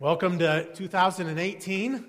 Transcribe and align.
Welcome 0.00 0.38
to 0.38 0.64
2018, 0.74 2.04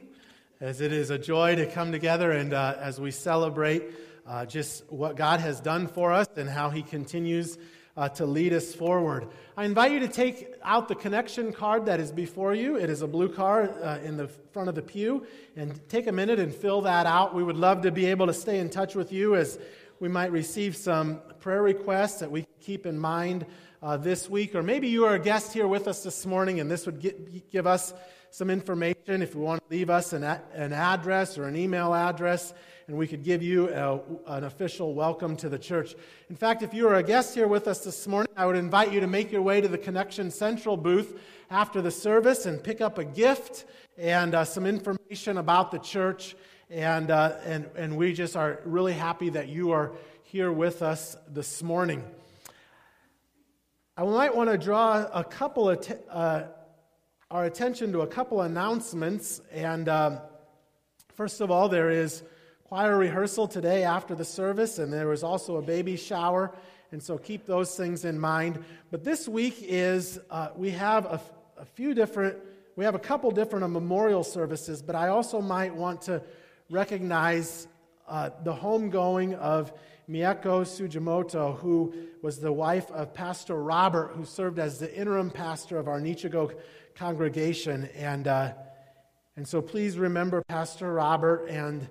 as 0.62 0.80
it 0.80 0.94
is 0.94 1.10
a 1.10 1.18
joy 1.18 1.56
to 1.56 1.66
come 1.66 1.92
together 1.92 2.34
and 2.34 2.54
uh, 2.54 2.76
as 2.78 3.02
we 3.02 3.10
celebrate 3.10 3.84
uh, 4.28 4.46
just 4.46 4.84
what 4.92 5.16
God 5.16 5.40
has 5.40 5.60
done 5.60 5.88
for 5.88 6.14
us 6.14 6.28
and 6.36 6.48
how 6.48 6.70
He 6.70 6.84
continues 6.84 7.58
uh, 7.98 8.08
to 8.10 8.28
lead 8.28 8.54
us 8.54 8.76
forward. 8.76 9.28
I 9.58 9.66
invite 9.66 9.92
you 9.92 10.00
to 10.02 10.08
take 10.08 10.54
out 10.62 10.88
the 10.88 10.94
connection 10.94 11.52
card 11.52 11.88
that 11.88 12.00
is 12.00 12.12
before 12.12 12.54
you. 12.54 12.76
It 12.76 12.92
is 12.92 13.02
a 13.02 13.08
blue 13.08 13.28
card 13.28 13.74
uh, 13.82 13.98
in 14.04 14.18
the 14.18 14.28
front 14.28 14.70
of 14.70 14.76
the 14.76 14.84
pew, 14.84 15.26
and 15.56 15.82
take 15.90 16.06
a 16.06 16.12
minute 16.12 16.38
and 16.38 16.54
fill 16.54 16.82
that 16.82 17.08
out. 17.08 17.34
We 17.34 17.44
would 17.44 17.58
love 17.58 17.82
to 17.82 17.92
be 17.92 18.06
able 18.06 18.28
to 18.28 18.36
stay 18.36 18.60
in 18.60 18.70
touch 18.70 18.94
with 18.94 19.12
you 19.12 19.36
as 19.36 19.58
we 20.00 20.10
might 20.10 20.32
receive 20.32 20.76
some 20.76 21.22
prayer 21.40 21.64
requests 21.64 22.20
that 22.20 22.30
we 22.30 22.46
keep 22.62 22.86
in 22.86 23.00
mind 23.00 23.48
uh, 23.82 23.98
this 23.98 24.30
week, 24.30 24.56
or 24.56 24.64
maybe 24.64 24.88
you 24.88 25.06
are 25.06 25.16
a 25.16 25.20
guest 25.20 25.54
here 25.54 25.68
with 25.68 25.88
us 25.88 26.04
this 26.04 26.26
morning, 26.26 26.60
and 26.60 26.70
this 26.70 26.86
would 26.86 27.00
get, 27.00 27.52
give 27.52 27.66
us 27.66 27.94
some 28.32 28.50
information 28.50 29.22
if 29.22 29.34
you 29.34 29.40
want 29.40 29.62
to 29.62 29.76
leave 29.76 29.90
us 29.90 30.14
an, 30.14 30.24
a, 30.24 30.42
an 30.54 30.74
address 30.74 31.38
or 31.38 31.46
an 31.46 31.56
email 31.56 31.94
address, 31.94 32.54
and 32.88 32.98
we 32.98 33.08
could 33.08 33.24
give 33.24 33.42
you 33.42 33.70
a, 33.70 34.02
an 34.28 34.44
official 34.44 34.94
welcome 34.94 35.36
to 35.38 35.48
the 35.48 35.58
church. 35.58 35.96
In 36.30 36.36
fact, 36.36 36.62
if 36.62 36.74
you 36.74 36.88
are 36.88 36.96
a 36.96 37.04
guest 37.04 37.36
here 37.36 37.48
with 37.48 37.68
us 37.68 37.84
this 37.84 38.08
morning, 38.08 38.32
I 38.36 38.46
would 38.46 38.56
invite 38.56 38.92
you 38.92 39.00
to 39.00 39.08
make 39.08 39.32
your 39.32 39.42
way 39.42 39.62
to 39.62 39.68
the 39.68 39.78
Connection 39.78 40.30
Central 40.30 40.76
booth 40.76 41.20
after 41.50 41.82
the 41.82 41.92
service 41.92 42.46
and 42.46 42.64
pick 42.64 42.82
up 42.82 42.98
a 42.98 43.06
gift 43.06 43.66
and 43.98 44.36
uh, 44.36 44.44
some 44.44 44.66
information 44.66 45.38
about 45.38 45.72
the 45.72 45.80
church. 45.80 46.36
And, 46.70 47.10
uh, 47.10 47.38
and, 47.46 47.68
and 47.76 47.98
we 47.98 48.14
just 48.14 48.36
are 48.36 48.60
really 48.64 48.94
happy 48.94 49.30
that 49.30 49.50
you 49.50 49.72
are 49.72 49.92
here 50.24 50.52
with 50.52 50.84
us 50.84 51.18
this 51.28 51.64
morning. 51.64 52.04
I 54.00 54.04
might 54.04 54.34
want 54.34 54.50
to 54.50 54.58
draw 54.58 55.06
a 55.14 55.26
couple 55.26 55.70
of 55.70 55.82
t- 55.82 55.94
uh, 56.10 56.44
our 57.30 57.44
attention 57.44 57.92
to 57.92 58.00
a 58.00 58.08
couple 58.08 58.40
announcements. 58.44 59.42
And 59.52 59.90
um, 59.90 60.20
first 61.16 61.42
of 61.42 61.52
all, 61.52 61.68
there 61.68 61.90
is 61.90 62.24
choir 62.64 62.96
rehearsal 62.98 63.50
today 63.50 63.84
after 63.84 64.16
the 64.16 64.24
service, 64.24 64.80
and 64.80 64.94
there 64.94 65.12
is 65.12 65.22
also 65.22 65.58
a 65.58 65.62
baby 65.62 65.98
shower. 65.98 66.56
And 66.94 67.04
so 67.04 67.18
keep 67.18 67.46
those 67.46 67.76
things 67.76 68.06
in 68.06 68.18
mind. 68.18 68.64
But 68.90 69.04
this 69.04 69.28
week 69.28 69.58
is 69.60 70.18
uh, 70.32 70.52
we 70.56 70.72
have 70.72 71.06
a, 71.06 71.20
a 71.58 71.66
few 71.66 71.94
different, 71.94 72.38
we 72.78 72.86
have 72.86 72.96
a 72.96 73.00
couple 73.00 73.30
different 73.32 73.70
memorial 73.70 74.24
services, 74.24 74.82
but 74.82 74.96
I 74.96 75.10
also 75.10 75.42
might 75.42 75.76
want 75.76 76.04
to 76.04 76.24
recognize 76.70 77.68
uh, 78.08 78.30
the 78.46 78.54
homegoing 78.54 79.34
of 79.34 79.74
Miyako 80.10 80.66
Sujimoto, 80.66 81.60
who 81.60 81.94
was 82.24 82.40
the 82.40 82.52
wife 82.52 82.90
of 82.90 83.14
Pastor 83.14 83.62
Robert, 83.62 84.14
who 84.16 84.26
served 84.26 84.58
as 84.58 84.80
the 84.80 84.92
interim 84.98 85.30
pastor 85.30 85.78
of 85.78 85.88
our 85.88 86.02
Nichigo 86.02 86.52
congregation. 86.96 87.88
And, 87.96 88.28
uh, 88.28 88.54
and 89.36 89.48
so 89.48 89.62
please 89.62 90.00
remember 90.00 90.42
Pastor 90.48 90.92
Robert 90.94 91.46
and, 91.48 91.88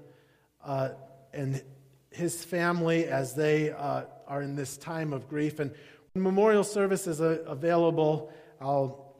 uh, 0.64 0.90
and 1.32 1.62
his 2.10 2.44
family 2.44 3.04
as 3.04 3.34
they 3.34 3.70
uh, 3.70 4.02
are 4.26 4.42
in 4.42 4.56
this 4.56 4.76
time 4.76 5.12
of 5.12 5.28
grief. 5.28 5.60
And 5.60 5.72
when 6.12 6.24
memorial 6.24 6.64
service 6.64 7.06
is 7.06 7.20
uh, 7.20 7.44
available, 7.46 8.32
I'll 8.60 9.14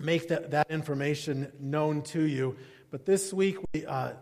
make 0.00 0.26
that, 0.28 0.50
that 0.50 0.72
information 0.72 1.52
known 1.60 2.02
to 2.02 2.22
you. 2.22 2.56
But 2.90 3.06
this 3.06 3.32
week, 3.32 3.58
we, 3.72 3.86
uh, 3.86 4.14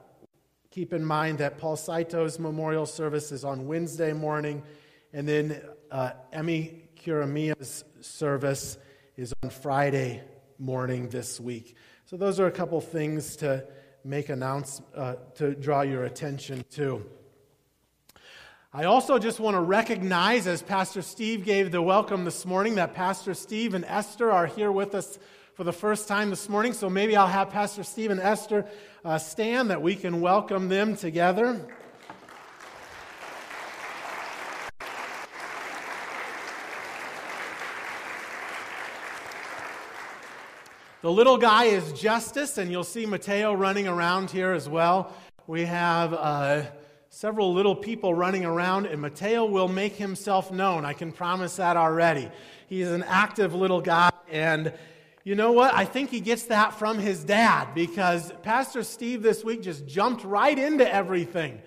Keep 0.72 0.94
in 0.94 1.04
mind 1.04 1.36
that 1.36 1.58
Paul 1.58 1.76
Saito's 1.76 2.38
memorial 2.38 2.86
service 2.86 3.30
is 3.30 3.44
on 3.44 3.66
Wednesday 3.66 4.14
morning, 4.14 4.62
and 5.12 5.28
then 5.28 5.60
uh, 5.90 6.12
Emmy 6.32 6.88
Kuramiya's 6.96 7.84
service 8.00 8.78
is 9.14 9.34
on 9.42 9.50
Friday 9.50 10.22
morning 10.58 11.10
this 11.10 11.38
week. 11.38 11.76
So 12.06 12.16
those 12.16 12.40
are 12.40 12.46
a 12.46 12.50
couple 12.50 12.80
things 12.80 13.36
to 13.36 13.66
make 14.02 14.30
announce 14.30 14.80
uh, 14.96 15.16
to 15.34 15.54
draw 15.54 15.82
your 15.82 16.04
attention 16.04 16.64
to. 16.70 17.04
I 18.72 18.84
also 18.84 19.18
just 19.18 19.40
want 19.40 19.56
to 19.56 19.60
recognize, 19.60 20.46
as 20.46 20.62
Pastor 20.62 21.02
Steve 21.02 21.44
gave 21.44 21.70
the 21.70 21.82
welcome 21.82 22.24
this 22.24 22.46
morning, 22.46 22.76
that 22.76 22.94
Pastor 22.94 23.34
Steve 23.34 23.74
and 23.74 23.84
Esther 23.84 24.32
are 24.32 24.46
here 24.46 24.72
with 24.72 24.94
us 24.94 25.18
for 25.54 25.64
the 25.64 25.72
first 25.72 26.08
time 26.08 26.30
this 26.30 26.48
morning. 26.48 26.72
So 26.72 26.88
maybe 26.88 27.14
I'll 27.14 27.26
have 27.26 27.50
Pastor 27.50 27.82
Steve 27.82 28.10
and 28.10 28.20
Esther 28.20 28.66
uh, 29.04 29.18
stand 29.18 29.70
that 29.70 29.82
we 29.82 29.94
can 29.94 30.20
welcome 30.20 30.68
them 30.68 30.96
together. 30.96 31.60
The 41.02 41.10
little 41.10 41.36
guy 41.36 41.64
is 41.64 41.92
Justice, 41.94 42.58
and 42.58 42.70
you'll 42.70 42.84
see 42.84 43.06
Mateo 43.06 43.52
running 43.52 43.88
around 43.88 44.30
here 44.30 44.52
as 44.52 44.68
well. 44.68 45.12
We 45.48 45.64
have 45.64 46.14
uh, 46.14 46.62
several 47.10 47.52
little 47.52 47.74
people 47.74 48.14
running 48.14 48.44
around, 48.44 48.86
and 48.86 49.02
Mateo 49.02 49.44
will 49.44 49.66
make 49.66 49.96
himself 49.96 50.52
known. 50.52 50.84
I 50.84 50.92
can 50.92 51.10
promise 51.10 51.56
that 51.56 51.76
already. 51.76 52.30
He's 52.68 52.88
an 52.88 53.02
active 53.02 53.52
little 53.52 53.80
guy, 53.80 54.10
and 54.30 54.72
you 55.24 55.36
know 55.36 55.52
what? 55.52 55.72
I 55.72 55.84
think 55.84 56.10
he 56.10 56.18
gets 56.18 56.44
that 56.44 56.74
from 56.74 56.98
his 56.98 57.22
dad 57.22 57.74
because 57.74 58.32
Pastor 58.42 58.82
Steve 58.82 59.22
this 59.22 59.44
week 59.44 59.62
just 59.62 59.86
jumped 59.86 60.24
right 60.24 60.58
into 60.58 60.92
everything. 60.92 61.62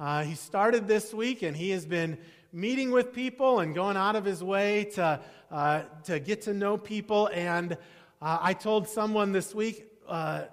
Uh, 0.00 0.24
he 0.24 0.34
started 0.34 0.88
this 0.88 1.12
week 1.12 1.42
and 1.42 1.54
he 1.54 1.70
has 1.70 1.84
been 1.84 2.16
meeting 2.50 2.90
with 2.90 3.12
people 3.12 3.60
and 3.60 3.74
going 3.74 3.98
out 3.98 4.16
of 4.16 4.24
his 4.24 4.42
way 4.42 4.84
to, 4.84 5.20
uh, 5.50 5.82
to 6.04 6.18
get 6.18 6.42
to 6.42 6.54
know 6.54 6.78
people. 6.78 7.28
And 7.34 7.74
uh, 8.22 8.38
I 8.40 8.54
told 8.54 8.88
someone 8.88 9.32
this 9.32 9.54
week 9.54 9.86
uh, 10.08 10.44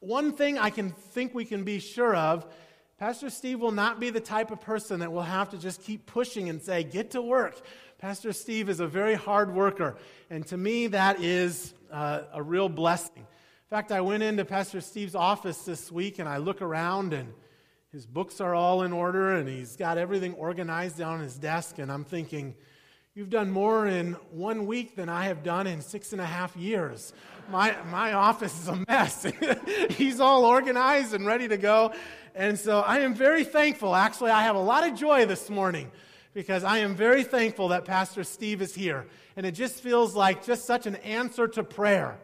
one 0.00 0.32
thing 0.32 0.58
I 0.58 0.68
can 0.68 0.90
think 0.90 1.34
we 1.34 1.46
can 1.46 1.64
be 1.64 1.78
sure 1.78 2.14
of 2.14 2.46
Pastor 2.98 3.28
Steve 3.28 3.60
will 3.60 3.72
not 3.72 4.00
be 4.00 4.08
the 4.08 4.20
type 4.20 4.50
of 4.50 4.60
person 4.60 5.00
that 5.00 5.12
will 5.12 5.20
have 5.20 5.50
to 5.50 5.58
just 5.58 5.82
keep 5.82 6.06
pushing 6.06 6.48
and 6.48 6.62
say, 6.62 6.82
get 6.82 7.10
to 7.10 7.20
work. 7.20 7.60
Pastor 7.98 8.34
Steve 8.34 8.68
is 8.68 8.80
a 8.80 8.86
very 8.86 9.14
hard 9.14 9.54
worker, 9.54 9.96
and 10.28 10.46
to 10.48 10.56
me, 10.58 10.86
that 10.88 11.18
is 11.22 11.72
uh, 11.90 12.24
a 12.30 12.42
real 12.42 12.68
blessing. 12.68 13.16
In 13.16 13.70
fact, 13.70 13.90
I 13.90 14.02
went 14.02 14.22
into 14.22 14.44
Pastor 14.44 14.82
Steve's 14.82 15.14
office 15.14 15.62
this 15.62 15.90
week 15.90 16.18
and 16.18 16.28
I 16.28 16.36
look 16.36 16.60
around, 16.60 17.14
and 17.14 17.32
his 17.92 18.04
books 18.04 18.38
are 18.42 18.54
all 18.54 18.82
in 18.82 18.92
order, 18.92 19.36
and 19.36 19.48
he's 19.48 19.76
got 19.76 19.96
everything 19.96 20.34
organized 20.34 21.00
on 21.00 21.20
his 21.20 21.38
desk, 21.38 21.78
and 21.78 21.90
I'm 21.90 22.04
thinking, 22.04 22.54
You've 23.14 23.30
done 23.30 23.50
more 23.50 23.86
in 23.86 24.12
one 24.30 24.66
week 24.66 24.94
than 24.94 25.08
I 25.08 25.24
have 25.24 25.42
done 25.42 25.66
in 25.66 25.80
six 25.80 26.12
and 26.12 26.20
a 26.20 26.26
half 26.26 26.54
years. 26.54 27.14
My, 27.50 27.74
my 27.90 28.12
office 28.12 28.60
is 28.60 28.68
a 28.68 28.84
mess. 28.86 29.26
He's 29.92 30.20
all 30.20 30.44
organized 30.44 31.14
and 31.14 31.24
ready 31.24 31.48
to 31.48 31.56
go. 31.56 31.94
And 32.34 32.58
so 32.58 32.80
I 32.80 32.98
am 32.98 33.14
very 33.14 33.42
thankful. 33.42 33.94
Actually, 33.94 34.32
I 34.32 34.42
have 34.42 34.54
a 34.54 34.60
lot 34.60 34.86
of 34.86 34.98
joy 34.98 35.24
this 35.24 35.48
morning 35.48 35.90
because 36.36 36.64
I 36.64 36.80
am 36.80 36.94
very 36.94 37.24
thankful 37.24 37.68
that 37.68 37.86
Pastor 37.86 38.22
Steve 38.22 38.60
is 38.60 38.74
here. 38.74 39.06
And 39.36 39.46
it 39.46 39.52
just 39.52 39.76
feels 39.76 40.14
like 40.14 40.44
just 40.44 40.66
such 40.66 40.86
an 40.86 40.96
answer 40.96 41.48
to 41.48 41.64
prayer. 41.64 42.18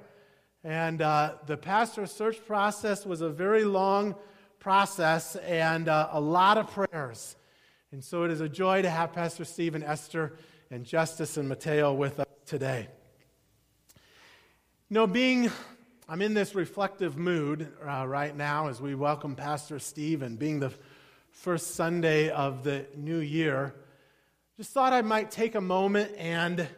And 0.62 1.00
uh, 1.00 1.36
the 1.46 1.56
pastor 1.56 2.04
search 2.04 2.44
process 2.44 3.06
was 3.06 3.22
a 3.22 3.30
very 3.30 3.64
long 3.64 4.14
process 4.58 5.34
and 5.36 5.88
uh, 5.88 6.10
a 6.12 6.20
lot 6.20 6.58
of 6.58 6.70
prayers. 6.70 7.36
And 7.90 8.04
so 8.04 8.24
it 8.24 8.30
is 8.30 8.42
a 8.42 8.50
joy 8.50 8.82
to 8.82 8.90
have 8.90 9.14
Pastor 9.14 9.46
Steve 9.46 9.74
and 9.74 9.82
Esther 9.82 10.34
and 10.70 10.84
Justice 10.84 11.38
and 11.38 11.48
Mateo 11.48 11.94
with 11.94 12.20
us 12.20 12.26
today. 12.44 12.88
You 14.90 14.94
know, 14.94 15.06
being, 15.06 15.50
I'm 16.06 16.20
in 16.20 16.34
this 16.34 16.54
reflective 16.54 17.16
mood 17.16 17.66
uh, 17.82 18.04
right 18.06 18.36
now 18.36 18.68
as 18.68 18.78
we 18.78 18.94
welcome 18.94 19.36
Pastor 19.36 19.78
Steve 19.78 20.20
and 20.20 20.38
being 20.38 20.60
the 20.60 20.74
first 21.30 21.76
Sunday 21.76 22.28
of 22.28 22.62
the 22.62 22.84
new 22.94 23.20
year 23.20 23.74
just 24.58 24.72
thought 24.72 24.92
I 24.92 25.00
might 25.00 25.30
take 25.30 25.54
a 25.54 25.62
moment 25.62 26.12
and 26.18 26.68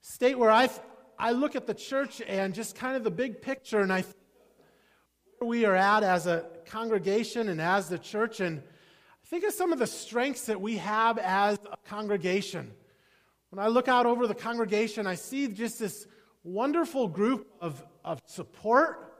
state 0.00 0.38
where 0.38 0.50
I, 0.50 0.70
I 1.18 1.32
look 1.32 1.54
at 1.54 1.66
the 1.66 1.74
church 1.74 2.22
and 2.26 2.54
just 2.54 2.76
kind 2.76 2.96
of 2.96 3.04
the 3.04 3.10
big 3.10 3.42
picture, 3.42 3.80
and 3.80 3.92
I 3.92 4.04
where 5.38 5.48
we 5.48 5.66
are 5.66 5.76
at 5.76 6.02
as 6.02 6.26
a 6.26 6.46
congregation 6.66 7.50
and 7.50 7.60
as 7.60 7.90
the 7.90 7.98
church, 7.98 8.40
and 8.40 8.62
think 9.26 9.44
of 9.44 9.52
some 9.52 9.70
of 9.70 9.78
the 9.78 9.86
strengths 9.86 10.46
that 10.46 10.60
we 10.60 10.78
have 10.78 11.18
as 11.18 11.58
a 11.70 11.76
congregation. 11.88 12.72
When 13.50 13.62
I 13.62 13.68
look 13.68 13.86
out 13.86 14.06
over 14.06 14.26
the 14.26 14.34
congregation, 14.34 15.06
I 15.06 15.14
see 15.14 15.46
just 15.46 15.78
this 15.78 16.06
wonderful 16.42 17.06
group 17.06 17.48
of, 17.60 17.84
of 18.02 18.20
support. 18.24 19.14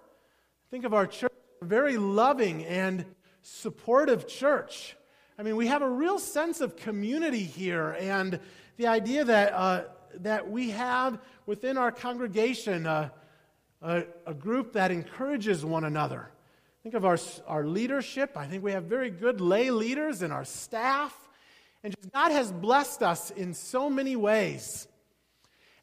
Think 0.70 0.84
of 0.84 0.94
our 0.94 1.06
church, 1.06 1.32
a 1.60 1.66
very 1.66 1.98
loving 1.98 2.64
and 2.64 3.04
supportive 3.42 4.26
church. 4.26 4.96
I 5.40 5.44
mean, 5.44 5.54
we 5.54 5.68
have 5.68 5.82
a 5.82 5.88
real 5.88 6.18
sense 6.18 6.60
of 6.60 6.74
community 6.74 7.44
here, 7.44 7.96
and 8.00 8.40
the 8.76 8.88
idea 8.88 9.24
that, 9.24 9.52
uh, 9.52 9.84
that 10.16 10.50
we 10.50 10.70
have 10.70 11.20
within 11.46 11.78
our 11.78 11.92
congregation 11.92 12.88
uh, 12.88 13.10
a, 13.80 14.02
a, 14.26 14.34
group 14.34 14.72
that 14.72 14.90
encourages 14.90 15.64
one 15.64 15.84
another. 15.84 16.28
Think 16.82 16.96
of 16.96 17.04
our, 17.04 17.18
our 17.46 17.64
leadership. 17.64 18.36
I 18.36 18.46
think 18.46 18.64
we 18.64 18.72
have 18.72 18.84
very 18.84 19.10
good 19.10 19.40
lay 19.40 19.70
leaders 19.70 20.22
and 20.22 20.32
our 20.32 20.44
staff. 20.44 21.16
And 21.84 21.94
God 22.12 22.32
has 22.32 22.50
blessed 22.50 23.04
us 23.04 23.30
in 23.30 23.54
so 23.54 23.88
many 23.88 24.16
ways. 24.16 24.88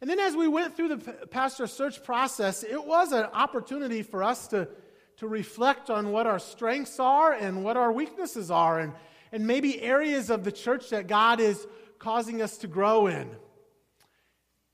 And 0.02 0.10
then 0.10 0.20
as 0.20 0.36
we 0.36 0.50
went 0.50 0.76
through 0.76 0.90
the 0.90 0.98
pastor 0.98 1.68
search 1.68 2.04
process, 2.04 2.64
it 2.64 2.84
was 2.84 3.14
an 3.14 3.24
opportunity 3.32 4.04
for 4.04 4.22
us 4.22 4.50
to, 4.50 4.68
to 5.16 5.30
reflect 5.30 5.90
on 5.90 6.12
what 6.12 6.28
our 6.28 6.40
strengths 6.40 7.00
are 7.00 7.32
and 7.32 7.64
what 7.64 7.78
our 7.78 7.94
weaknesses 7.94 8.52
are, 8.52 8.80
and, 8.80 8.92
and 9.36 9.46
maybe 9.46 9.82
areas 9.82 10.30
of 10.30 10.46
the 10.46 10.52
church 10.52 10.92
that 10.92 11.08
God 11.08 11.42
is 11.42 11.68
causing 12.00 12.42
us 12.42 12.60
to 12.60 12.68
grow 12.68 13.08
in. 13.08 13.30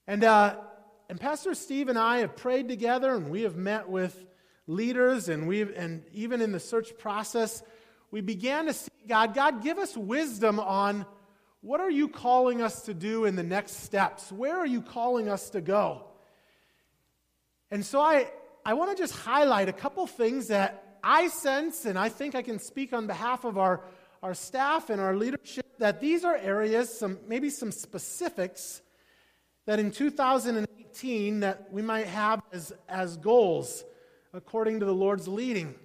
And, 0.05 0.23
uh, 0.23 0.57
and 1.09 1.19
Pastor 1.19 1.55
Steve 1.55 1.89
and 1.89 1.97
I 1.97 2.19
have 2.19 2.35
prayed 2.35 2.67
together, 2.67 3.15
and 3.15 3.31
we 3.31 3.41
have 3.41 3.55
met 3.55 3.89
with 3.89 4.23
leaders, 4.67 5.29
and, 5.29 5.47
we 5.47 5.63
and 5.63 6.03
even 6.13 6.41
in 6.41 6.51
the 6.51 6.59
search 6.59 6.95
process, 6.99 7.63
we 8.11 8.21
began 8.21 8.67
to 8.67 8.73
see 8.73 8.91
God, 9.07 9.33
God, 9.33 9.63
give 9.63 9.79
us 9.79 9.97
wisdom 9.97 10.59
on 10.59 11.07
what 11.61 11.79
are 11.79 11.89
you 11.89 12.07
calling 12.07 12.61
us 12.61 12.83
to 12.83 12.93
do 12.93 13.25
in 13.25 13.35
the 13.35 13.41
next 13.41 13.83
steps? 13.83 14.31
Where 14.31 14.57
are 14.57 14.67
you 14.67 14.83
calling 14.83 15.27
us 15.27 15.49
to 15.51 15.61
go? 15.61 16.05
And 17.71 17.83
so 17.83 17.99
I, 17.99 18.29
I 18.63 18.75
want 18.75 18.95
to 18.95 19.03
just 19.03 19.15
highlight 19.15 19.69
a 19.69 19.73
couple 19.73 20.05
things 20.05 20.49
that 20.49 20.99
I 21.03 21.29
sense, 21.29 21.85
and 21.85 21.97
I 21.97 22.09
think 22.09 22.35
I 22.35 22.43
can 22.43 22.59
speak 22.59 22.93
on 22.93 23.07
behalf 23.07 23.43
of 23.43 23.57
our, 23.57 23.81
our 24.21 24.33
staff 24.33 24.89
and 24.89 25.01
our 25.01 25.15
leadership, 25.15 25.77
that 25.79 25.99
these 25.99 26.23
are 26.23 26.35
areas, 26.35 26.95
some, 26.97 27.17
maybe 27.27 27.49
some 27.49 27.71
specifics, 27.71 28.81
that 29.65 29.79
in 29.79 29.91
2018 29.91 31.39
that 31.39 31.71
we 31.71 31.81
might 31.81 32.07
have 32.07 32.41
as, 32.51 32.73
as 32.87 33.17
goals 33.17 33.83
according 34.33 34.79
to 34.79 34.85
the 34.85 34.93
Lord's 34.93 35.27
leading. 35.27 35.75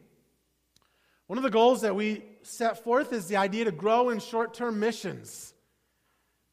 One 1.26 1.38
of 1.38 1.42
the 1.42 1.50
goals 1.50 1.80
that 1.80 1.96
we 1.96 2.22
set 2.42 2.84
forth 2.84 3.12
is 3.12 3.26
the 3.26 3.36
idea 3.36 3.64
to 3.64 3.72
grow 3.72 4.10
in 4.10 4.20
short 4.20 4.54
term 4.54 4.78
missions. 4.78 5.52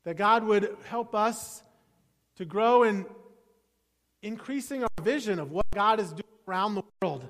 That 0.04 0.18
God 0.18 0.44
would 0.44 0.76
help 0.86 1.16
us 1.16 1.64
to 2.38 2.46
grow 2.46 2.84
in 2.84 3.06
increasing 4.22 4.84
our 4.84 5.04
vision 5.04 5.40
of 5.40 5.52
what 5.52 5.70
God 5.72 6.00
is 6.00 6.10
doing 6.10 6.24
around 6.48 6.76
the 6.76 6.84
world. 7.02 7.28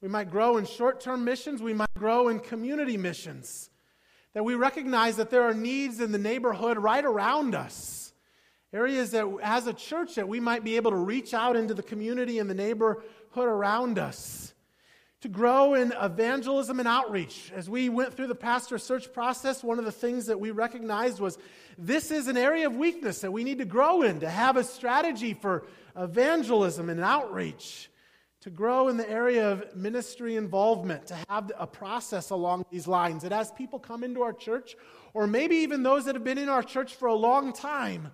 We 0.00 0.08
might 0.08 0.30
grow 0.30 0.56
in 0.56 0.66
short 0.66 1.00
term 1.00 1.24
missions, 1.24 1.60
we 1.60 1.74
might 1.74 1.88
grow 2.02 2.26
in 2.26 2.40
community 2.40 2.96
missions. 2.96 3.70
That 4.34 4.44
we 4.44 4.56
recognize 4.56 5.16
that 5.16 5.30
there 5.30 5.42
are 5.42 5.54
needs 5.54 6.00
in 6.00 6.10
the 6.10 6.18
neighborhood 6.18 6.76
right 6.76 7.04
around 7.04 7.54
us. 7.54 8.12
Areas 8.72 9.12
that, 9.12 9.28
as 9.40 9.68
a 9.68 9.72
church, 9.72 10.16
that 10.16 10.26
we 10.26 10.40
might 10.40 10.64
be 10.64 10.74
able 10.74 10.90
to 10.90 10.96
reach 10.96 11.32
out 11.32 11.54
into 11.54 11.74
the 11.74 11.82
community 11.82 12.40
and 12.40 12.50
the 12.50 12.54
neighborhood 12.54 13.04
around 13.36 14.00
us 14.00 14.52
to 15.20 15.28
grow 15.28 15.74
in 15.74 15.92
evangelism 16.02 16.80
and 16.80 16.88
outreach. 16.88 17.52
As 17.54 17.70
we 17.70 17.88
went 17.88 18.14
through 18.14 18.26
the 18.26 18.34
pastor 18.34 18.78
search 18.78 19.12
process, 19.12 19.62
one 19.62 19.78
of 19.78 19.84
the 19.84 19.92
things 19.92 20.26
that 20.26 20.40
we 20.40 20.50
recognized 20.50 21.20
was 21.20 21.38
this 21.78 22.10
is 22.10 22.26
an 22.26 22.36
area 22.36 22.66
of 22.66 22.74
weakness 22.74 23.20
that 23.20 23.30
we 23.30 23.44
need 23.44 23.58
to 23.58 23.64
grow 23.64 24.02
in, 24.02 24.18
to 24.20 24.28
have 24.28 24.56
a 24.56 24.64
strategy 24.64 25.34
for 25.34 25.64
evangelism 25.94 26.90
and 26.90 27.00
outreach, 27.00 27.91
to 28.42 28.50
grow 28.50 28.88
in 28.88 28.96
the 28.96 29.08
area 29.08 29.50
of 29.50 29.74
ministry 29.76 30.36
involvement, 30.36 31.06
to 31.06 31.16
have 31.28 31.50
a 31.56 31.66
process 31.66 32.30
along 32.30 32.66
these 32.70 32.88
lines. 32.88 33.22
That 33.22 33.32
as 33.32 33.52
people 33.52 33.78
come 33.78 34.02
into 34.02 34.22
our 34.22 34.32
church, 34.32 34.76
or 35.14 35.28
maybe 35.28 35.56
even 35.56 35.84
those 35.84 36.04
that 36.06 36.16
have 36.16 36.24
been 36.24 36.38
in 36.38 36.48
our 36.48 36.62
church 36.62 36.96
for 36.96 37.06
a 37.06 37.14
long 37.14 37.52
time, 37.52 38.10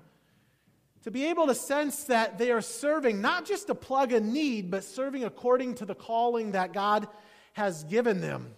to 1.05 1.11
be 1.11 1.27
able 1.27 1.47
to 1.47 1.55
sense 1.55 2.05
that 2.05 2.37
they 2.37 2.51
are 2.51 2.61
serving 2.61 3.23
not 3.23 3.47
just 3.47 3.69
to 3.69 3.75
plug 3.75 4.13
a 4.13 4.21
need, 4.21 4.71
but 4.71 4.85
serving 4.85 5.25
according 5.25 5.75
to 5.77 5.87
the 5.87 5.95
calling 5.95 6.53
that 6.53 6.75
God 6.75 7.09
has 7.55 7.85
given 7.85 8.21
them, 8.21 8.55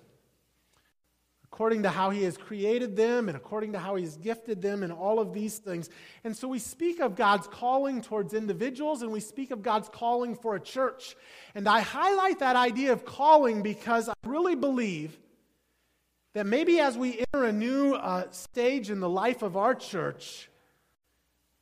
according 1.52 1.82
to 1.82 1.90
how 1.90 2.10
He 2.10 2.22
has 2.22 2.36
created 2.36 2.96
them 2.96 3.28
and 3.28 3.36
according 3.36 3.72
to 3.72 3.78
how 3.78 3.96
He 3.96 4.04
has 4.04 4.16
gifted 4.16 4.62
them, 4.62 4.82
and 4.82 4.92
all 4.92 5.18
of 5.18 5.32
these 5.32 5.58
things. 5.58 5.90
And 6.22 6.36
so 6.36 6.46
we 6.46 6.58
speak 6.58 7.00
of 7.00 7.16
God's 7.16 7.48
calling 7.48 8.02
towards 8.02 8.34
individuals 8.34 9.02
and 9.02 9.10
we 9.10 9.20
speak 9.20 9.50
of 9.50 9.62
God's 9.62 9.88
calling 9.88 10.36
for 10.36 10.54
a 10.54 10.60
church. 10.60 11.16
And 11.54 11.68
I 11.68 11.80
highlight 11.80 12.38
that 12.38 12.56
idea 12.56 12.92
of 12.92 13.04
calling 13.04 13.62
because 13.62 14.08
I 14.08 14.14
really 14.24 14.54
believe 14.54 15.18
that 16.34 16.46
maybe 16.46 16.78
as 16.78 16.96
we 16.96 17.18
enter 17.18 17.44
a 17.44 17.52
new 17.52 17.94
uh, 17.94 18.30
stage 18.30 18.88
in 18.88 19.00
the 19.00 19.08
life 19.08 19.42
of 19.42 19.56
our 19.56 19.74
church, 19.74 20.48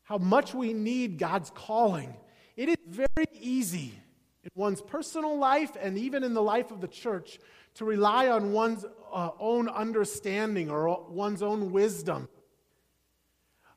how 0.03 0.19
much 0.19 0.55
we 0.55 0.75
need 0.75 1.19
God's 1.19 1.51
calling. 1.51 2.15
It 2.57 2.69
is 2.69 2.77
very 2.87 3.27
easy 3.33 3.95
in 4.43 4.51
one's 4.55 4.83
personal 4.83 5.39
life 5.39 5.77
and 5.81 5.97
even 5.97 6.25
in 6.25 6.35
the 6.35 6.43
life 6.43 6.71
of 6.71 6.81
the 6.81 6.89
church 6.89 7.39
to 7.75 7.85
rely 7.85 8.29
on 8.29 8.53
one's 8.53 8.85
uh, 9.13 9.31
own 9.39 9.69
understanding 9.69 10.71
or 10.71 11.05
one's 11.09 11.43
own 11.43 11.73
wisdom. 11.73 12.29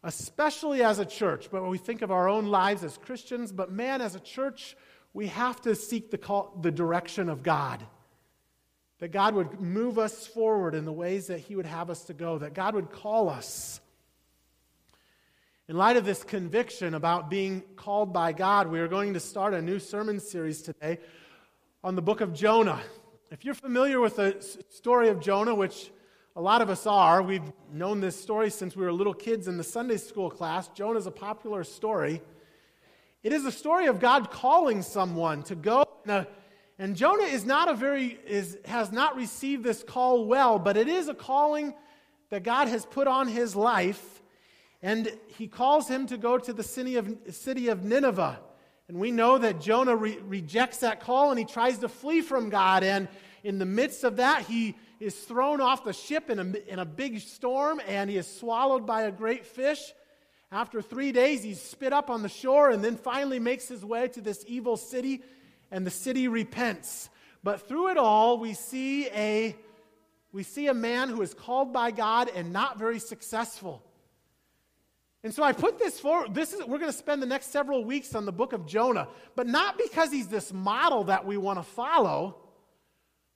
Especially 0.03 0.83
as 0.83 0.97
a 0.97 1.05
church, 1.05 1.49
but 1.51 1.61
when 1.61 1.69
we 1.69 1.77
think 1.77 2.01
of 2.01 2.11
our 2.11 2.27
own 2.27 2.47
lives 2.47 2.83
as 2.83 2.97
Christians, 2.97 3.51
but 3.51 3.71
man, 3.71 4.01
as 4.01 4.15
a 4.15 4.19
church, 4.19 4.75
we 5.13 5.27
have 5.27 5.61
to 5.61 5.75
seek 5.75 6.09
the, 6.09 6.17
call, 6.17 6.57
the 6.61 6.71
direction 6.71 7.29
of 7.29 7.43
God. 7.43 7.85
That 8.97 9.11
God 9.11 9.35
would 9.35 9.61
move 9.61 9.99
us 9.99 10.25
forward 10.25 10.73
in 10.73 10.85
the 10.85 10.91
ways 10.91 11.27
that 11.27 11.39
He 11.39 11.55
would 11.55 11.65
have 11.67 11.89
us 11.89 12.05
to 12.05 12.13
go, 12.13 12.39
that 12.39 12.53
God 12.53 12.73
would 12.73 12.91
call 12.91 13.29
us 13.29 13.79
in 15.71 15.77
light 15.77 15.95
of 15.95 16.03
this 16.03 16.21
conviction 16.21 16.93
about 16.95 17.29
being 17.29 17.61
called 17.77 18.11
by 18.11 18.33
God, 18.33 18.67
we 18.67 18.81
are 18.81 18.89
going 18.89 19.13
to 19.13 19.21
start 19.21 19.53
a 19.53 19.61
new 19.61 19.79
sermon 19.79 20.19
series 20.19 20.61
today 20.61 20.99
on 21.81 21.95
the 21.95 22.01
book 22.01 22.19
of 22.19 22.33
Jonah. 22.33 22.81
If 23.31 23.45
you're 23.45 23.53
familiar 23.53 24.01
with 24.01 24.17
the 24.17 24.45
story 24.67 25.07
of 25.07 25.21
Jonah, 25.21 25.55
which 25.55 25.89
a 26.35 26.41
lot 26.41 26.61
of 26.61 26.69
us 26.69 26.85
are, 26.85 27.21
we've 27.21 27.49
known 27.71 28.01
this 28.01 28.21
story 28.21 28.49
since 28.49 28.75
we 28.75 28.83
were 28.83 28.91
little 28.91 29.13
kids 29.13 29.47
in 29.47 29.55
the 29.55 29.63
Sunday 29.63 29.95
school 29.95 30.29
class. 30.29 30.67
Jonah 30.67 30.99
is 30.99 31.07
a 31.07 31.11
popular 31.11 31.63
story. 31.63 32.21
It 33.23 33.31
is 33.31 33.45
a 33.45 33.51
story 33.51 33.85
of 33.85 34.01
God 34.01 34.31
calling 34.31 34.81
someone 34.81 35.43
to 35.43 35.55
go. 35.55 35.85
Uh, 36.05 36.25
and 36.77 36.93
Jonah 36.93 37.23
is 37.23 37.45
not 37.45 37.69
a 37.69 37.73
very, 37.73 38.19
is, 38.27 38.57
has 38.65 38.91
not 38.91 39.15
received 39.15 39.63
this 39.63 39.81
call 39.81 40.25
well, 40.25 40.59
but 40.59 40.75
it 40.75 40.89
is 40.89 41.07
a 41.07 41.13
calling 41.13 41.73
that 42.31 42.43
God 42.43 42.67
has 42.67 42.85
put 42.85 43.07
on 43.07 43.29
his 43.29 43.55
life 43.55 44.21
and 44.81 45.09
he 45.37 45.47
calls 45.47 45.87
him 45.87 46.05
to 46.07 46.17
go 46.17 46.37
to 46.37 46.51
the 46.51 46.63
city 46.63 46.97
of, 46.97 47.17
city 47.29 47.69
of 47.69 47.85
Nineveh. 47.85 48.41
And 48.91 48.99
we 48.99 49.11
know 49.11 49.37
that 49.37 49.61
Jonah 49.61 49.95
re- 49.95 50.17
rejects 50.17 50.79
that 50.79 50.99
call 50.99 51.29
and 51.29 51.39
he 51.39 51.45
tries 51.45 51.77
to 51.77 51.87
flee 51.87 52.19
from 52.19 52.49
God. 52.49 52.83
And 52.83 53.07
in 53.41 53.57
the 53.57 53.65
midst 53.65 54.03
of 54.03 54.17
that, 54.17 54.41
he 54.43 54.75
is 54.99 55.15
thrown 55.15 55.61
off 55.61 55.85
the 55.85 55.93
ship 55.93 56.29
in 56.29 56.39
a, 56.39 56.69
in 56.69 56.77
a 56.77 56.83
big 56.83 57.21
storm 57.21 57.79
and 57.87 58.09
he 58.09 58.17
is 58.17 58.27
swallowed 58.27 58.85
by 58.85 59.03
a 59.03 59.11
great 59.11 59.45
fish. 59.45 59.79
After 60.51 60.81
three 60.81 61.13
days, 61.13 61.41
he's 61.41 61.61
spit 61.61 61.93
up 61.93 62.09
on 62.09 62.21
the 62.21 62.27
shore 62.27 62.69
and 62.69 62.83
then 62.83 62.97
finally 62.97 63.39
makes 63.39 63.65
his 63.65 63.85
way 63.85 64.09
to 64.09 64.19
this 64.19 64.43
evil 64.45 64.75
city, 64.75 65.21
and 65.71 65.87
the 65.87 65.89
city 65.89 66.27
repents. 66.27 67.09
But 67.45 67.69
through 67.69 67.91
it 67.91 67.97
all, 67.97 68.39
we 68.39 68.53
see 68.53 69.07
a, 69.07 69.55
we 70.33 70.43
see 70.43 70.67
a 70.67 70.73
man 70.73 71.07
who 71.07 71.21
is 71.21 71.33
called 71.33 71.71
by 71.71 71.91
God 71.91 72.29
and 72.35 72.51
not 72.51 72.77
very 72.77 72.99
successful. 72.99 73.81
And 75.23 75.33
so 75.33 75.43
I 75.43 75.53
put 75.53 75.77
this 75.77 75.99
forward. 75.99 76.33
this 76.33 76.51
is 76.53 76.59
we're 76.65 76.79
going 76.79 76.91
to 76.91 76.97
spend 76.97 77.21
the 77.21 77.27
next 77.27 77.51
several 77.51 77.85
weeks 77.85 78.15
on 78.15 78.25
the 78.25 78.31
book 78.31 78.53
of 78.53 78.65
Jonah, 78.65 79.07
but 79.35 79.47
not 79.47 79.77
because 79.77 80.11
he's 80.11 80.27
this 80.27 80.51
model 80.51 81.05
that 81.05 81.25
we 81.25 81.37
want 81.37 81.59
to 81.59 81.63
follow, 81.63 82.37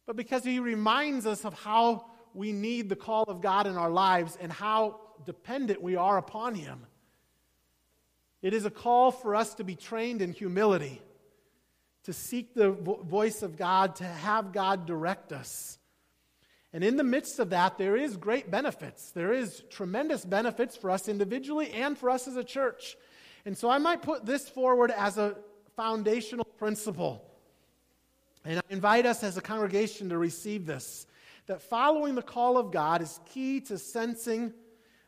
but 0.07 0.15
because 0.15 0.43
he 0.43 0.59
reminds 0.59 1.25
us 1.27 1.45
of 1.45 1.53
how 1.53 2.05
we 2.33 2.51
need 2.51 2.89
the 2.89 2.95
call 2.95 3.23
of 3.27 3.39
God 3.39 3.67
in 3.67 3.77
our 3.77 3.89
lives 3.89 4.37
and 4.41 4.51
how 4.51 4.99
dependent 5.25 5.81
we 5.81 5.95
are 5.95 6.17
upon 6.17 6.55
him. 6.55 6.85
It 8.41 8.53
is 8.53 8.65
a 8.65 8.71
call 8.71 9.11
for 9.11 9.35
us 9.35 9.55
to 9.55 9.63
be 9.63 9.75
trained 9.75 10.21
in 10.21 10.33
humility, 10.33 11.01
to 12.03 12.13
seek 12.13 12.53
the 12.53 12.71
vo- 12.71 13.01
voice 13.01 13.41
of 13.41 13.57
God, 13.57 13.95
to 13.97 14.03
have 14.03 14.53
God 14.53 14.85
direct 14.85 15.31
us. 15.31 15.79
And 16.75 16.83
in 16.83 16.97
the 16.97 17.05
midst 17.05 17.39
of 17.39 17.51
that, 17.51 17.77
there 17.77 17.95
is 17.95 18.17
great 18.17 18.51
benefits. 18.51 19.11
There 19.11 19.31
is 19.31 19.63
tremendous 19.69 20.25
benefits 20.25 20.75
for 20.75 20.91
us 20.91 21.07
individually 21.07 21.71
and 21.71 21.97
for 21.97 22.09
us 22.09 22.27
as 22.27 22.35
a 22.35 22.43
church. 22.43 22.97
And 23.45 23.57
so 23.57 23.69
I 23.69 23.77
might 23.77 24.01
put 24.01 24.25
this 24.25 24.49
forward 24.49 24.91
as 24.91 25.17
a 25.17 25.37
foundational 25.77 26.43
principle. 26.43 27.23
And 28.43 28.59
I 28.59 28.61
invite 28.69 29.05
us 29.05 29.23
as 29.23 29.37
a 29.37 29.41
congregation 29.41 30.09
to 30.09 30.17
receive 30.17 30.65
this 30.65 31.07
that 31.45 31.61
following 31.61 32.13
the 32.13 32.21
call 32.21 32.57
of 32.57 32.73
God 32.73 33.01
is 33.01 33.21
key 33.27 33.61
to 33.61 33.77
sensing 33.77 34.51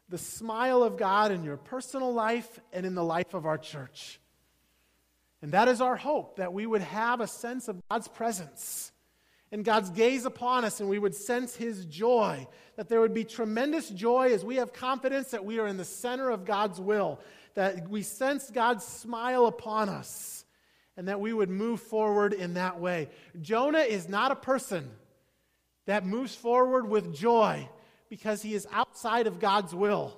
the 0.08 0.18
smile 0.18 0.84
of 0.84 0.96
God 0.96 1.34
in 1.34 1.44
your 1.44 1.58
personal 1.58 2.14
life 2.14 2.62
and 2.72 2.86
in 2.86 2.96
the 2.96 3.04
life 3.04 3.34
of 3.34 3.46
our 3.46 3.58
church. 3.58 4.22
And 5.42 5.52
that 5.52 5.68
is 5.68 5.82
our 5.82 5.98
hope 5.98 6.38
that 6.38 6.54
we 6.54 6.66
would 6.66 6.82
have 6.84 7.20
a 7.20 7.28
sense 7.28 7.68
of 7.68 7.78
God's 7.90 8.08
presence 8.08 8.94
and 9.52 9.64
God's 9.64 9.90
gaze 9.90 10.26
upon 10.26 10.66
us, 10.66 10.80
and 10.80 10.90
we 10.90 11.00
would 11.00 11.16
sense 11.16 11.56
His 11.56 11.86
joy. 11.86 12.48
That 12.76 12.90
there 12.90 13.02
would 13.02 13.14
be 13.14 13.24
tremendous 13.24 13.90
joy 13.90 14.34
as 14.34 14.44
we 14.46 14.58
have 14.58 14.74
confidence 14.74 15.32
that 15.32 15.46
we 15.46 15.60
are 15.60 15.68
in 15.68 15.78
the 15.78 15.86
center 15.86 16.30
of 16.30 16.46
God's 16.46 16.80
will, 16.80 17.20
that 17.56 17.90
we 17.90 18.04
sense 18.04 18.52
God's 18.52 18.86
smile 18.86 19.48
upon 19.48 19.90
us, 19.90 20.46
and 20.96 21.08
that 21.08 21.20
we 21.20 21.34
would 21.34 21.50
move 21.50 21.80
forward 21.80 22.34
in 22.34 22.56
that 22.56 22.80
way. 22.80 23.10
Jonah 23.42 23.80
is 23.80 24.08
not 24.08 24.32
a 24.32 24.36
person 24.36 24.90
that 25.86 26.06
moves 26.06 26.36
forward 26.36 26.88
with 26.88 27.16
joy 27.16 27.68
because 28.10 28.42
he 28.42 28.54
is 28.54 28.68
outside 28.72 29.28
of 29.28 29.40
God's 29.40 29.74
will. 29.74 30.14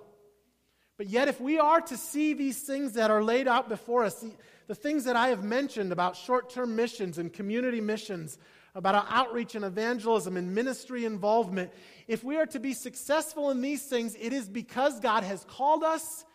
But 0.98 1.08
yet, 1.08 1.30
if 1.30 1.40
we 1.40 1.60
are 1.60 1.80
to 1.80 1.96
see 1.96 2.34
these 2.34 2.62
things 2.62 2.94
that 2.94 3.10
are 3.10 3.24
laid 3.24 3.48
out 3.48 3.70
before 3.70 4.04
us, 4.04 4.16
the, 4.16 4.32
the 4.68 4.76
things 4.76 5.06
that 5.06 5.16
I 5.16 5.30
have 5.30 5.44
mentioned 5.44 5.94
about 5.94 6.18
short 6.18 6.50
term 6.50 6.76
missions 6.76 7.18
and 7.18 7.32
community 7.32 7.80
missions, 7.80 8.38
about 8.76 8.96
our 8.96 9.06
outreach 9.10 9.56
and 9.56 9.66
evangelism 9.66 10.38
and 10.38 10.54
ministry 10.54 11.06
involvement, 11.06 11.72
if 12.08 12.24
we 12.24 12.38
are 12.38 12.46
to 12.48 12.60
be 12.60 12.74
successful 12.74 13.52
in 13.52 13.62
these 13.62 13.84
things, 13.84 14.16
it 14.20 14.34
is 14.34 14.48
because 14.48 15.00
God 15.00 15.24
has 15.24 15.44
called 15.46 15.84
us 15.84 16.26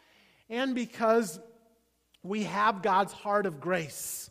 and 0.49 0.75
because 0.75 1.39
we 2.23 2.45
have 2.45 2.83
God's 2.83 3.13
heart 3.13 3.47
of 3.47 3.61
grace. 3.61 4.31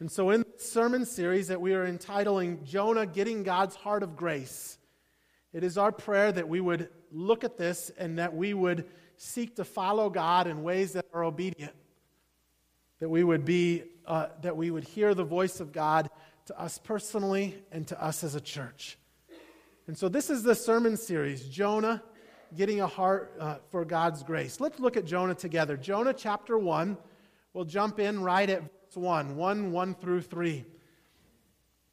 And 0.00 0.10
so, 0.10 0.30
in 0.30 0.44
this 0.52 0.68
sermon 0.70 1.04
series 1.04 1.48
that 1.48 1.60
we 1.60 1.74
are 1.74 1.84
entitling 1.84 2.64
Jonah 2.64 3.06
Getting 3.06 3.44
God's 3.44 3.76
Heart 3.76 4.02
of 4.02 4.16
Grace, 4.16 4.76
it 5.52 5.62
is 5.62 5.78
our 5.78 5.92
prayer 5.92 6.32
that 6.32 6.48
we 6.48 6.60
would 6.60 6.88
look 7.12 7.44
at 7.44 7.56
this 7.56 7.90
and 7.96 8.18
that 8.18 8.34
we 8.34 8.52
would 8.52 8.84
seek 9.16 9.56
to 9.56 9.64
follow 9.64 10.10
God 10.10 10.48
in 10.48 10.64
ways 10.64 10.94
that 10.94 11.06
are 11.12 11.22
obedient. 11.22 11.72
That 12.98 13.08
we 13.08 13.22
would 13.22 13.44
be, 13.44 13.84
uh, 14.06 14.28
that 14.40 14.56
we 14.56 14.70
would 14.70 14.84
hear 14.84 15.14
the 15.14 15.24
voice 15.24 15.60
of 15.60 15.72
God 15.72 16.10
to 16.46 16.60
us 16.60 16.78
personally 16.78 17.62
and 17.70 17.86
to 17.88 18.02
us 18.02 18.24
as 18.24 18.34
a 18.34 18.40
church. 18.40 18.98
And 19.86 19.96
so, 19.96 20.08
this 20.08 20.30
is 20.30 20.42
the 20.42 20.54
sermon 20.54 20.96
series 20.96 21.48
Jonah 21.48 22.02
getting 22.56 22.80
a 22.80 22.86
heart 22.86 23.34
uh, 23.40 23.56
for 23.70 23.84
God's 23.84 24.22
grace. 24.22 24.60
Let's 24.60 24.78
look 24.78 24.96
at 24.96 25.04
Jonah 25.04 25.34
together. 25.34 25.76
Jonah 25.76 26.12
chapter 26.12 26.58
1. 26.58 26.96
We'll 27.54 27.64
jump 27.64 27.98
in 27.98 28.22
right 28.22 28.48
at 28.48 28.62
verse 28.62 28.96
1, 28.96 29.36
1, 29.36 29.72
1 29.72 29.94
through 29.94 30.22
3. 30.22 30.64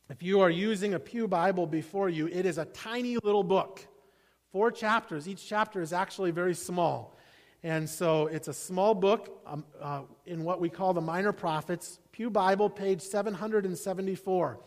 If 0.10 0.24
you 0.24 0.42
are 0.42 0.50
using 0.50 0.96
a 0.96 1.00
Pew 1.00 1.28
Bible 1.28 1.68
before 1.68 2.10
you, 2.10 2.28
it 2.28 2.46
is 2.46 2.58
a 2.58 2.66
tiny 2.66 3.18
little 3.18 3.44
book. 3.44 3.86
Four 4.52 4.72
chapters. 4.72 5.28
Each 5.28 5.46
chapter 5.48 5.82
is 5.82 5.94
actually 5.94 6.32
very 6.32 6.56
small. 6.56 7.16
And 7.62 7.88
so 7.88 8.28
it's 8.28 8.48
a 8.48 8.54
small 8.54 8.96
book 8.96 9.42
um, 9.46 9.66
uh, 9.80 10.02
in 10.26 10.44
what 10.44 10.60
we 10.60 10.70
call 10.70 10.94
the 10.94 11.02
Minor 11.02 11.32
Prophets, 11.32 12.00
Pew 12.20 12.30
Bible, 12.30 12.70
page 12.70 13.00
774. 13.00 14.60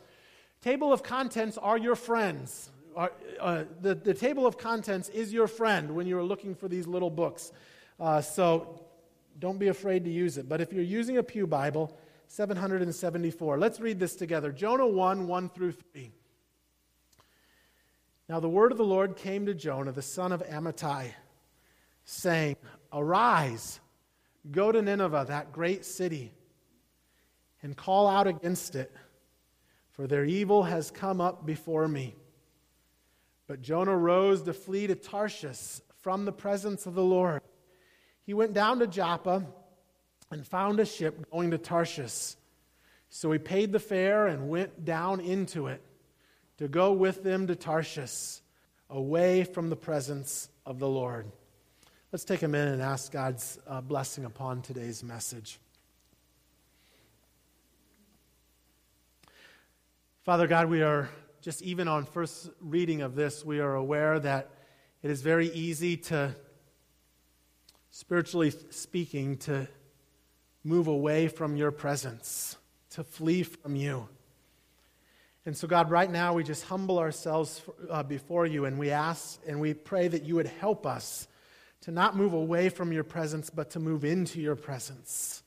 Table 0.63 0.91
of 0.91 1.03
contents 1.03 1.59
are 1.59 1.77
your 1.77 1.95
friends. 1.95 2.71
Uh, 2.97 3.09
uh, 3.39 3.65
the, 3.83 3.95
the 3.95 4.15
table 4.15 4.47
of 4.47 4.57
contents 4.57 5.11
is 5.11 5.35
your 5.35 5.47
friend 5.47 5.95
when 5.95 6.07
you're 6.07 6.23
looking 6.23 6.55
for 6.55 6.67
these 6.67 6.87
little 6.87 7.11
books. 7.11 7.53
Uh, 8.01 8.23
so 8.23 8.87
don't 9.39 9.59
be 9.59 9.69
afraid 9.69 10.03
to 10.07 10.11
use 10.11 10.39
it. 10.39 10.49
But 10.49 10.63
if 10.63 10.73
you're 10.73 10.83
using 10.83 11.19
a 11.19 11.23
Pew 11.23 11.47
Bible, 11.47 11.95
774. 12.27 13.59
Let's 13.59 13.81
read 13.81 14.01
this 14.01 14.17
together 14.17 14.51
Jonah 14.51 14.87
1 14.87 15.27
1 15.27 15.49
through 15.51 15.73
3. 15.73 16.11
Now 18.31 18.41
the 18.41 18.49
word 18.49 18.73
of 18.73 18.79
the 18.79 18.85
Lord 18.87 19.15
came 19.15 19.45
to 19.45 19.53
Jonah, 19.53 19.93
the 19.93 20.01
son 20.01 20.33
of 20.33 20.43
Amittai, 20.49 21.11
saying, 22.07 22.57
Arise, 22.95 23.79
go 24.51 24.73
to 24.73 24.81
Nineveh, 24.81 25.27
that 25.29 25.53
great 25.53 25.85
city, 25.85 26.33
and 27.63 27.77
call 27.77 28.09
out 28.09 28.27
against 28.27 28.75
it, 28.75 28.93
for 29.91 30.07
their 30.07 30.25
evil 30.25 30.65
has 30.65 30.91
come 30.91 31.21
up 31.21 31.47
before 31.47 31.87
me. 31.87 32.15
But 33.47 33.63
Jonah 33.63 33.97
rose 33.97 34.43
to 34.43 34.53
flee 34.53 34.87
to 34.87 34.95
Tarshish 34.95 35.81
from 36.01 36.25
the 36.25 36.33
presence 36.33 36.87
of 36.87 36.95
the 36.95 37.05
Lord. 37.05 37.43
He 38.25 38.35
went 38.35 38.55
down 38.55 38.79
to 38.81 38.87
Joppa 38.87 39.47
and 40.31 40.47
found 40.47 40.81
a 40.81 40.87
ship 40.87 41.31
going 41.31 41.51
to 41.51 41.59
Tarshish. 41.59 42.35
So 43.11 43.31
he 43.31 43.39
paid 43.39 43.73
the 43.73 43.79
fare 43.79 44.27
and 44.27 44.49
went 44.49 44.85
down 44.85 45.21
into 45.21 45.67
it 45.67 45.83
to 46.59 46.69
go 46.69 46.93
with 46.93 47.23
them 47.23 47.47
to 47.49 47.57
Tarshish, 47.57 48.41
away 48.89 49.45
from 49.45 49.69
the 49.69 49.77
presence 49.77 50.49
of 50.65 50.79
the 50.79 50.89
Lord. 50.89 51.27
Let's 52.13 52.25
take 52.25 52.43
a 52.43 52.49
minute 52.49 52.75
and 52.75 52.83
ask 52.83 53.11
God's 53.11 53.59
uh, 53.67 53.81
blessing 53.81 54.25
upon 54.25 54.63
today's 54.63 55.03
message. 55.03 55.59
Father 60.25 60.47
God, 60.47 60.71
we 60.71 60.83
are 60.83 61.11
just 61.41 61.63
even 61.63 61.89
on 61.89 62.05
first 62.05 62.49
reading 62.61 63.03
of 63.03 63.17
this, 63.17 63.45
we 63.45 63.59
are 63.59 63.75
aware 63.75 64.21
that 64.21 64.51
it 65.03 65.11
is 65.11 65.21
very 65.21 65.49
easy 65.49 65.97
to, 65.97 66.33
spiritually 67.91 68.53
speaking, 68.71 69.37
to 69.39 69.67
move 70.63 70.87
away 70.87 71.27
from 71.27 71.57
your 71.57 71.73
presence, 71.73 72.57
to 72.91 73.03
flee 73.03 73.43
from 73.43 73.75
you. 73.75 74.09
And 75.45 75.57
so, 75.57 75.67
God, 75.67 75.91
right 75.91 76.09
now 76.09 76.35
we 76.35 76.45
just 76.45 76.67
humble 76.67 77.01
ourselves 77.01 77.61
uh, 77.91 78.05
before 78.05 78.47
you 78.47 78.65
and 78.65 78.79
we 78.79 78.93
ask 78.93 79.41
and 79.49 79.61
we 79.61 79.75
pray 79.75 80.07
that 80.07 80.23
you 80.23 80.37
would 80.37 80.47
help 80.47 80.87
us 80.87 81.27
to 81.81 81.91
not 81.91 82.15
move 82.15 82.33
away 82.33 82.69
from 82.69 82.93
your 82.93 83.03
presence, 83.03 83.51
but 83.51 83.71
to 83.71 83.81
move 83.81 84.05
into 84.05 84.41
your 84.41 84.55
presence. 84.55 85.43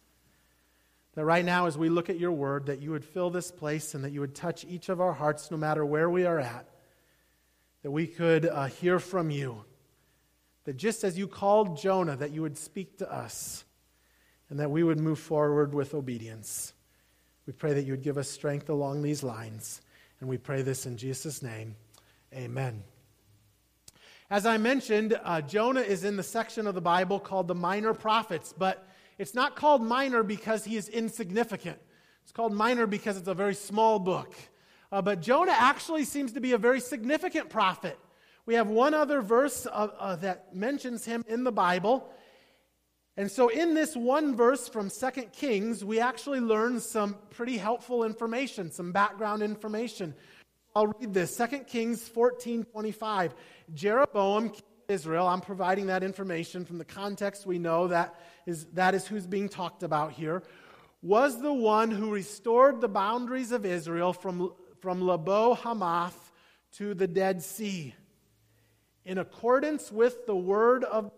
That 1.15 1.25
right 1.25 1.45
now, 1.45 1.65
as 1.65 1.77
we 1.77 1.89
look 1.89 2.09
at 2.09 2.19
your 2.19 2.31
word, 2.31 2.65
that 2.65 2.81
you 2.81 2.91
would 2.91 3.05
fill 3.05 3.29
this 3.29 3.49
place 3.49 3.93
and 3.95 4.03
that 4.03 4.11
you 4.11 4.19
would 4.19 4.35
touch 4.35 4.65
each 4.65 4.89
of 4.89 4.99
our 4.99 5.13
hearts 5.13 5.49
no 5.49 5.57
matter 5.57 5.85
where 5.85 6.09
we 6.09 6.25
are 6.25 6.39
at. 6.39 6.69
That 7.83 7.91
we 7.91 8.05
could 8.05 8.45
uh, 8.45 8.65
hear 8.65 8.99
from 8.99 9.29
you. 9.29 9.63
That 10.65 10.75
just 10.75 11.03
as 11.03 11.17
you 11.17 11.27
called 11.27 11.77
Jonah, 11.77 12.17
that 12.17 12.31
you 12.31 12.41
would 12.41 12.57
speak 12.57 12.97
to 12.97 13.11
us 13.11 13.63
and 14.49 14.59
that 14.59 14.71
we 14.71 14.83
would 14.83 14.99
move 14.99 15.19
forward 15.19 15.73
with 15.73 15.93
obedience. 15.93 16.73
We 17.45 17.53
pray 17.53 17.73
that 17.73 17.83
you 17.83 17.93
would 17.93 18.03
give 18.03 18.17
us 18.17 18.29
strength 18.29 18.69
along 18.69 19.01
these 19.01 19.23
lines. 19.23 19.81
And 20.19 20.29
we 20.29 20.37
pray 20.37 20.63
this 20.63 20.85
in 20.85 20.97
Jesus' 20.97 21.41
name. 21.41 21.75
Amen. 22.33 22.83
As 24.29 24.45
I 24.45 24.57
mentioned, 24.57 25.17
uh, 25.23 25.41
Jonah 25.41 25.81
is 25.81 26.03
in 26.03 26.17
the 26.17 26.23
section 26.23 26.65
of 26.67 26.73
the 26.73 26.81
Bible 26.81 27.19
called 27.19 27.47
the 27.47 27.55
Minor 27.55 27.93
Prophets, 27.93 28.53
but 28.57 28.87
it's 29.17 29.33
not 29.33 29.55
called 29.55 29.81
minor 29.81 30.23
because 30.23 30.65
he 30.65 30.77
is 30.77 30.89
insignificant. 30.89 31.79
It's 32.23 32.31
called 32.31 32.53
minor 32.53 32.87
because 32.87 33.17
it's 33.17 33.27
a 33.27 33.33
very 33.33 33.55
small 33.55 33.99
book. 33.99 34.33
Uh, 34.91 35.01
but 35.01 35.21
Jonah 35.21 35.55
actually 35.55 36.05
seems 36.05 36.33
to 36.33 36.39
be 36.39 36.53
a 36.53 36.57
very 36.57 36.79
significant 36.79 37.49
prophet. 37.49 37.99
We 38.45 38.55
have 38.55 38.67
one 38.67 38.93
other 38.93 39.21
verse 39.21 39.65
uh, 39.65 39.89
uh 39.99 40.15
that 40.17 40.55
mentions 40.55 41.05
him 41.05 41.23
in 41.27 41.43
the 41.43 41.51
Bible, 41.51 42.09
and 43.17 43.31
so, 43.31 43.47
in 43.47 43.73
this 43.73 43.95
one 43.95 44.35
verse 44.35 44.67
from 44.67 44.89
2 44.89 45.09
Kings, 45.31 45.85
we 45.85 46.01
actually 46.01 46.41
learn 46.41 46.81
some 46.81 47.15
pretty 47.29 47.57
helpful 47.57 48.03
information, 48.03 48.71
some 48.71 48.91
background 48.91 49.41
information. 49.41 50.13
I'll 50.75 50.87
read 50.87 51.13
this 51.13 51.37
2 51.37 51.59
Kings 51.59 52.05
14 52.09 52.65
25. 52.65 53.33
Jeroboam, 53.73 54.51
Israel, 54.87 55.27
I'm 55.27 55.41
providing 55.41 55.87
that 55.87 56.03
information 56.03 56.65
from 56.65 56.77
the 56.77 56.85
context 56.85 57.45
we 57.45 57.59
know 57.59 57.87
that 57.87 58.15
is, 58.45 58.65
that 58.73 58.95
is 58.95 59.07
who's 59.07 59.27
being 59.27 59.49
talked 59.49 59.83
about 59.83 60.11
here, 60.11 60.43
was 61.01 61.41
the 61.41 61.53
one 61.53 61.91
who 61.91 62.11
restored 62.11 62.81
the 62.81 62.87
boundaries 62.87 63.51
of 63.51 63.65
Israel 63.65 64.13
from, 64.13 64.53
from 64.79 65.01
Lebo 65.01 65.53
Hamath 65.53 66.31
to 66.73 66.93
the 66.93 67.07
Dead 67.07 67.41
Sea. 67.41 67.93
In 69.05 69.17
accordance 69.17 69.91
with 69.91 70.25
the 70.25 70.35
word 70.35 70.83
of 70.83 71.11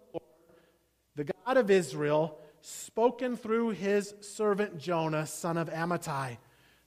the 1.15 1.23
God 1.23 1.57
of 1.57 1.71
Israel, 1.71 2.37
spoken 2.61 3.37
through 3.37 3.69
his 3.69 4.13
servant 4.21 4.77
Jonah, 4.77 5.25
son 5.25 5.57
of 5.57 5.69
Amittai, 5.69 6.37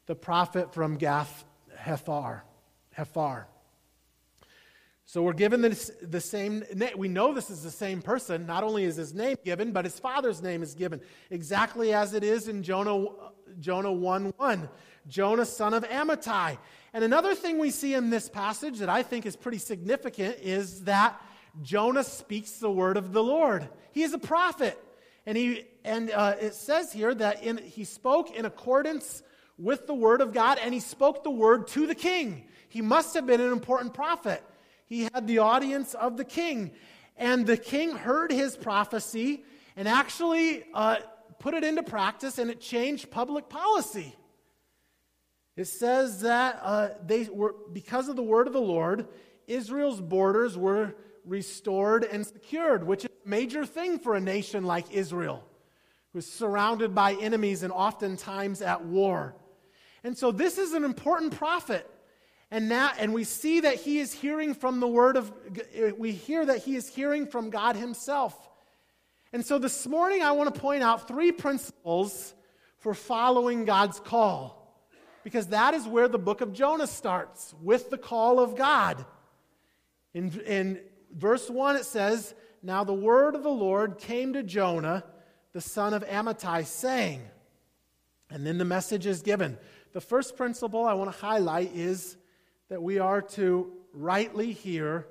the 0.06 0.14
prophet 0.14 0.74
from 0.74 0.96
Gath 0.96 1.44
Hepher. 1.74 2.42
Hepher. 2.96 3.44
So 5.12 5.24
we're 5.24 5.32
given 5.32 5.60
this, 5.60 5.90
the 6.00 6.20
same 6.20 6.62
name. 6.72 6.92
We 6.96 7.08
know 7.08 7.34
this 7.34 7.50
is 7.50 7.64
the 7.64 7.70
same 7.72 8.00
person. 8.00 8.46
Not 8.46 8.62
only 8.62 8.84
is 8.84 8.94
his 8.94 9.12
name 9.12 9.36
given, 9.44 9.72
but 9.72 9.84
his 9.84 9.98
father's 9.98 10.40
name 10.40 10.62
is 10.62 10.72
given, 10.74 11.00
exactly 11.32 11.92
as 11.92 12.14
it 12.14 12.22
is 12.22 12.46
in 12.46 12.62
Jonah, 12.62 13.06
Jonah 13.58 13.92
1 13.92 14.34
1. 14.36 14.68
Jonah, 15.08 15.44
son 15.44 15.74
of 15.74 15.82
Amittai. 15.82 16.58
And 16.92 17.02
another 17.02 17.34
thing 17.34 17.58
we 17.58 17.72
see 17.72 17.94
in 17.94 18.10
this 18.10 18.28
passage 18.28 18.78
that 18.78 18.88
I 18.88 19.02
think 19.02 19.26
is 19.26 19.34
pretty 19.34 19.58
significant 19.58 20.36
is 20.42 20.84
that 20.84 21.20
Jonah 21.60 22.04
speaks 22.04 22.52
the 22.60 22.70
word 22.70 22.96
of 22.96 23.12
the 23.12 23.22
Lord. 23.24 23.68
He 23.90 24.04
is 24.04 24.12
a 24.12 24.18
prophet. 24.18 24.80
And, 25.26 25.36
he, 25.36 25.64
and 25.84 26.12
uh, 26.12 26.36
it 26.40 26.54
says 26.54 26.92
here 26.92 27.12
that 27.16 27.42
in, 27.42 27.58
he 27.58 27.82
spoke 27.82 28.30
in 28.30 28.44
accordance 28.44 29.24
with 29.58 29.88
the 29.88 29.94
word 29.94 30.20
of 30.20 30.32
God 30.32 30.60
and 30.62 30.72
he 30.72 30.78
spoke 30.78 31.24
the 31.24 31.30
word 31.32 31.66
to 31.68 31.88
the 31.88 31.96
king. 31.96 32.44
He 32.68 32.80
must 32.80 33.14
have 33.14 33.26
been 33.26 33.40
an 33.40 33.50
important 33.50 33.92
prophet. 33.92 34.44
He 34.90 35.08
had 35.14 35.28
the 35.28 35.38
audience 35.38 35.94
of 35.94 36.16
the 36.16 36.24
king. 36.24 36.72
And 37.16 37.46
the 37.46 37.56
king 37.56 37.92
heard 37.92 38.32
his 38.32 38.56
prophecy 38.56 39.44
and 39.76 39.86
actually 39.86 40.64
uh, 40.74 40.96
put 41.38 41.54
it 41.54 41.62
into 41.62 41.84
practice 41.84 42.38
and 42.38 42.50
it 42.50 42.60
changed 42.60 43.08
public 43.10 43.48
policy. 43.48 44.16
It 45.56 45.66
says 45.66 46.22
that 46.22 46.58
uh, 46.60 46.88
they 47.06 47.24
were, 47.24 47.54
because 47.72 48.08
of 48.08 48.16
the 48.16 48.22
word 48.22 48.48
of 48.48 48.52
the 48.52 48.60
Lord, 48.60 49.06
Israel's 49.46 50.00
borders 50.00 50.58
were 50.58 50.96
restored 51.24 52.02
and 52.02 52.26
secured, 52.26 52.84
which 52.84 53.04
is 53.04 53.10
a 53.24 53.28
major 53.28 53.64
thing 53.64 54.00
for 54.00 54.16
a 54.16 54.20
nation 54.20 54.64
like 54.64 54.90
Israel, 54.90 55.44
who's 56.12 56.26
surrounded 56.26 56.96
by 56.96 57.12
enemies 57.14 57.62
and 57.62 57.72
oftentimes 57.72 58.60
at 58.60 58.84
war. 58.84 59.36
And 60.02 60.18
so 60.18 60.32
this 60.32 60.58
is 60.58 60.72
an 60.72 60.82
important 60.82 61.36
prophet. 61.36 61.88
And 62.50 62.68
now, 62.68 62.90
and 62.98 63.14
we 63.14 63.24
see 63.24 63.60
that 63.60 63.76
he 63.76 64.00
is 64.00 64.12
hearing 64.12 64.54
from 64.54 64.80
the 64.80 64.88
word 64.88 65.16
of, 65.16 65.32
we 65.96 66.12
hear 66.12 66.44
that 66.44 66.58
he 66.58 66.74
is 66.74 66.88
hearing 66.88 67.26
from 67.26 67.50
God 67.50 67.76
himself. 67.76 68.36
And 69.32 69.44
so 69.44 69.58
this 69.58 69.86
morning, 69.86 70.22
I 70.22 70.32
want 70.32 70.52
to 70.52 70.60
point 70.60 70.82
out 70.82 71.06
three 71.06 71.30
principles 71.30 72.34
for 72.78 72.94
following 72.94 73.64
God's 73.64 74.00
call. 74.00 74.56
Because 75.22 75.48
that 75.48 75.74
is 75.74 75.86
where 75.86 76.08
the 76.08 76.18
book 76.18 76.40
of 76.40 76.52
Jonah 76.52 76.86
starts, 76.86 77.54
with 77.62 77.90
the 77.90 77.98
call 77.98 78.40
of 78.40 78.56
God. 78.56 79.04
In, 80.14 80.40
in 80.40 80.80
verse 81.14 81.48
1, 81.48 81.76
it 81.76 81.84
says, 81.84 82.34
Now 82.62 82.84
the 82.84 82.94
word 82.94 83.34
of 83.34 83.42
the 83.42 83.50
Lord 83.50 83.98
came 83.98 84.32
to 84.32 84.42
Jonah, 84.42 85.04
the 85.52 85.60
son 85.60 85.94
of 85.94 86.04
Amittai, 86.06 86.64
saying, 86.64 87.22
and 88.30 88.46
then 88.46 88.58
the 88.58 88.64
message 88.64 89.06
is 89.06 89.22
given. 89.22 89.58
The 89.92 90.00
first 90.00 90.36
principle 90.36 90.84
I 90.84 90.94
want 90.94 91.12
to 91.12 91.18
highlight 91.18 91.74
is 91.74 92.16
that 92.70 92.82
we 92.82 92.98
are 92.98 93.20
to 93.20 93.70
rightly 93.92 94.52
hear 94.52 95.06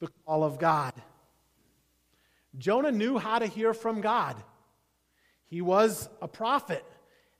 the 0.00 0.08
call 0.26 0.42
of 0.42 0.58
God. 0.58 0.94
Jonah 2.56 2.92
knew 2.92 3.18
how 3.18 3.38
to 3.38 3.46
hear 3.46 3.74
from 3.74 4.00
God. 4.00 4.36
He 5.46 5.60
was 5.60 6.08
a 6.22 6.28
prophet. 6.28 6.84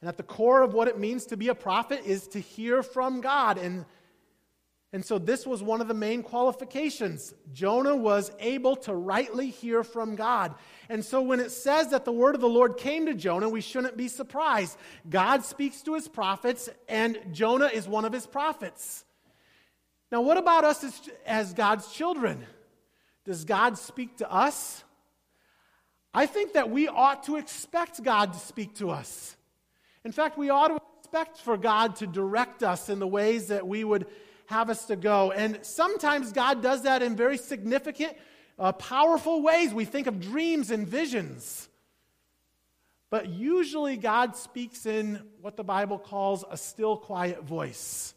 And 0.00 0.08
at 0.08 0.18
the 0.18 0.22
core 0.22 0.62
of 0.62 0.74
what 0.74 0.86
it 0.86 0.98
means 0.98 1.26
to 1.26 1.36
be 1.36 1.48
a 1.48 1.54
prophet 1.54 2.02
is 2.04 2.28
to 2.28 2.40
hear 2.40 2.82
from 2.82 3.22
God. 3.22 3.56
And, 3.56 3.86
and 4.92 5.02
so 5.02 5.18
this 5.18 5.46
was 5.46 5.62
one 5.62 5.80
of 5.80 5.88
the 5.88 5.94
main 5.94 6.22
qualifications. 6.22 7.32
Jonah 7.54 7.96
was 7.96 8.30
able 8.40 8.76
to 8.76 8.94
rightly 8.94 9.48
hear 9.48 9.82
from 9.82 10.14
God. 10.14 10.54
And 10.90 11.02
so 11.02 11.22
when 11.22 11.40
it 11.40 11.52
says 11.52 11.88
that 11.88 12.04
the 12.04 12.12
word 12.12 12.34
of 12.34 12.42
the 12.42 12.48
Lord 12.48 12.76
came 12.76 13.06
to 13.06 13.14
Jonah, 13.14 13.48
we 13.48 13.62
shouldn't 13.62 13.96
be 13.96 14.08
surprised. 14.08 14.76
God 15.08 15.42
speaks 15.42 15.80
to 15.82 15.94
his 15.94 16.06
prophets, 16.06 16.68
and 16.86 17.18
Jonah 17.32 17.70
is 17.72 17.88
one 17.88 18.04
of 18.04 18.12
his 18.12 18.26
prophets. 18.26 19.03
Now, 20.14 20.20
what 20.20 20.38
about 20.38 20.62
us 20.62 20.84
as, 20.84 21.10
as 21.26 21.52
God's 21.54 21.92
children? 21.92 22.46
Does 23.24 23.44
God 23.44 23.76
speak 23.76 24.18
to 24.18 24.32
us? 24.32 24.84
I 26.14 26.26
think 26.26 26.52
that 26.52 26.70
we 26.70 26.86
ought 26.86 27.24
to 27.24 27.34
expect 27.34 28.00
God 28.00 28.32
to 28.32 28.38
speak 28.38 28.76
to 28.76 28.90
us. 28.90 29.36
In 30.04 30.12
fact, 30.12 30.38
we 30.38 30.50
ought 30.50 30.68
to 30.68 30.78
expect 31.00 31.38
for 31.38 31.56
God 31.56 31.96
to 31.96 32.06
direct 32.06 32.62
us 32.62 32.88
in 32.88 33.00
the 33.00 33.08
ways 33.08 33.48
that 33.48 33.66
we 33.66 33.82
would 33.82 34.06
have 34.46 34.70
us 34.70 34.84
to 34.84 34.94
go. 34.94 35.32
And 35.32 35.58
sometimes 35.62 36.30
God 36.30 36.62
does 36.62 36.82
that 36.82 37.02
in 37.02 37.16
very 37.16 37.36
significant, 37.36 38.16
uh, 38.56 38.70
powerful 38.70 39.42
ways. 39.42 39.74
We 39.74 39.84
think 39.84 40.06
of 40.06 40.20
dreams 40.20 40.70
and 40.70 40.86
visions. 40.86 41.68
But 43.10 43.30
usually, 43.30 43.96
God 43.96 44.36
speaks 44.36 44.86
in 44.86 45.20
what 45.40 45.56
the 45.56 45.64
Bible 45.64 45.98
calls 45.98 46.44
a 46.48 46.56
still, 46.56 46.96
quiet 46.96 47.42
voice. 47.42 48.14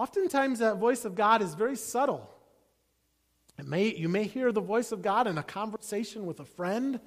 Oftentimes, 0.00 0.60
that 0.60 0.78
voice 0.78 1.04
of 1.04 1.14
God 1.14 1.42
is 1.42 1.52
very 1.52 1.76
subtle. 1.76 2.26
May, 3.62 3.94
you 3.94 4.08
may 4.08 4.24
hear 4.24 4.50
the 4.50 4.62
voice 4.62 4.92
of 4.92 5.02
God 5.02 5.26
in 5.26 5.36
a 5.36 5.42
conversation 5.42 6.24
with 6.24 6.40
a 6.40 6.46
friend, 6.46 6.98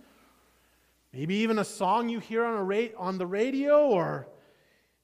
maybe 1.11 1.33
even 1.37 1.57
a 1.57 1.63
song 1.63 2.07
you 2.07 2.19
hear 2.19 2.45
on, 2.45 2.55
a 2.55 2.63
ra- 2.63 2.95
on 2.99 3.17
the 3.17 3.25
radio 3.25 3.87
or 3.87 4.27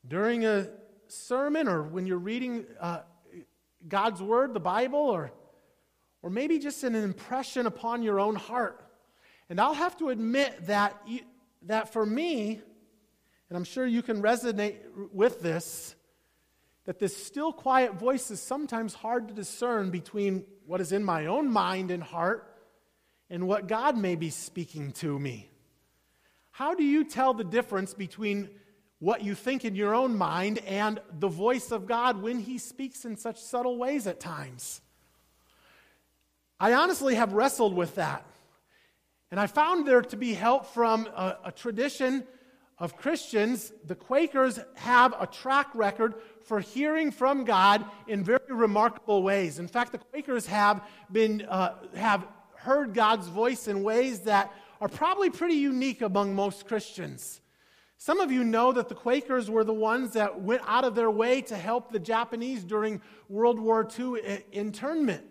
during 0.07 0.45
a 0.45 0.67
sermon 1.07 1.67
or 1.67 1.81
when 1.81 2.05
you're 2.05 2.19
reading 2.19 2.63
uh, 2.79 2.99
God's 3.87 4.21
Word, 4.21 4.53
the 4.53 4.59
Bible, 4.59 4.99
or, 4.99 5.31
or 6.21 6.29
maybe 6.29 6.59
just 6.59 6.83
an 6.83 6.93
impression 6.93 7.65
upon 7.65 8.03
your 8.03 8.19
own 8.19 8.35
heart. 8.35 8.85
And 9.49 9.59
I'll 9.59 9.73
have 9.73 9.97
to 9.97 10.09
admit 10.09 10.67
that, 10.67 10.95
that 11.63 11.91
for 11.91 12.05
me, 12.05 12.61
and 13.49 13.57
I'm 13.57 13.63
sure 13.63 13.87
you 13.87 14.03
can 14.03 14.21
resonate 14.21 14.75
with 15.11 15.41
this, 15.41 15.95
that 16.89 16.97
this 16.97 17.15
still 17.15 17.53
quiet 17.53 17.93
voice 17.93 18.31
is 18.31 18.41
sometimes 18.41 18.95
hard 18.95 19.27
to 19.27 19.33
discern 19.35 19.91
between 19.91 20.43
what 20.65 20.81
is 20.81 20.91
in 20.91 21.03
my 21.03 21.27
own 21.27 21.47
mind 21.47 21.91
and 21.91 22.01
heart 22.01 22.51
and 23.29 23.47
what 23.47 23.67
God 23.67 23.95
may 23.95 24.15
be 24.15 24.31
speaking 24.31 24.91
to 24.93 25.19
me. 25.19 25.51
How 26.49 26.73
do 26.73 26.83
you 26.83 27.03
tell 27.03 27.35
the 27.35 27.43
difference 27.43 27.93
between 27.93 28.49
what 28.97 29.23
you 29.23 29.35
think 29.35 29.65
in 29.65 29.75
your 29.75 29.93
own 29.93 30.17
mind 30.17 30.57
and 30.65 30.99
the 31.19 31.27
voice 31.27 31.71
of 31.71 31.85
God 31.85 32.23
when 32.23 32.39
He 32.39 32.57
speaks 32.57 33.05
in 33.05 33.17
such 33.17 33.39
subtle 33.39 33.77
ways 33.77 34.07
at 34.07 34.19
times? 34.19 34.81
I 36.59 36.73
honestly 36.73 37.13
have 37.13 37.33
wrestled 37.33 37.75
with 37.75 37.93
that. 37.95 38.25
And 39.29 39.39
I 39.39 39.45
found 39.45 39.85
there 39.85 40.01
to 40.01 40.17
be 40.17 40.33
help 40.33 40.65
from 40.65 41.05
a, 41.15 41.37
a 41.45 41.51
tradition 41.51 42.23
of 42.79 42.95
Christians. 42.95 43.71
The 43.85 43.95
Quakers 43.95 44.59
have 44.75 45.13
a 45.19 45.27
track 45.27 45.67
record 45.75 46.15
for 46.43 46.59
hearing 46.59 47.11
from 47.11 47.43
God 47.43 47.85
in 48.07 48.23
very 48.23 48.39
remarkable 48.49 49.23
ways. 49.23 49.59
In 49.59 49.67
fact, 49.67 49.91
the 49.91 49.97
Quakers 49.97 50.45
have 50.47 50.87
been 51.11 51.45
uh, 51.47 51.75
have 51.95 52.27
heard 52.55 52.93
God's 52.93 53.27
voice 53.27 53.67
in 53.67 53.83
ways 53.83 54.21
that 54.21 54.53
are 54.81 54.89
probably 54.89 55.29
pretty 55.29 55.55
unique 55.55 56.01
among 56.01 56.35
most 56.35 56.67
Christians. 56.67 57.41
Some 57.97 58.21
of 58.21 58.31
you 58.31 58.43
know 58.43 58.71
that 58.71 58.87
the 58.87 58.95
Quakers 58.95 59.49
were 59.49 59.65
the 59.65 59.73
ones 59.73 60.13
that 60.13 60.41
went 60.41 60.61
out 60.65 60.85
of 60.85 60.95
their 60.95 61.11
way 61.11 61.41
to 61.43 61.55
help 61.55 61.91
the 61.91 61.99
Japanese 61.99 62.63
during 62.63 63.01
World 63.27 63.59
War 63.59 63.87
II 63.99 64.43
internment. 64.53 65.25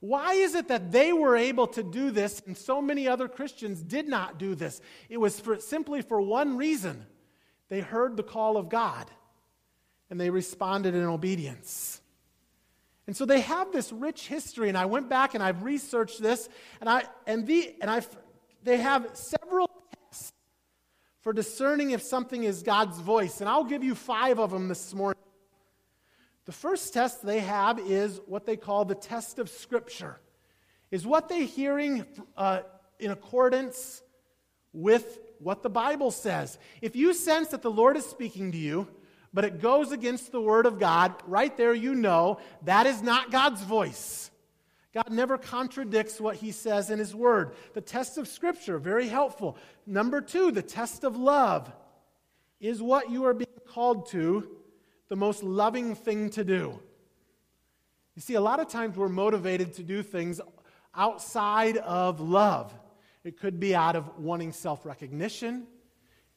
Why 0.00 0.34
is 0.34 0.54
it 0.54 0.68
that 0.68 0.92
they 0.92 1.12
were 1.12 1.36
able 1.36 1.66
to 1.68 1.82
do 1.82 2.10
this 2.10 2.42
and 2.46 2.56
so 2.56 2.80
many 2.80 3.08
other 3.08 3.28
Christians 3.28 3.82
did 3.82 4.08
not 4.08 4.38
do 4.38 4.54
this? 4.54 4.80
It 5.08 5.18
was 5.18 5.38
for, 5.40 5.58
simply 5.58 6.00
for 6.02 6.20
one 6.20 6.56
reason 6.56 7.04
they 7.68 7.80
heard 7.80 8.16
the 8.16 8.22
call 8.22 8.56
of 8.56 8.68
God 8.68 9.10
and 10.10 10.20
they 10.20 10.30
responded 10.30 10.94
in 10.94 11.04
obedience. 11.04 12.00
And 13.06 13.16
so 13.16 13.24
they 13.24 13.40
have 13.40 13.72
this 13.72 13.92
rich 13.92 14.26
history, 14.26 14.68
and 14.68 14.76
I 14.76 14.86
went 14.86 15.08
back 15.08 15.34
and 15.34 15.42
I've 15.42 15.62
researched 15.62 16.20
this, 16.20 16.48
and 16.80 16.90
I 16.90 17.04
and 17.26 17.46
the 17.46 17.74
and 17.80 17.90
I 17.90 18.02
they 18.64 18.78
have 18.78 19.08
several 19.14 19.70
tests 20.10 20.32
for 21.20 21.32
discerning 21.32 21.92
if 21.92 22.02
something 22.02 22.42
is 22.42 22.62
God's 22.62 22.98
voice, 22.98 23.40
and 23.40 23.48
I'll 23.48 23.64
give 23.64 23.84
you 23.84 23.94
five 23.94 24.40
of 24.40 24.50
them 24.50 24.66
this 24.68 24.92
morning. 24.92 25.22
The 26.46 26.52
first 26.52 26.94
test 26.94 27.24
they 27.24 27.40
have 27.40 27.78
is 27.78 28.20
what 28.26 28.46
they 28.46 28.56
call 28.56 28.84
the 28.84 28.94
test 28.94 29.38
of 29.38 29.48
Scripture. 29.48 30.20
Is 30.90 31.04
what 31.06 31.28
they 31.28 31.44
hearing 31.44 32.06
uh, 32.36 32.60
in 33.00 33.10
accordance 33.10 34.02
with 34.72 35.18
what 35.40 35.62
the 35.62 35.70
Bible 35.70 36.12
says? 36.12 36.58
If 36.80 36.94
you 36.94 37.12
sense 37.12 37.48
that 37.48 37.62
the 37.62 37.70
Lord 37.70 37.96
is 37.96 38.06
speaking 38.06 38.52
to 38.52 38.58
you, 38.58 38.86
but 39.36 39.44
it 39.44 39.60
goes 39.60 39.92
against 39.92 40.32
the 40.32 40.40
Word 40.40 40.64
of 40.64 40.78
God, 40.78 41.12
right 41.26 41.54
there 41.58 41.74
you 41.74 41.94
know 41.94 42.38
that 42.62 42.86
is 42.86 43.02
not 43.02 43.30
God's 43.30 43.60
voice. 43.60 44.30
God 44.94 45.10
never 45.10 45.36
contradicts 45.36 46.18
what 46.18 46.36
He 46.36 46.52
says 46.52 46.88
in 46.88 46.98
His 46.98 47.14
Word. 47.14 47.52
The 47.74 47.82
test 47.82 48.16
of 48.16 48.28
Scripture, 48.28 48.78
very 48.78 49.08
helpful. 49.08 49.58
Number 49.86 50.22
two, 50.22 50.52
the 50.52 50.62
test 50.62 51.04
of 51.04 51.18
love. 51.18 51.70
Is 52.60 52.80
what 52.80 53.10
you 53.10 53.26
are 53.26 53.34
being 53.34 53.50
called 53.68 54.08
to 54.12 54.48
the 55.10 55.16
most 55.16 55.42
loving 55.42 55.94
thing 55.94 56.30
to 56.30 56.42
do? 56.42 56.80
You 58.14 58.22
see, 58.22 58.36
a 58.36 58.40
lot 58.40 58.58
of 58.58 58.68
times 58.68 58.96
we're 58.96 59.10
motivated 59.10 59.74
to 59.74 59.82
do 59.82 60.02
things 60.02 60.40
outside 60.94 61.76
of 61.76 62.20
love. 62.20 62.72
It 63.22 63.38
could 63.38 63.60
be 63.60 63.74
out 63.74 63.96
of 63.96 64.16
wanting 64.16 64.52
self 64.52 64.86
recognition. 64.86 65.66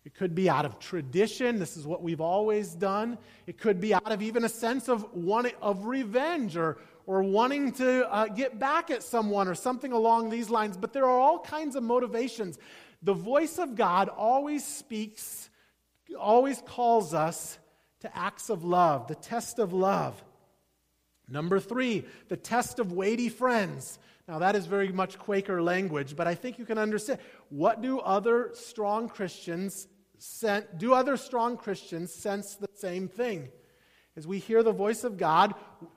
It 0.05 0.15
could 0.15 0.33
be 0.33 0.49
out 0.49 0.65
of 0.65 0.79
tradition. 0.79 1.59
This 1.59 1.75
is 1.75 1.85
what 1.85 2.01
we've 2.01 2.21
always 2.21 2.73
done. 2.73 3.17
It 3.47 3.57
could 3.57 3.81
be 3.81 3.93
out 3.93 4.11
of 4.11 4.21
even 4.21 4.43
a 4.43 4.49
sense 4.49 4.87
of 4.87 5.13
wanting, 5.13 5.53
of 5.61 5.85
revenge 5.85 6.55
or, 6.55 6.77
or 7.05 7.21
wanting 7.21 7.73
to 7.73 8.11
uh, 8.11 8.27
get 8.27 8.59
back 8.59 8.89
at 8.89 9.03
someone 9.03 9.47
or 9.47 9.55
something 9.55 9.91
along 9.91 10.29
these 10.29 10.49
lines. 10.49 10.77
But 10.77 10.93
there 10.93 11.05
are 11.05 11.19
all 11.19 11.39
kinds 11.39 11.75
of 11.75 11.83
motivations. 11.83 12.57
The 13.03 13.13
voice 13.13 13.59
of 13.59 13.75
God 13.75 14.09
always 14.09 14.65
speaks, 14.65 15.49
always 16.17 16.61
calls 16.65 17.13
us 17.13 17.59
to 17.99 18.17
acts 18.17 18.49
of 18.49 18.63
love, 18.63 19.07
the 19.07 19.15
test 19.15 19.59
of 19.59 19.73
love. 19.73 20.23
Number 21.27 21.59
three, 21.59 22.05
the 22.29 22.37
test 22.37 22.79
of 22.79 22.93
weighty 22.93 23.29
friends. 23.29 23.99
Now, 24.29 24.37
that 24.37 24.55
is 24.55 24.67
very 24.67 24.91
much 24.91 25.17
Quaker 25.17 25.59
language, 25.59 26.15
but 26.15 26.27
I 26.27 26.35
think 26.35 26.59
you 26.59 26.65
can 26.65 26.77
understand. 26.77 27.19
What 27.49 27.81
do 27.81 27.99
other 27.99 28.51
strong 28.53 29.09
Christians 29.09 29.87
sense, 30.19 30.67
do 30.77 30.93
other 30.93 31.17
strong 31.17 31.57
Christians 31.57 32.13
sense 32.13 32.53
the 32.53 32.69
same 32.75 33.07
thing? 33.07 33.49
As 34.15 34.27
we 34.27 34.37
hear 34.37 34.61
the 34.61 34.71
voice 34.71 35.03
of 35.03 35.17
God, 35.17 35.55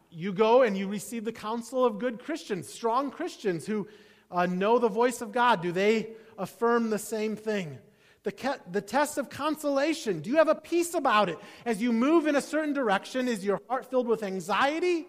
you 0.09 0.33
go 0.33 0.63
and 0.63 0.79
you 0.79 0.89
receive 0.89 1.27
the 1.27 1.33
counsel 1.33 1.85
of 1.85 1.99
good 1.99 2.21
Christians, 2.21 2.71
strong 2.71 3.11
Christians 3.11 3.67
who 3.67 3.87
uh, 4.31 4.47
know 4.47 4.79
the 4.79 4.89
voice 4.89 5.21
of 5.21 5.31
God. 5.31 5.61
Do 5.61 5.71
they 5.71 6.13
affirm 6.39 6.89
the 6.89 6.99
same 6.99 7.37
thing? 7.37 7.77
The, 8.23 8.33
ke- 8.33 8.63
the 8.73 8.81
test 8.81 9.19
of 9.19 9.29
consolation. 9.29 10.21
Do 10.21 10.31
you 10.31 10.37
have 10.37 10.49
a 10.49 10.55
peace 10.55 10.95
about 10.95 11.29
it? 11.29 11.39
As 11.67 11.83
you 11.83 11.93
move 11.93 12.27
in 12.27 12.37
a 12.37 12.41
certain 12.41 12.73
direction, 12.73 13.29
is 13.29 13.45
your 13.45 13.61
heart 13.69 13.91
filled 13.91 14.09
with 14.09 14.23
anxiety 14.23 15.07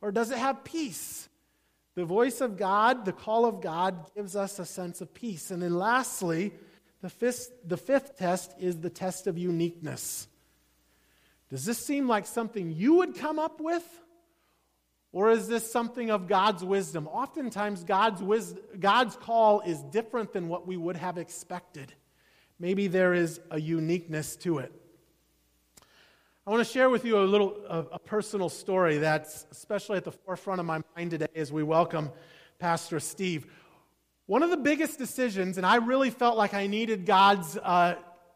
or 0.00 0.10
does 0.10 0.30
it 0.30 0.38
have 0.38 0.64
peace? 0.64 1.28
The 1.94 2.04
voice 2.04 2.40
of 2.40 2.56
God, 2.56 3.04
the 3.04 3.12
call 3.12 3.44
of 3.44 3.60
God, 3.60 4.14
gives 4.14 4.34
us 4.34 4.58
a 4.58 4.64
sense 4.64 5.00
of 5.00 5.12
peace. 5.12 5.50
And 5.50 5.62
then 5.62 5.74
lastly, 5.74 6.52
the 7.02 7.10
fifth, 7.10 7.50
the 7.66 7.76
fifth 7.76 8.16
test 8.16 8.54
is 8.58 8.78
the 8.78 8.90
test 8.90 9.26
of 9.26 9.36
uniqueness. 9.36 10.26
Does 11.50 11.66
this 11.66 11.78
seem 11.78 12.08
like 12.08 12.26
something 12.26 12.72
you 12.72 12.94
would 12.94 13.16
come 13.16 13.38
up 13.38 13.60
with? 13.60 13.84
Or 15.12 15.30
is 15.30 15.46
this 15.46 15.70
something 15.70 16.10
of 16.10 16.26
God's 16.26 16.64
wisdom? 16.64 17.06
Oftentimes, 17.06 17.84
God's, 17.84 18.54
God's 18.80 19.14
call 19.16 19.60
is 19.60 19.82
different 19.82 20.32
than 20.32 20.48
what 20.48 20.66
we 20.66 20.78
would 20.78 20.96
have 20.96 21.18
expected. 21.18 21.92
Maybe 22.58 22.86
there 22.86 23.12
is 23.12 23.38
a 23.50 23.60
uniqueness 23.60 24.36
to 24.36 24.58
it. 24.58 24.72
I 26.44 26.50
want 26.50 26.66
to 26.66 26.72
share 26.72 26.90
with 26.90 27.04
you 27.04 27.20
a 27.20 27.22
little 27.22 27.56
a, 27.68 27.78
a 27.92 27.98
personal 28.00 28.48
story 28.48 28.98
that's 28.98 29.46
especially 29.52 29.96
at 29.96 30.02
the 30.02 30.10
forefront 30.10 30.58
of 30.58 30.66
my 30.66 30.82
mind 30.96 31.12
today 31.12 31.28
as 31.36 31.52
we 31.52 31.62
welcome 31.62 32.10
Pastor 32.58 32.98
Steve. 32.98 33.46
One 34.26 34.42
of 34.42 34.50
the 34.50 34.56
biggest 34.56 34.98
decisions, 34.98 35.56
and 35.56 35.64
I 35.64 35.76
really 35.76 36.10
felt 36.10 36.36
like 36.36 36.52
I 36.52 36.66
needed 36.66 37.06
God's 37.06 37.56
uh, 37.58 37.94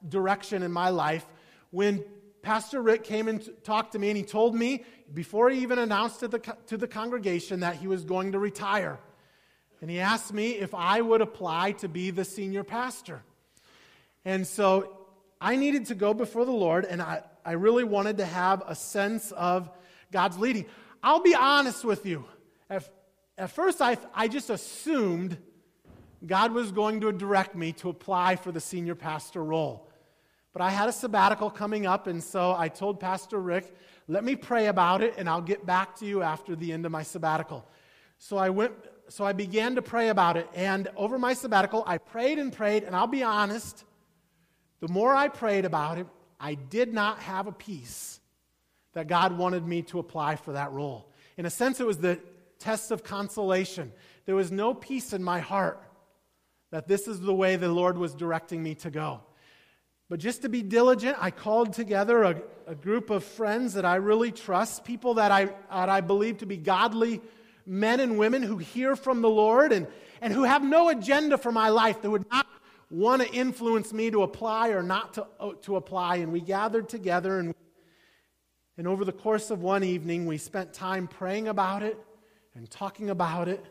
direction 0.08 0.62
in 0.62 0.70
my 0.70 0.90
life 0.90 1.26
when 1.72 2.04
Pastor 2.42 2.80
Rick 2.80 3.02
came 3.02 3.26
and 3.26 3.44
talked 3.64 3.90
to 3.94 3.98
me, 3.98 4.10
and 4.10 4.16
he 4.16 4.22
told 4.22 4.54
me 4.54 4.84
before 5.12 5.50
he 5.50 5.62
even 5.62 5.80
announced 5.80 6.20
to 6.20 6.28
the, 6.28 6.38
to 6.68 6.76
the 6.76 6.86
congregation 6.86 7.58
that 7.58 7.74
he 7.74 7.88
was 7.88 8.04
going 8.04 8.30
to 8.30 8.38
retire. 8.38 9.00
And 9.80 9.90
he 9.90 9.98
asked 9.98 10.32
me 10.32 10.52
if 10.52 10.74
I 10.74 11.00
would 11.00 11.22
apply 11.22 11.72
to 11.72 11.88
be 11.88 12.10
the 12.12 12.24
senior 12.24 12.62
pastor. 12.62 13.24
And 14.24 14.46
so 14.46 14.96
I 15.40 15.56
needed 15.56 15.86
to 15.86 15.96
go 15.96 16.14
before 16.14 16.44
the 16.44 16.52
Lord, 16.52 16.84
and 16.84 17.02
I, 17.02 17.22
I 17.46 17.52
really 17.52 17.84
wanted 17.84 18.18
to 18.18 18.26
have 18.26 18.64
a 18.66 18.74
sense 18.74 19.30
of 19.30 19.70
God's 20.10 20.36
leading. 20.36 20.66
I'll 21.00 21.22
be 21.22 21.36
honest 21.36 21.84
with 21.84 22.04
you. 22.04 22.24
At, 22.68 22.90
at 23.38 23.52
first, 23.52 23.80
I, 23.80 23.96
I 24.12 24.26
just 24.26 24.50
assumed 24.50 25.38
God 26.26 26.50
was 26.50 26.72
going 26.72 27.02
to 27.02 27.12
direct 27.12 27.54
me 27.54 27.72
to 27.74 27.88
apply 27.88 28.34
for 28.34 28.50
the 28.50 28.58
senior 28.58 28.96
pastor 28.96 29.44
role. 29.44 29.88
But 30.52 30.60
I 30.62 30.70
had 30.70 30.88
a 30.88 30.92
sabbatical 30.92 31.48
coming 31.48 31.86
up, 31.86 32.08
and 32.08 32.20
so 32.20 32.52
I 32.52 32.66
told 32.66 32.98
Pastor 32.98 33.38
Rick, 33.38 33.76
let 34.08 34.24
me 34.24 34.34
pray 34.34 34.66
about 34.66 35.00
it, 35.02 35.14
and 35.16 35.28
I'll 35.28 35.40
get 35.40 35.64
back 35.64 35.94
to 35.98 36.04
you 36.04 36.22
after 36.22 36.56
the 36.56 36.72
end 36.72 36.84
of 36.84 36.90
my 36.90 37.04
sabbatical. 37.04 37.64
So 38.18 38.38
I 38.38 38.50
went, 38.50 38.72
so 39.08 39.24
I 39.24 39.32
began 39.32 39.76
to 39.76 39.82
pray 39.82 40.08
about 40.08 40.36
it, 40.36 40.48
and 40.52 40.88
over 40.96 41.16
my 41.16 41.34
sabbatical, 41.34 41.84
I 41.86 41.98
prayed 41.98 42.40
and 42.40 42.52
prayed, 42.52 42.82
and 42.82 42.96
I'll 42.96 43.06
be 43.06 43.22
honest, 43.22 43.84
the 44.80 44.88
more 44.88 45.14
I 45.14 45.28
prayed 45.28 45.64
about 45.64 45.98
it, 45.98 46.08
I 46.38 46.54
did 46.54 46.92
not 46.92 47.20
have 47.20 47.46
a 47.46 47.52
peace 47.52 48.20
that 48.92 49.08
God 49.08 49.36
wanted 49.36 49.66
me 49.66 49.82
to 49.82 49.98
apply 49.98 50.36
for 50.36 50.52
that 50.52 50.72
role. 50.72 51.10
In 51.36 51.46
a 51.46 51.50
sense, 51.50 51.80
it 51.80 51.86
was 51.86 51.98
the 51.98 52.18
test 52.58 52.90
of 52.90 53.04
consolation. 53.04 53.92
There 54.24 54.34
was 54.34 54.50
no 54.50 54.74
peace 54.74 55.12
in 55.12 55.22
my 55.22 55.40
heart 55.40 55.82
that 56.70 56.88
this 56.88 57.06
is 57.06 57.20
the 57.20 57.34
way 57.34 57.56
the 57.56 57.68
Lord 57.68 57.98
was 57.98 58.14
directing 58.14 58.62
me 58.62 58.74
to 58.76 58.90
go. 58.90 59.20
But 60.08 60.20
just 60.20 60.42
to 60.42 60.48
be 60.48 60.62
diligent, 60.62 61.16
I 61.20 61.30
called 61.30 61.72
together 61.72 62.22
a, 62.22 62.42
a 62.66 62.74
group 62.74 63.10
of 63.10 63.24
friends 63.24 63.74
that 63.74 63.84
I 63.84 63.96
really 63.96 64.30
trust, 64.30 64.84
people 64.84 65.14
that 65.14 65.32
I, 65.32 65.46
that 65.70 65.88
I 65.88 66.00
believe 66.00 66.38
to 66.38 66.46
be 66.46 66.56
godly 66.56 67.20
men 67.66 67.98
and 67.98 68.16
women 68.16 68.42
who 68.42 68.58
hear 68.58 68.94
from 68.94 69.20
the 69.20 69.28
Lord 69.28 69.72
and, 69.72 69.88
and 70.20 70.32
who 70.32 70.44
have 70.44 70.62
no 70.62 70.88
agenda 70.88 71.36
for 71.36 71.50
my 71.50 71.70
life, 71.70 72.02
that 72.02 72.10
would 72.10 72.30
not 72.30 72.46
want 72.90 73.22
to 73.22 73.32
influence 73.32 73.92
me 73.92 74.10
to 74.10 74.22
apply 74.22 74.68
or 74.70 74.82
not 74.82 75.14
to, 75.14 75.26
uh, 75.40 75.52
to 75.62 75.76
apply. 75.76 76.16
And 76.16 76.32
we 76.32 76.40
gathered 76.40 76.88
together, 76.88 77.38
and, 77.38 77.54
and 78.78 78.86
over 78.86 79.04
the 79.04 79.12
course 79.12 79.50
of 79.50 79.62
one 79.62 79.82
evening, 79.84 80.26
we 80.26 80.38
spent 80.38 80.72
time 80.72 81.08
praying 81.08 81.48
about 81.48 81.82
it 81.82 81.98
and 82.54 82.70
talking 82.70 83.10
about 83.10 83.48
it. 83.48 83.64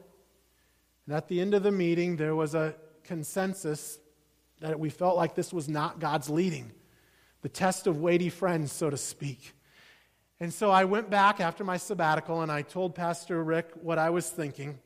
And 1.05 1.15
at 1.15 1.27
the 1.27 1.39
end 1.39 1.53
of 1.53 1.63
the 1.63 1.71
meeting, 1.71 2.17
there 2.17 2.35
was 2.35 2.55
a 2.55 2.75
consensus 3.03 3.99
that 4.59 4.79
we 4.79 4.89
felt 4.89 5.15
like 5.15 5.35
this 5.35 5.53
was 5.53 5.69
not 5.69 5.99
God's 5.99 6.29
leading, 6.29 6.71
the 7.41 7.49
test 7.49 7.87
of 7.87 7.99
weighty 7.99 8.29
friends, 8.29 8.71
so 8.71 8.89
to 8.89 8.97
speak. 8.97 9.53
And 10.39 10.53
so 10.53 10.69
I 10.69 10.83
went 10.83 11.09
back 11.09 11.39
after 11.39 11.63
my 11.63 11.77
sabbatical 11.77 12.41
and 12.41 12.51
I 12.51 12.61
told 12.61 12.95
Pastor 12.95 13.41
Rick 13.43 13.71
what 13.81 13.97
I 13.97 14.09
was 14.09 14.29
thinking. 14.29 14.79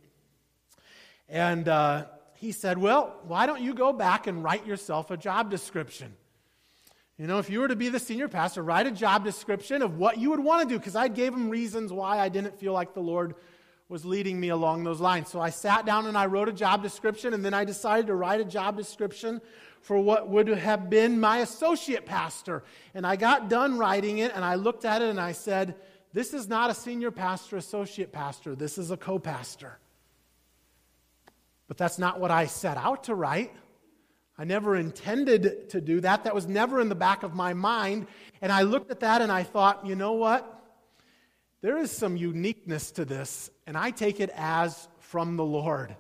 And 1.27 1.67
uh, 1.67 2.05
he 2.39 2.53
said, 2.53 2.77
Well, 2.77 3.15
why 3.27 3.45
don't 3.45 3.61
you 3.61 3.73
go 3.73 3.91
back 3.91 4.25
and 4.25 4.41
write 4.41 4.65
yourself 4.65 5.11
a 5.11 5.17
job 5.17 5.51
description? 5.51 6.15
You 7.17 7.27
know, 7.27 7.37
if 7.39 7.49
you 7.49 7.59
were 7.59 7.67
to 7.67 7.75
be 7.75 7.89
the 7.89 7.99
senior 7.99 8.29
pastor, 8.29 8.63
write 8.63 8.87
a 8.87 8.91
job 8.91 9.25
description 9.25 9.81
of 9.81 9.97
what 9.97 10.17
you 10.17 10.29
would 10.29 10.39
want 10.39 10.67
to 10.67 10.73
do, 10.73 10.79
because 10.79 10.95
I 10.95 11.09
gave 11.09 11.33
him 11.33 11.49
reasons 11.49 11.91
why 11.91 12.17
I 12.17 12.29
didn't 12.29 12.57
feel 12.57 12.71
like 12.71 12.93
the 12.93 13.01
Lord 13.01 13.35
was 13.89 14.05
leading 14.05 14.39
me 14.39 14.49
along 14.49 14.85
those 14.85 15.01
lines. 15.01 15.27
So 15.27 15.41
I 15.41 15.49
sat 15.49 15.85
down 15.85 16.05
and 16.05 16.17
I 16.17 16.27
wrote 16.27 16.47
a 16.47 16.53
job 16.53 16.81
description, 16.81 17.33
and 17.33 17.43
then 17.43 17.53
I 17.53 17.65
decided 17.65 18.07
to 18.07 18.15
write 18.15 18.39
a 18.39 18.45
job 18.45 18.77
description 18.77 19.41
for 19.81 19.99
what 19.99 20.29
would 20.29 20.47
have 20.47 20.89
been 20.89 21.19
my 21.19 21.39
associate 21.39 22.05
pastor. 22.05 22.63
And 22.93 23.05
I 23.05 23.17
got 23.17 23.49
done 23.49 23.77
writing 23.77 24.19
it, 24.19 24.31
and 24.33 24.45
I 24.45 24.55
looked 24.55 24.85
at 24.85 25.01
it 25.01 25.09
and 25.09 25.19
I 25.19 25.33
said, 25.33 25.75
This 26.13 26.33
is 26.33 26.47
not 26.47 26.69
a 26.69 26.73
senior 26.73 27.11
pastor, 27.11 27.57
associate 27.57 28.13
pastor. 28.13 28.55
This 28.55 28.77
is 28.77 28.91
a 28.91 28.97
co 28.97 29.19
pastor. 29.19 29.77
But 31.69 31.77
that's 31.77 31.99
not 31.99 32.19
what 32.19 32.31
I 32.31 32.47
set 32.47 32.75
out 32.75 33.05
to 33.05 33.15
write. 33.15 33.53
I 34.37 34.43
never 34.43 34.75
intended 34.75 35.69
to 35.69 35.79
do 35.79 36.01
that. 36.01 36.23
That 36.23 36.33
was 36.33 36.47
never 36.47 36.81
in 36.81 36.89
the 36.89 36.95
back 36.95 37.23
of 37.23 37.35
my 37.35 37.53
mind. 37.53 38.07
And 38.41 38.51
I 38.51 38.63
looked 38.63 38.89
at 38.89 39.01
that 39.01 39.21
and 39.21 39.31
I 39.31 39.43
thought, 39.43 39.85
you 39.85 39.95
know 39.95 40.13
what? 40.13 40.55
There 41.61 41.77
is 41.77 41.91
some 41.91 42.17
uniqueness 42.17 42.91
to 42.91 43.05
this, 43.05 43.51
and 43.67 43.77
I 43.77 43.91
take 43.91 44.21
it 44.21 44.31
as 44.35 44.87
from 44.99 45.35
the 45.35 45.43
Lord. 45.43 45.95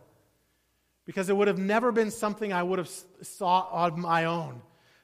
Because 1.05 1.29
it 1.29 1.35
would 1.35 1.49
have 1.49 1.59
never 1.59 1.91
been 1.91 2.11
something 2.11 2.53
I 2.53 2.63
would 2.63 2.79
have 2.79 2.89
sought 3.21 3.69
on 3.71 3.99
my 3.99 4.25
own. 4.25 4.61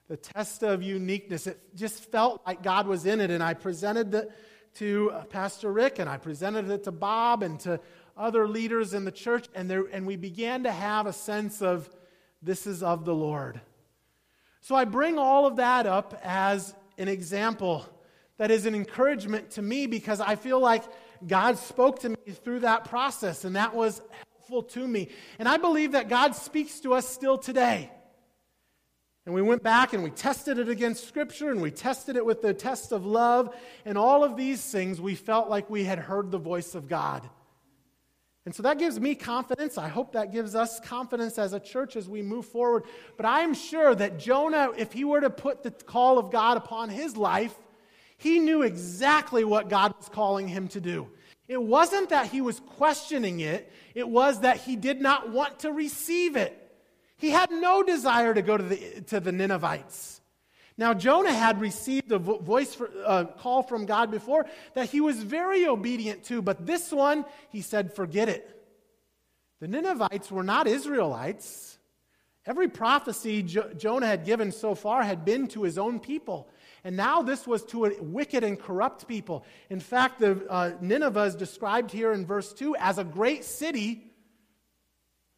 The 0.08 0.18
test 0.18 0.64
of 0.64 0.82
uniqueness, 0.82 1.46
it 1.46 1.60
just 1.76 2.10
felt 2.12 2.42
like 2.48 2.64
God 2.64 2.88
was 2.88 3.06
in 3.06 3.20
it, 3.20 3.32
and 3.32 3.44
I 3.44 3.54
presented 3.54 4.14
it 4.14 4.32
to 4.76 5.12
uh, 5.14 5.24
Pastor 5.26 5.72
Rick, 5.72 6.00
and 6.00 6.10
I 6.10 6.18
presented 6.18 6.70
it 6.70 6.86
to 6.86 6.92
Bob 6.92 7.44
and 7.44 7.60
to 7.62 7.82
other 8.18 8.48
leaders 8.48 8.94
in 8.94 9.06
the 9.06 9.12
church, 9.12 9.48
and, 9.54 9.70
there, 9.70 9.84
and 9.92 10.06
we 10.06 10.16
began 10.16 10.64
to 10.64 10.72
have 10.72 11.06
a 11.06 11.14
sense 11.14 11.62
of 11.62 11.90
this 12.42 12.68
is 12.68 12.84
of 12.84 13.06
the 13.06 13.14
Lord. 13.14 13.60
So 14.62 14.76
I 14.76 14.86
bring 14.86 15.18
all 15.18 15.46
of 15.46 15.58
that 15.58 15.86
up 15.86 16.20
as 16.24 16.74
an 16.98 17.08
example 17.08 17.86
that 18.38 18.52
is 18.52 18.66
an 18.66 18.76
encouragement 18.76 19.52
to 19.52 19.62
me 19.62 19.88
because 19.88 20.20
I 20.20 20.36
feel 20.36 20.60
like 20.60 20.84
God 21.26 21.58
spoke 21.58 22.00
to 22.00 22.10
me 22.10 22.16
through 22.44 22.62
that 22.62 22.86
process, 22.86 23.46
and 23.46 23.56
that 23.56 23.74
was 23.74 24.02
helpful 24.38 24.64
to 24.64 24.88
me. 24.88 25.10
And 25.40 25.48
I 25.48 25.58
believe 25.58 25.94
that 25.94 26.10
God 26.10 26.36
speaks 26.36 26.80
to 26.82 26.94
us 26.94 27.08
still 27.08 27.38
today. 27.38 27.92
And 29.26 29.34
we 29.34 29.42
went 29.42 29.64
back 29.64 29.94
and 29.94 30.04
we 30.04 30.12
tested 30.12 30.60
it 30.60 30.70
against 30.70 31.08
Scripture 31.08 31.50
and 31.50 31.60
we 31.60 31.72
tested 31.72 32.16
it 32.16 32.24
with 32.24 32.44
the 32.44 32.54
test 32.54 32.92
of 32.92 33.08
love. 33.08 33.56
And 33.84 33.98
all 33.98 34.24
of 34.24 34.38
these 34.38 34.64
things, 34.64 35.02
we 35.02 35.16
felt 35.16 35.50
like 35.50 35.68
we 35.68 35.84
had 35.84 35.98
heard 35.98 36.30
the 36.30 36.38
voice 36.38 36.76
of 36.76 36.88
God. 36.88 37.28
And 38.46 38.54
so 38.54 38.62
that 38.64 38.78
gives 38.78 39.00
me 39.00 39.16
confidence. 39.16 39.78
I 39.78 39.88
hope 39.88 40.14
that 40.14 40.32
gives 40.32 40.54
us 40.54 40.80
confidence 40.80 41.40
as 41.40 41.54
a 41.54 41.60
church 41.60 41.96
as 41.96 42.08
we 42.08 42.22
move 42.22 42.46
forward. 42.46 42.84
But 43.18 43.26
I 43.26 43.42
am 43.42 43.56
sure 43.56 43.96
that 43.96 44.20
Jonah, 44.20 44.70
if 44.78 44.94
he 44.94 45.04
were 45.04 45.22
to 45.22 45.32
put 45.32 45.64
the 45.64 45.72
call 45.72 46.20
of 46.20 46.32
God 46.32 46.56
upon 46.56 46.90
his 46.90 47.18
life, 47.18 47.56
he 48.18 48.40
knew 48.40 48.62
exactly 48.62 49.44
what 49.44 49.68
God 49.68 49.96
was 49.98 50.10
calling 50.10 50.48
him 50.48 50.68
to 50.70 50.80
do. 50.80 51.08
It 51.48 51.62
wasn't 51.62 52.10
that 52.10 52.28
he 52.28 52.42
was 52.42 52.60
questioning 52.60 53.40
it, 53.40 53.72
it 53.94 54.08
was 54.08 54.42
that 54.42 54.58
he 54.58 54.76
did 54.76 55.02
not 55.02 55.30
want 55.32 55.60
to 55.60 55.72
receive 55.72 56.36
it. 56.36 56.62
He 57.18 57.30
had 57.30 57.52
no 57.52 57.84
desire 57.84 58.34
to 58.34 58.42
go 58.42 58.58
to 58.58 58.64
the, 58.64 59.02
to 59.08 59.20
the 59.20 59.32
Ninevites. 59.32 60.15
Now, 60.78 60.94
Jonah 60.94 61.34
had 61.34 61.62
received 61.62 62.12
a 62.12 62.20
voice 62.20 62.76
for, 62.76 62.90
uh, 63.06 63.26
call 63.26 63.64
from 63.64 63.86
God 63.86 64.12
before 64.12 64.46
that 64.74 64.90
he 64.90 65.00
was 65.00 65.24
very 65.24 65.66
obedient 65.68 66.26
to, 66.26 66.42
but 66.42 66.66
this 66.66 66.92
one, 66.92 67.24
he 67.50 67.62
said, 67.62 67.94
forget 67.94 68.28
it. 68.28 68.52
The 69.62 69.70
Ninevites 69.70 70.30
were 70.30 70.44
not 70.44 70.68
Israelites. 70.68 71.78
Every 72.46 72.68
prophecy 72.68 73.42
jo- 73.42 73.74
Jonah 73.74 74.06
had 74.06 74.26
given 74.26 74.52
so 74.52 74.76
far 74.76 75.02
had 75.02 75.24
been 75.24 75.48
to 75.50 75.64
his 75.64 75.78
own 75.78 76.00
people. 76.00 76.50
And 76.84 76.98
now 76.98 77.22
this 77.22 77.48
was 77.48 77.64
to 77.68 77.86
a 77.86 78.02
wicked 78.02 78.44
and 78.44 78.60
corrupt 78.60 79.08
people. 79.08 79.46
In 79.70 79.80
fact, 79.80 80.20
the, 80.20 80.46
uh, 80.50 80.72
Nineveh 80.82 81.24
is 81.24 81.36
described 81.36 81.90
here 81.90 82.12
in 82.12 82.26
verse 82.26 82.54
2 82.54 82.76
as 82.76 82.98
a 82.98 83.04
great 83.04 83.44
city, 83.46 84.12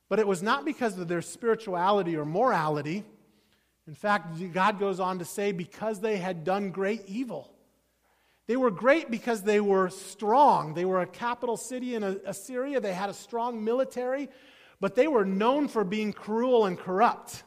but 0.10 0.20
it 0.20 0.28
was 0.28 0.42
not 0.42 0.66
because 0.66 0.98
of 0.98 1.08
their 1.08 1.22
spirituality 1.22 2.18
or 2.18 2.26
morality. 2.26 3.06
In 3.88 3.96
fact, 3.96 4.36
God 4.54 4.80
goes 4.80 5.00
on 5.00 5.20
to 5.20 5.26
say, 5.26 5.54
because 5.54 6.02
they 6.02 6.18
had 6.18 6.44
done 6.44 6.72
great 6.72 7.04
evil. 7.08 7.50
They 8.46 8.58
were 8.58 8.72
great 8.72 9.10
because 9.10 9.44
they 9.44 9.60
were 9.62 9.90
strong. 9.90 10.74
They 10.74 10.86
were 10.86 11.02
a 11.02 11.08
capital 11.08 11.58
city 11.58 11.96
in 11.96 12.04
Assyria. 12.04 12.80
They 12.80 12.94
had 12.94 13.10
a 13.10 13.14
strong 13.14 13.64
military, 13.64 14.30
but 14.80 14.96
they 14.96 15.08
were 15.08 15.26
known 15.26 15.68
for 15.68 15.84
being 15.84 16.12
cruel 16.14 16.66
and 16.66 16.78
corrupt. 16.78 17.44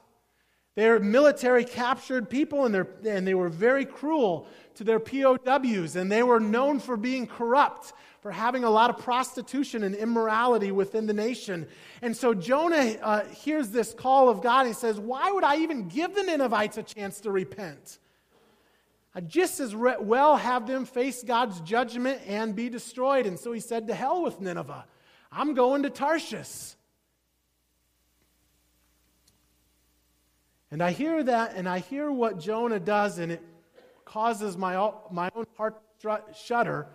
Their 0.76 0.98
military 0.98 1.64
captured 1.64 2.30
people 2.30 2.64
and, 2.64 2.86
and 3.04 3.26
they 3.26 3.34
were 3.34 3.48
very 3.48 3.84
cruel 3.84 4.46
to 4.76 4.84
their 4.84 5.00
POWs, 5.00 5.96
and 5.96 6.10
they 6.10 6.22
were 6.22 6.40
known 6.40 6.80
for 6.80 6.96
being 6.96 7.26
corrupt, 7.26 7.92
for 8.20 8.30
having 8.30 8.64
a 8.64 8.70
lot 8.70 8.90
of 8.90 8.98
prostitution 8.98 9.82
and 9.82 9.94
immorality 9.94 10.70
within 10.70 11.06
the 11.06 11.14
nation. 11.14 11.66
And 12.02 12.14
so 12.14 12.34
Jonah 12.34 12.96
uh, 13.02 13.24
hears 13.26 13.70
this 13.70 13.94
call 13.94 14.28
of 14.28 14.42
God 14.42 14.60
and 14.60 14.68
he 14.68 14.74
says, 14.74 15.00
Why 15.00 15.30
would 15.30 15.44
I 15.44 15.56
even 15.58 15.88
give 15.88 16.14
the 16.14 16.22
Ninevites 16.22 16.76
a 16.76 16.82
chance 16.82 17.20
to 17.22 17.30
repent? 17.30 17.98
I'd 19.14 19.28
just 19.28 19.58
as 19.58 19.74
well 19.74 20.36
have 20.36 20.66
them 20.66 20.84
face 20.84 21.22
God's 21.22 21.60
judgment 21.62 22.20
and 22.26 22.54
be 22.54 22.68
destroyed. 22.68 23.26
And 23.26 23.38
so 23.38 23.52
he 23.52 23.60
said, 23.60 23.88
To 23.88 23.94
hell 23.94 24.22
with 24.22 24.40
Nineveh. 24.40 24.84
I'm 25.32 25.54
going 25.54 25.82
to 25.84 25.90
Tarshish. 25.90 26.74
And 30.70 30.82
I 30.82 30.92
hear 30.92 31.22
that, 31.24 31.54
and 31.56 31.68
I 31.68 31.80
hear 31.80 32.12
what 32.12 32.38
Jonah 32.38 32.78
does, 32.78 33.18
and 33.18 33.32
it 33.32 33.42
causes 34.04 34.56
my, 34.56 34.92
my 35.10 35.30
own 35.34 35.46
heart 35.56 35.82
shudder 36.34 36.86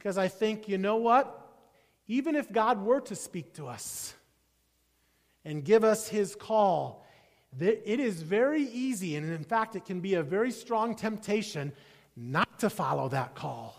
because 0.00 0.16
I 0.16 0.28
think, 0.28 0.66
you 0.66 0.78
know 0.78 0.96
what? 0.96 1.46
Even 2.08 2.34
if 2.34 2.50
God 2.50 2.82
were 2.82 3.02
to 3.02 3.14
speak 3.14 3.52
to 3.56 3.66
us 3.66 4.14
and 5.44 5.62
give 5.62 5.84
us 5.84 6.08
his 6.08 6.34
call, 6.34 7.04
it 7.60 8.00
is 8.00 8.22
very 8.22 8.62
easy, 8.62 9.16
and 9.16 9.30
in 9.30 9.44
fact, 9.44 9.76
it 9.76 9.84
can 9.84 10.00
be 10.00 10.14
a 10.14 10.22
very 10.22 10.52
strong 10.52 10.94
temptation 10.94 11.74
not 12.16 12.60
to 12.60 12.70
follow 12.70 13.10
that 13.10 13.34
call. 13.34 13.76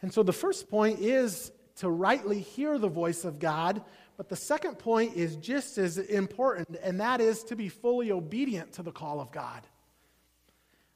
And 0.00 0.12
so 0.12 0.24
the 0.24 0.32
first 0.32 0.68
point 0.68 0.98
is 0.98 1.52
to 1.76 1.88
rightly 1.88 2.40
hear 2.40 2.78
the 2.78 2.88
voice 2.88 3.24
of 3.24 3.38
God, 3.38 3.80
but 4.16 4.28
the 4.28 4.34
second 4.34 4.76
point 4.76 5.14
is 5.14 5.36
just 5.36 5.78
as 5.78 5.98
important, 5.98 6.76
and 6.82 6.98
that 6.98 7.20
is 7.20 7.44
to 7.44 7.54
be 7.54 7.68
fully 7.68 8.10
obedient 8.10 8.72
to 8.72 8.82
the 8.82 8.90
call 8.90 9.20
of 9.20 9.30
God. 9.30 9.68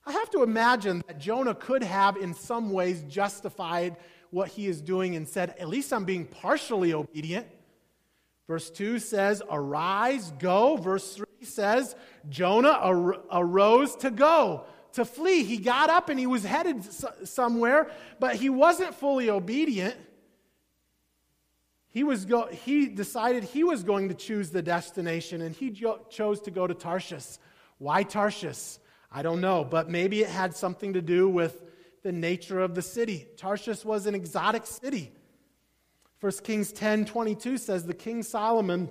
I 0.06 0.12
have 0.12 0.30
to 0.30 0.44
imagine 0.44 1.02
that 1.08 1.18
Jonah 1.18 1.54
could 1.54 1.82
have, 1.82 2.16
in 2.16 2.32
some 2.32 2.70
ways, 2.70 3.02
justified 3.08 3.96
what 4.30 4.48
he 4.48 4.68
is 4.68 4.80
doing 4.80 5.16
and 5.16 5.28
said, 5.28 5.54
At 5.58 5.68
least 5.68 5.92
I'm 5.92 6.04
being 6.04 6.26
partially 6.26 6.92
obedient. 6.94 7.48
Verse 8.46 8.70
2 8.70 9.00
says, 9.00 9.42
Arise, 9.50 10.30
go. 10.38 10.76
Verse 10.76 11.16
3 11.16 11.26
says, 11.42 11.96
Jonah 12.28 12.68
ar- 12.68 13.20
arose 13.32 13.96
to 13.96 14.12
go, 14.12 14.64
to 14.92 15.04
flee. 15.04 15.42
He 15.42 15.58
got 15.58 15.90
up 15.90 16.08
and 16.08 16.18
he 16.18 16.28
was 16.28 16.44
headed 16.44 16.84
somewhere, 17.26 17.90
but 18.20 18.36
he 18.36 18.48
wasn't 18.48 18.94
fully 18.94 19.28
obedient. 19.28 19.96
He, 21.88 22.04
was 22.04 22.26
go- 22.26 22.46
he 22.46 22.86
decided 22.86 23.42
he 23.42 23.64
was 23.64 23.82
going 23.82 24.10
to 24.10 24.14
choose 24.14 24.50
the 24.50 24.62
destination 24.62 25.42
and 25.42 25.54
he 25.54 25.70
jo- 25.70 26.06
chose 26.10 26.40
to 26.42 26.52
go 26.52 26.66
to 26.66 26.74
Tarshish. 26.74 27.38
Why 27.78 28.04
Tarshish? 28.04 28.78
I 29.16 29.22
don't 29.22 29.40
know, 29.40 29.64
but 29.64 29.88
maybe 29.88 30.20
it 30.20 30.28
had 30.28 30.54
something 30.54 30.92
to 30.92 31.00
do 31.00 31.26
with 31.26 31.62
the 32.02 32.12
nature 32.12 32.60
of 32.60 32.74
the 32.74 32.82
city. 32.82 33.26
Tarshish 33.38 33.82
was 33.82 34.04
an 34.04 34.14
exotic 34.14 34.66
city. 34.66 35.10
1 36.20 36.32
Kings 36.44 36.70
10 36.70 37.06
22 37.06 37.56
says, 37.56 37.86
The 37.86 37.94
king 37.94 38.22
Solomon 38.22 38.90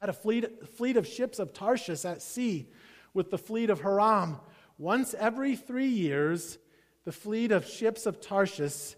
had 0.00 0.10
a 0.10 0.12
fleet, 0.12 0.68
fleet 0.68 0.96
of 0.96 1.08
ships 1.08 1.40
of 1.40 1.52
Tarshish 1.52 2.04
at 2.04 2.22
sea 2.22 2.68
with 3.14 3.32
the 3.32 3.36
fleet 3.38 3.68
of 3.68 3.80
Hiram. 3.80 4.38
Once 4.78 5.12
every 5.12 5.56
three 5.56 5.88
years, 5.88 6.58
the 7.04 7.10
fleet 7.10 7.50
of 7.50 7.66
ships 7.66 8.06
of 8.06 8.20
Tarshish, 8.20 8.94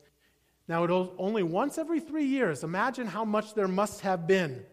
now 0.68 0.85
it 0.85 0.90
only 0.90 1.42
once 1.42 1.78
every 1.78 2.00
three 2.00 2.26
years. 2.26 2.62
Imagine 2.62 3.07
how 3.07 3.24
much 3.24 3.54
there 3.54 3.66
must 3.66 4.02
have 4.02 4.26
been. 4.26 4.66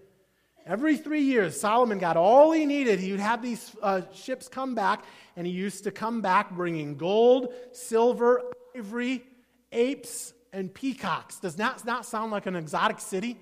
Every 0.65 0.95
three 0.97 1.21
years, 1.21 1.59
Solomon 1.59 1.97
got 1.97 2.17
all 2.17 2.51
he 2.51 2.65
needed. 2.65 2.99
He 2.99 3.11
would 3.11 3.19
have 3.19 3.41
these 3.41 3.75
uh, 3.81 4.01
ships 4.13 4.47
come 4.47 4.75
back, 4.75 5.05
and 5.35 5.47
he 5.47 5.53
used 5.53 5.83
to 5.85 5.91
come 5.91 6.21
back 6.21 6.51
bringing 6.51 6.97
gold, 6.97 7.53
silver, 7.71 8.43
ivory, 8.75 9.23
apes, 9.71 10.33
and 10.53 10.71
peacocks. 10.73 11.39
Does 11.39 11.55
that 11.55 11.83
not 11.85 12.05
sound 12.05 12.31
like 12.31 12.45
an 12.45 12.55
exotic 12.55 12.99
city? 12.99 13.39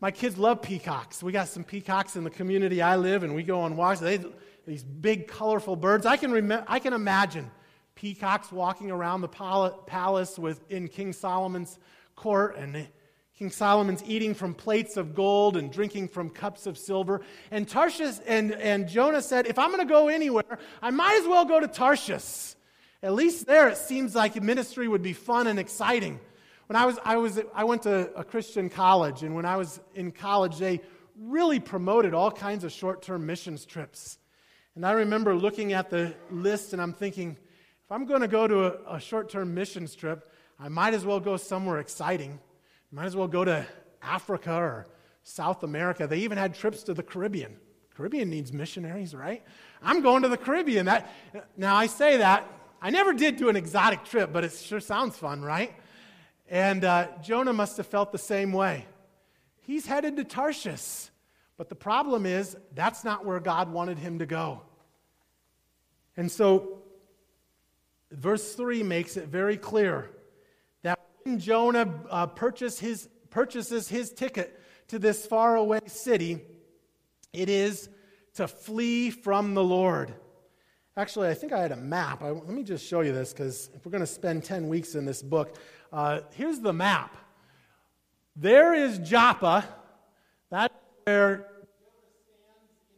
My 0.00 0.10
kids 0.10 0.36
love 0.36 0.60
peacocks. 0.60 1.22
We 1.22 1.32
got 1.32 1.48
some 1.48 1.64
peacocks 1.64 2.16
in 2.16 2.24
the 2.24 2.30
community 2.30 2.82
I 2.82 2.96
live, 2.96 3.22
and 3.22 3.34
we 3.34 3.42
go 3.42 3.60
on 3.60 3.76
walks. 3.76 4.00
They, 4.00 4.20
these 4.66 4.84
big, 4.84 5.28
colorful 5.28 5.76
birds. 5.76 6.04
I 6.04 6.18
can, 6.18 6.32
rem- 6.32 6.64
I 6.66 6.78
can 6.78 6.92
imagine 6.92 7.50
peacocks 7.94 8.52
walking 8.52 8.90
around 8.90 9.22
the 9.22 9.28
palace 9.28 10.38
with, 10.38 10.70
in 10.70 10.88
King 10.88 11.14
Solomon's 11.14 11.78
court, 12.14 12.56
and 12.56 12.86
King 13.38 13.50
Solomon's 13.50 14.02
eating 14.06 14.34
from 14.34 14.54
plates 14.54 14.96
of 14.96 15.14
gold 15.14 15.58
and 15.58 15.70
drinking 15.70 16.08
from 16.08 16.30
cups 16.30 16.66
of 16.66 16.78
silver. 16.78 17.20
And 17.50 17.68
Tarshish 17.68 18.16
and, 18.26 18.52
and 18.52 18.88
Jonah 18.88 19.20
said, 19.20 19.46
If 19.46 19.58
I'm 19.58 19.70
going 19.70 19.86
to 19.86 19.92
go 19.92 20.08
anywhere, 20.08 20.58
I 20.80 20.90
might 20.90 21.18
as 21.20 21.28
well 21.28 21.44
go 21.44 21.60
to 21.60 21.68
Tarshish. 21.68 22.54
At 23.02 23.12
least 23.12 23.46
there, 23.46 23.68
it 23.68 23.76
seems 23.76 24.14
like 24.14 24.42
ministry 24.42 24.88
would 24.88 25.02
be 25.02 25.12
fun 25.12 25.48
and 25.48 25.58
exciting. 25.58 26.18
When 26.66 26.76
I 26.76 26.86
was, 26.86 26.98
I 27.04 27.18
was, 27.18 27.38
I 27.54 27.64
went 27.64 27.82
to 27.82 28.10
a 28.14 28.24
Christian 28.24 28.70
college, 28.70 29.22
and 29.22 29.34
when 29.34 29.44
I 29.44 29.56
was 29.56 29.80
in 29.94 30.12
college, 30.12 30.56
they 30.58 30.80
really 31.20 31.60
promoted 31.60 32.14
all 32.14 32.30
kinds 32.30 32.64
of 32.64 32.72
short-term 32.72 33.26
missions 33.26 33.66
trips. 33.66 34.18
And 34.74 34.84
I 34.84 34.92
remember 34.92 35.34
looking 35.34 35.74
at 35.74 35.90
the 35.90 36.14
list, 36.30 36.72
and 36.72 36.80
I'm 36.80 36.94
thinking, 36.94 37.32
if 37.84 37.92
I'm 37.92 38.06
going 38.06 38.22
to 38.22 38.28
go 38.28 38.48
to 38.48 38.64
a, 38.64 38.96
a 38.96 39.00
short-term 39.00 39.52
missions 39.54 39.94
trip, 39.94 40.32
I 40.58 40.70
might 40.70 40.94
as 40.94 41.04
well 41.04 41.20
go 41.20 41.36
somewhere 41.36 41.78
exciting. 41.78 42.40
Might 42.90 43.06
as 43.06 43.16
well 43.16 43.28
go 43.28 43.44
to 43.44 43.66
Africa 44.02 44.54
or 44.54 44.86
South 45.22 45.62
America. 45.62 46.06
They 46.06 46.18
even 46.18 46.38
had 46.38 46.54
trips 46.54 46.84
to 46.84 46.94
the 46.94 47.02
Caribbean. 47.02 47.56
Caribbean 47.96 48.30
needs 48.30 48.52
missionaries, 48.52 49.14
right? 49.14 49.42
I'm 49.82 50.02
going 50.02 50.22
to 50.22 50.28
the 50.28 50.36
Caribbean. 50.36 50.86
That, 50.86 51.10
now, 51.56 51.74
I 51.74 51.86
say 51.86 52.18
that 52.18 52.46
I 52.80 52.90
never 52.90 53.12
did 53.12 53.36
do 53.36 53.48
an 53.48 53.56
exotic 53.56 54.04
trip, 54.04 54.32
but 54.32 54.44
it 54.44 54.52
sure 54.52 54.80
sounds 54.80 55.16
fun, 55.16 55.42
right? 55.42 55.74
And 56.48 56.84
uh, 56.84 57.08
Jonah 57.22 57.52
must 57.52 57.76
have 57.78 57.86
felt 57.86 58.12
the 58.12 58.18
same 58.18 58.52
way. 58.52 58.86
He's 59.62 59.86
headed 59.86 60.16
to 60.16 60.24
Tarshish, 60.24 61.08
but 61.56 61.68
the 61.68 61.74
problem 61.74 62.26
is 62.26 62.56
that's 62.74 63.02
not 63.02 63.24
where 63.24 63.40
God 63.40 63.72
wanted 63.72 63.98
him 63.98 64.20
to 64.20 64.26
go. 64.26 64.62
And 66.16 66.30
so, 66.30 66.82
verse 68.12 68.54
3 68.54 68.82
makes 68.82 69.16
it 69.16 69.28
very 69.28 69.56
clear 69.56 70.10
Jonah 71.38 71.92
uh, 72.10 72.26
purchase 72.26 72.78
his, 72.78 73.08
purchases 73.30 73.88
his 73.88 74.12
ticket 74.12 74.60
to 74.88 74.98
this 74.98 75.26
faraway 75.26 75.80
city, 75.86 76.40
it 77.32 77.48
is 77.48 77.88
to 78.34 78.46
flee 78.46 79.10
from 79.10 79.54
the 79.54 79.64
Lord. 79.64 80.14
Actually, 80.96 81.28
I 81.28 81.34
think 81.34 81.52
I 81.52 81.60
had 81.60 81.72
a 81.72 81.76
map. 81.76 82.22
I, 82.22 82.30
let 82.30 82.48
me 82.48 82.62
just 82.62 82.86
show 82.86 83.00
you 83.00 83.12
this 83.12 83.32
because 83.32 83.68
if 83.74 83.84
we're 83.84 83.92
going 83.92 84.00
to 84.00 84.06
spend 84.06 84.44
10 84.44 84.68
weeks 84.68 84.94
in 84.94 85.04
this 85.04 85.22
book, 85.22 85.56
uh, 85.92 86.20
here's 86.34 86.60
the 86.60 86.72
map. 86.72 87.16
There 88.34 88.74
is 88.74 88.98
Joppa. 88.98 89.66
That's 90.50 90.74
where 91.04 91.48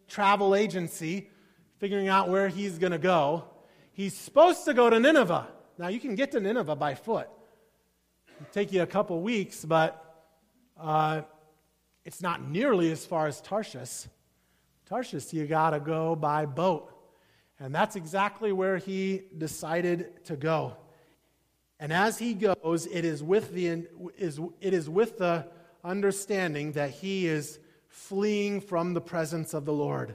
travel 0.07 0.55
agency 0.55 1.31
figuring 1.79 2.09
out 2.09 2.29
where 2.29 2.49
he's 2.49 2.79
going 2.79 2.93
to 2.93 2.99
go. 2.99 3.45
He's 3.93 4.15
supposed 4.15 4.65
to 4.67 4.75
go 4.75 4.91
to 4.91 5.01
Nineveh. 5.01 5.49
Now, 5.79 5.89
you 5.89 6.01
can 6.01 6.15
get 6.15 6.33
to 6.33 6.41
Nineveh 6.41 6.77
by 6.77 6.95
foot. 6.95 7.29
Take 8.53 8.73
you 8.73 8.83
a 8.83 8.87
couple 8.87 9.21
weeks, 9.21 9.65
but 9.65 10.25
uh, 10.79 11.23
it's 12.05 12.23
not 12.23 12.49
nearly 12.49 12.91
as 12.91 13.05
far 13.05 13.27
as 13.27 13.41
Tarshish. 13.41 14.07
Tarshish, 14.87 15.33
you 15.33 15.47
got 15.47 15.71
to 15.71 15.81
go 15.81 16.15
by 16.15 16.47
boat. 16.47 16.93
And 17.61 17.75
that's 17.75 17.97
exactly 17.97 18.53
where 18.53 18.79
he 18.79 19.23
decided 19.37 20.25
to 20.27 20.37
go. 20.37 20.77
And 21.81 21.93
as 21.93 22.19
he 22.19 22.35
goes, 22.35 22.87
it 22.87 23.05
is 23.05 23.23
with 23.23 23.53
the, 23.53 23.87
is, 24.17 24.41
it 24.61 24.73
is 24.73 24.89
with 24.89 25.19
the 25.19 25.47
understanding 25.85 26.73
that 26.73 26.91
he 26.91 27.27
is 27.27 27.59
fleeing 27.89 28.61
from 28.61 28.95
the 28.95 29.01
presence 29.01 29.53
of 29.55 29.65
the 29.65 29.73
Lord. 29.73 30.15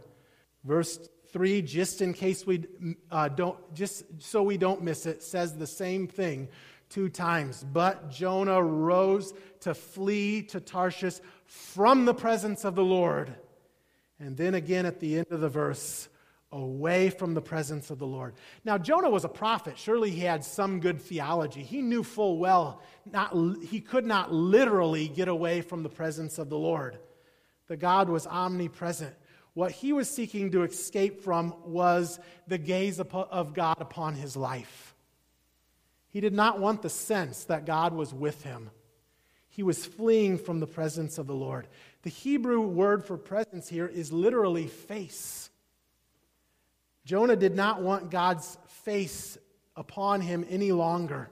Verse 0.64 1.10
3, 1.32 1.62
just 1.62 2.02
in 2.02 2.14
case 2.14 2.46
we 2.46 2.66
uh, 3.12 3.28
don't, 3.28 3.58
just 3.74 4.04
so 4.22 4.44
we 4.44 4.58
don't 4.58 4.82
miss 4.82 5.06
it, 5.06 5.22
says 5.22 5.58
the 5.58 5.68
same 5.68 6.08
thing 6.08 6.48
two 6.93 7.10
times. 7.10 7.65
But 7.73 8.12
Jonah 8.12 8.62
rose 8.62 9.34
to 9.62 9.73
flee 9.73 10.43
to 10.43 10.60
Tarshish 10.60 11.19
from 11.45 12.06
the 12.06 12.13
presence 12.13 12.63
of 12.65 12.75
the 12.75 12.84
Lord. 12.84 13.34
And 14.19 14.38
then 14.38 14.53
again 14.53 14.86
at 14.86 14.99
the 14.99 15.17
end 15.17 15.27
of 15.32 15.41
the 15.41 15.49
verse, 15.49 16.08
away 16.51 17.10
from 17.10 17.34
the 17.34 17.41
presence 17.41 17.89
of 17.89 17.97
the 17.97 18.06
Lord. 18.06 18.36
Now, 18.63 18.77
Jonah 18.77 19.10
was 19.10 19.25
a 19.25 19.29
prophet. 19.29 19.75
Surely 19.75 20.12
he 20.12 20.21
had 20.21 20.45
some 20.45 20.79
good 20.79 21.01
theology. 21.01 21.63
He 21.63 21.82
knew 21.82 22.03
full 22.03 22.38
well 22.38 22.79
not, 23.12 23.36
he 23.63 23.82
could 23.82 24.06
not 24.06 24.32
literally 24.32 25.08
get 25.08 25.27
away 25.27 25.62
from 25.62 25.82
the 25.82 25.89
presence 25.89 26.38
of 26.38 26.49
the 26.49 26.58
Lord. 26.58 26.99
The 27.67 27.75
God 27.75 28.08
was 28.08 28.27
omnipresent. 28.27 29.15
What 29.56 29.71
he 29.71 29.93
was 29.93 30.10
seeking 30.10 30.51
to 30.51 30.63
escape 30.63 31.21
from 31.21 31.56
was 31.65 32.19
the 32.47 32.60
gaze 32.60 32.99
of 32.99 33.53
God 33.53 33.77
upon 33.79 34.13
his 34.13 34.36
life. 34.38 34.92
He 36.13 36.21
did 36.21 36.34
not 36.34 36.60
want 36.60 36.84
the 36.84 36.91
sense 36.91 37.45
that 37.45 37.65
God 37.65 37.91
was 37.91 38.13
with 38.13 38.43
him. 38.43 38.69
He 39.49 39.63
was 39.63 39.84
fleeing 39.84 40.38
from 40.38 40.60
the 40.60 40.67
presence 40.67 41.17
of 41.17 41.26
the 41.26 41.34
Lord. 41.34 41.67
The 42.04 42.12
Hebrew 42.12 42.62
word 42.62 43.04
for 43.04 43.17
presence 43.17 43.67
here 43.67 43.88
is 43.88 44.13
literally 44.13 44.67
face. 44.67 45.49
Jonah 47.04 47.36
did 47.36 47.56
not 47.56 47.82
want 47.82 48.12
God's 48.12 48.60
face 48.67 49.39
upon 49.76 50.21
him 50.21 50.45
any 50.52 50.71
longer. 50.71 51.32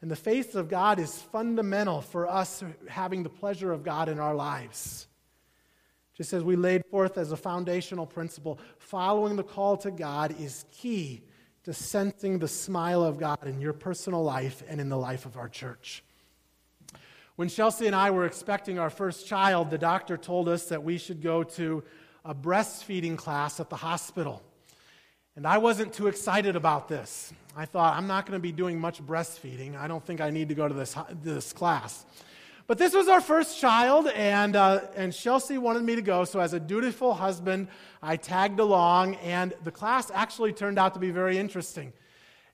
And 0.00 0.08
the 0.08 0.14
face 0.14 0.54
of 0.54 0.68
God 0.68 1.00
is 1.00 1.20
fundamental 1.32 2.00
for 2.00 2.28
us 2.28 2.62
having 2.88 3.24
the 3.24 3.28
pleasure 3.28 3.72
of 3.72 3.82
God 3.82 4.08
in 4.08 4.20
our 4.20 4.36
lives. 4.36 5.08
Just 6.16 6.32
as 6.32 6.44
we 6.44 6.54
laid 6.54 6.86
forth 6.92 7.18
as 7.18 7.32
a 7.32 7.36
foundational 7.36 8.06
principle, 8.06 8.60
following 8.78 9.34
the 9.34 9.42
call 9.42 9.76
to 9.78 9.90
God 9.90 10.40
is 10.40 10.64
key 10.70 11.24
to 11.64 11.72
sensing 11.72 12.38
the 12.38 12.48
smile 12.48 13.02
of 13.02 13.18
God 13.18 13.46
in 13.46 13.60
your 13.60 13.72
personal 13.72 14.22
life 14.22 14.62
and 14.68 14.80
in 14.80 14.88
the 14.88 14.98
life 14.98 15.26
of 15.26 15.36
our 15.36 15.48
church. 15.48 16.02
When 17.36 17.48
Chelsea 17.48 17.86
and 17.86 17.96
I 17.96 18.10
were 18.10 18.26
expecting 18.26 18.78
our 18.78 18.90
first 18.90 19.26
child, 19.26 19.70
the 19.70 19.78
doctor 19.78 20.16
told 20.16 20.48
us 20.48 20.66
that 20.66 20.84
we 20.84 20.98
should 20.98 21.20
go 21.20 21.42
to 21.42 21.82
a 22.24 22.34
breastfeeding 22.34 23.16
class 23.16 23.58
at 23.58 23.70
the 23.70 23.76
hospital. 23.76 24.42
And 25.36 25.46
I 25.46 25.58
wasn't 25.58 25.92
too 25.92 26.06
excited 26.06 26.54
about 26.54 26.86
this. 26.86 27.32
I 27.56 27.64
thought, 27.64 27.96
I'm 27.96 28.06
not 28.06 28.24
going 28.24 28.38
to 28.38 28.42
be 28.42 28.52
doing 28.52 28.78
much 28.78 29.04
breastfeeding. 29.04 29.76
I 29.76 29.88
don't 29.88 30.04
think 30.04 30.20
I 30.20 30.30
need 30.30 30.48
to 30.50 30.54
go 30.54 30.68
to 30.68 30.74
this, 30.74 30.96
this 31.22 31.52
class. 31.52 32.06
But 32.66 32.78
this 32.78 32.94
was 32.94 33.08
our 33.08 33.20
first 33.20 33.60
child, 33.60 34.08
and, 34.08 34.56
uh, 34.56 34.80
and 34.96 35.12
Chelsea 35.12 35.58
wanted 35.58 35.82
me 35.82 35.96
to 35.96 36.02
go. 36.02 36.24
So, 36.24 36.40
as 36.40 36.54
a 36.54 36.60
dutiful 36.60 37.12
husband, 37.12 37.68
I 38.02 38.16
tagged 38.16 38.58
along, 38.58 39.16
and 39.16 39.52
the 39.64 39.70
class 39.70 40.10
actually 40.14 40.54
turned 40.54 40.78
out 40.78 40.94
to 40.94 41.00
be 41.00 41.10
very 41.10 41.36
interesting. 41.36 41.92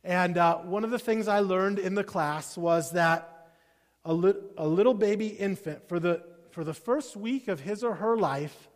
And 0.03 0.37
uh, 0.37 0.59
one 0.59 0.83
of 0.83 0.91
the 0.91 0.99
things 0.99 1.29
I 1.29 1.41
learned 1.41 1.79
in 1.79 1.95
the 1.95 2.03
class 2.03 2.59
was 2.59 2.91
that 2.93 3.53
a, 4.05 4.13
li- 4.13 4.35
a 4.57 4.67
little 4.67 4.95
baby 4.95 5.29
infant, 5.29 5.89
for 5.89 6.01
the, 6.01 6.25
for 6.51 6.65
the 6.65 6.75
first 6.75 7.17
week 7.17 7.47
of 7.47 7.61
his 7.61 7.85
or 7.85 7.95
her 7.95 8.17
life, 8.17 8.69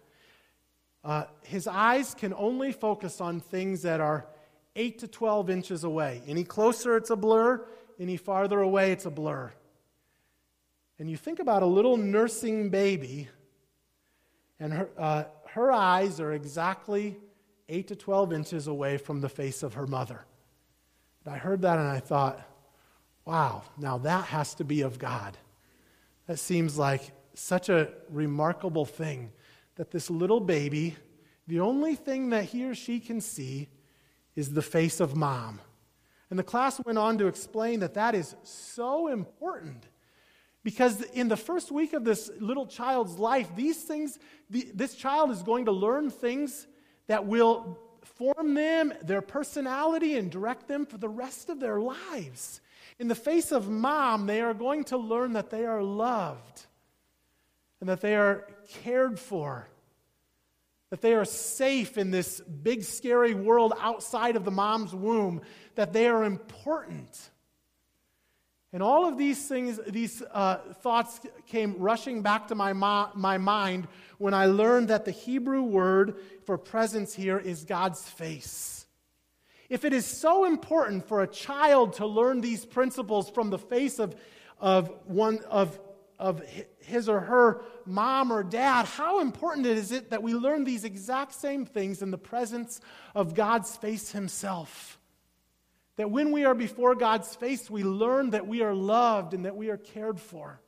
uh, 1.03 1.25
his 1.43 1.67
eyes 1.67 2.15
can 2.15 2.33
only 2.35 2.71
focus 2.71 3.21
on 3.21 3.41
things 3.41 3.83
that 3.83 4.01
are 4.01 4.29
8 4.77 5.01
to 5.01 5.09
12 5.09 5.51
inches 5.51 5.83
away. 5.83 6.23
Any 6.29 6.45
closer, 6.45 6.97
it's 6.97 7.11
a 7.11 7.17
blur. 7.17 7.67
Any 7.99 8.19
farther 8.19 8.61
away, 8.61 8.93
it's 8.93 9.05
a 9.05 9.11
blur 9.11 9.53
and 10.99 11.11
you 11.11 11.17
think 11.17 11.41
about 11.41 11.63
a 11.63 11.67
little 11.67 11.97
nursing 11.97 12.71
baby, 12.71 13.29
and 14.61 14.73
her, 14.73 14.89
uh, 14.97 15.25
her 15.49 15.73
eyes 15.73 16.21
are 16.21 16.33
exactly 16.33 17.17
8 17.69 17.89
to 17.89 17.97
12 17.97 18.33
inches 18.33 18.67
away 18.67 18.99
from 18.99 19.21
the 19.21 19.29
face 19.29 19.63
of 19.63 19.75
her 19.75 19.87
mother. 19.87 20.25
And 21.25 21.35
I 21.35 21.39
heard 21.39 21.63
that 21.63 21.79
and 21.79 21.89
I 21.89 22.01
thought, 22.01 22.41
wow, 23.25 23.63
now 23.79 23.99
that 23.99 24.27
has 24.27 24.55
to 24.57 24.65
be 24.65 24.83
of 24.83 24.99
God. 24.99 25.37
That 26.27 26.39
seems 26.39 26.79
like 26.79 27.13
such 27.35 27.69
a 27.69 27.89
remarkable 28.11 28.85
thing 28.85 29.33
that 29.77 29.91
this 29.91 30.11
little 30.11 30.41
baby, 30.41 30.97
the 31.47 31.61
only 31.61 31.97
thing 31.97 32.31
that 32.31 32.45
he 32.45 32.65
or 32.65 32.75
she 32.75 33.01
can 33.01 33.21
see 33.21 33.69
is 34.37 34.53
the 34.53 34.63
face 34.63 35.01
of 35.01 35.17
mom. 35.17 35.61
And 36.31 36.39
the 36.39 36.45
class 36.45 36.81
went 36.85 36.99
on 36.99 37.19
to 37.19 37.27
explain 37.27 37.81
that 37.81 37.95
that 37.95 38.15
is 38.15 38.35
so 38.43 39.09
important 39.09 39.87
because 40.65 41.03
in 41.03 41.29
the 41.29 41.37
first 41.37 41.71
week 41.71 41.93
of 41.93 42.05
this 42.05 42.31
little 42.41 42.67
child's 42.67 43.19
life, 43.19 43.49
these 43.55 43.83
things, 43.83 44.19
the, 44.49 44.67
this 44.75 44.95
child 44.95 45.31
is 45.31 45.43
going 45.43 45.67
to 45.67 45.73
learn 45.73 46.11
things 46.11 46.67
that 47.07 47.27
will 47.27 47.79
form 48.03 48.55
them, 48.55 48.93
their 49.03 49.21
personality, 49.21 50.17
and 50.17 50.31
direct 50.31 50.67
them 50.67 50.87
for 50.87 50.97
the 50.97 51.09
rest 51.09 51.51
of 51.51 51.61
their 51.61 51.79
lives. 51.81 52.63
In 52.99 53.09
the 53.09 53.15
face 53.15 53.53
of 53.53 53.69
mom, 53.69 54.27
they 54.27 54.41
are 54.41 54.55
going 54.55 54.85
to 54.85 54.97
learn 54.97 55.35
that 55.35 55.51
they 55.51 55.67
are 55.67 55.83
loved 55.83 56.67
and 57.81 57.89
that 57.91 58.01
they 58.01 58.17
are 58.17 58.49
cared 58.83 59.21
for, 59.21 59.69
that 60.89 61.03
they 61.03 61.13
are 61.13 61.27
safe 61.27 61.99
in 61.99 62.11
this 62.11 62.41
big, 62.41 62.85
scary 62.85 63.35
world 63.35 63.75
outside 63.81 64.37
of 64.37 64.47
the 64.47 64.51
mom's 64.51 64.95
womb, 64.95 65.43
that 65.75 65.93
they 65.93 66.07
are 66.07 66.25
important 66.25 67.31
and 68.75 68.83
all 68.83 69.07
of 69.07 69.17
these 69.17 69.47
things, 69.47 69.79
these 69.87 70.21
uh, 70.33 70.57
thoughts 70.83 71.21
came 71.47 71.77
rushing 71.79 72.23
back 72.23 72.49
to 72.49 72.57
my, 72.57 72.73
my 72.73 73.39
mind 73.39 73.87
when 74.19 74.35
I 74.35 74.47
learned 74.47 74.89
that 74.89 75.05
the 75.05 75.13
Hebrew 75.13 75.63
word 75.63 76.17
for 76.45 76.59
presence 76.59 77.15
here 77.15 77.39
is 77.39 77.63
God's 77.63 78.03
face. 78.03 78.87
If 79.69 79.85
it 79.85 79.93
is 79.93 80.05
so 80.05 80.45
important 80.45 81.07
for 81.07 81.23
a 81.23 81.27
child 81.29 81.93
to 81.95 82.07
learn 82.07 82.41
these 82.41 82.65
principles 82.65 83.31
from 83.31 83.51
the 83.51 83.61
face 83.61 84.01
of, 84.01 84.17
of, 84.59 84.93
one, 85.05 85.39
of, 85.49 85.79
of 86.19 86.43
his 86.81 87.09
or 87.09 87.21
her 87.21 87.63
mom 87.87 88.33
or 88.33 88.43
dad, 88.43 88.87
how 88.87 89.21
important 89.21 89.67
is 89.67 89.93
it 89.93 90.11
that 90.11 90.25
we 90.25 90.35
learn 90.35 90.65
these 90.65 90.83
exact 90.83 91.35
same 91.35 91.65
things 91.65 92.03
in 92.03 92.11
the 92.11 92.19
presence 92.19 92.81
of 93.15 93.37
God's 93.37 93.77
face 93.77 94.11
Himself? 94.11 94.99
That 95.97 96.11
when 96.11 96.33
we 96.33 96.45
are 96.45 96.55
before 96.55 96.95
God's 96.95 97.35
face, 97.37 97.71
we 97.71 97.85
learn 97.85 98.31
that 98.31 98.47
we 98.47 98.63
are 98.63 98.75
loved 98.75 99.35
and 99.35 99.45
that 99.45 99.57
we 99.57 99.71
are 99.71 99.77
cared 99.77 100.19
for. 100.19 100.61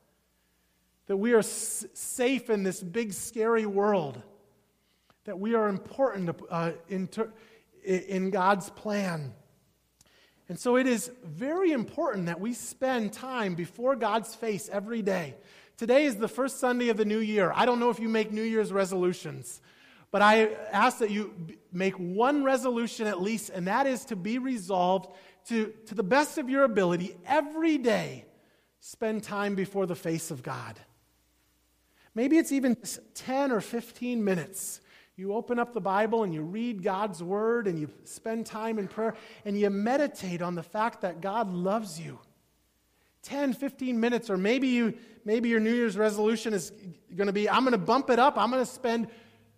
That 1.07 1.17
we 1.17 1.33
are 1.33 1.41
s- 1.41 1.85
safe 1.95 2.49
in 2.51 2.63
this 2.63 2.83
big, 2.83 3.13
scary 3.13 3.67
world. 3.67 4.23
That 5.25 5.39
we 5.39 5.55
are 5.55 5.69
important 5.69 6.31
uh, 6.49 6.73
in, 6.89 7.09
ter- 7.09 7.33
in 7.83 8.31
God's 8.31 8.71
plan. 8.71 9.35
And 10.49 10.59
so 10.59 10.77
it 10.77 10.87
is 10.87 11.11
very 11.25 11.73
important 11.73 12.27
that 12.27 12.41
we 12.41 12.53
spend 12.53 13.13
time 13.13 13.55
before 13.57 13.97
God's 13.97 14.35
face 14.35 14.69
every 14.71 15.03
day. 15.03 15.35
Today 15.77 16.05
is 16.05 16.17
the 16.17 16.29
first 16.29 16.61
Sunday 16.61 16.89
of 16.89 16.97
the 16.97 17.05
new 17.05 17.19
year. 17.19 17.53
I 17.55 17.67
don't 17.67 17.81
know 17.81 17.91
if 17.91 17.99
you 17.99 18.09
make 18.09 18.31
New 18.33 18.43
Year's 18.43 18.73
resolutions, 18.73 19.61
but 20.11 20.23
I 20.23 20.51
ask 20.71 20.99
that 20.99 21.11
you 21.11 21.35
make 21.73 21.95
one 21.95 22.45
resolution 22.45 23.07
at 23.07 23.21
least, 23.21 23.51
and 23.51 23.67
that 23.67 23.87
is 23.87 24.05
to 24.07 24.17
be 24.17 24.39
resolved 24.39 25.09
to, 25.49 25.73
to 25.87 25.95
the 25.95 26.03
best 26.03 26.39
of 26.39 26.49
your 26.49 26.65
ability, 26.65 27.17
every 27.27 27.79
day, 27.79 28.25
spend 28.81 29.23
time 29.23 29.55
before 29.55 29.87
the 29.87 29.95
face 29.95 30.31
of 30.31 30.43
God. 30.43 30.79
Maybe 32.15 32.39
it's 32.39 32.53
even 32.53 32.77
just 32.77 32.99
10 33.15 33.53
or 33.53 33.61
15 33.61 34.25
minutes. 34.25 34.81
You 35.17 35.35
open 35.35 35.59
up 35.59 35.73
the 35.73 35.81
Bible 35.81 36.23
and 36.25 36.33
you 36.33 36.43
read 36.43 36.83
God's 36.83 37.23
word 37.23 37.67
and 37.67 37.79
you 37.79 37.91
spend 38.05 38.47
time 38.47 38.79
in 38.79 38.89
prayer 38.89 39.15
and 39.45 39.59
you 39.59 39.71
meditate 39.71 40.43
on 40.43 40.55
the 40.55 40.63
fact 40.63 41.03
that 41.03 41.21
God 41.21 41.53
loves 41.53 42.01
you. 42.01 42.19
10, 43.23 43.55
15 43.55 43.99
minutes, 43.99 44.31
or 44.31 44.37
maybe 44.37 44.69
you 44.69 44.95
maybe 45.25 45.49
your 45.49 45.59
New 45.59 45.75
Year's 45.75 45.99
resolution 45.99 46.55
is 46.55 46.73
going 47.15 47.27
to 47.27 47.33
be, 47.33 47.51
I'm 47.51 47.65
going 47.65 47.73
to 47.73 47.79
bump 47.79 48.09
it 48.11 48.19
up. 48.19 48.39
I'm 48.39 48.51
going 48.51 48.65
to 48.65 48.71
spend 48.71 49.09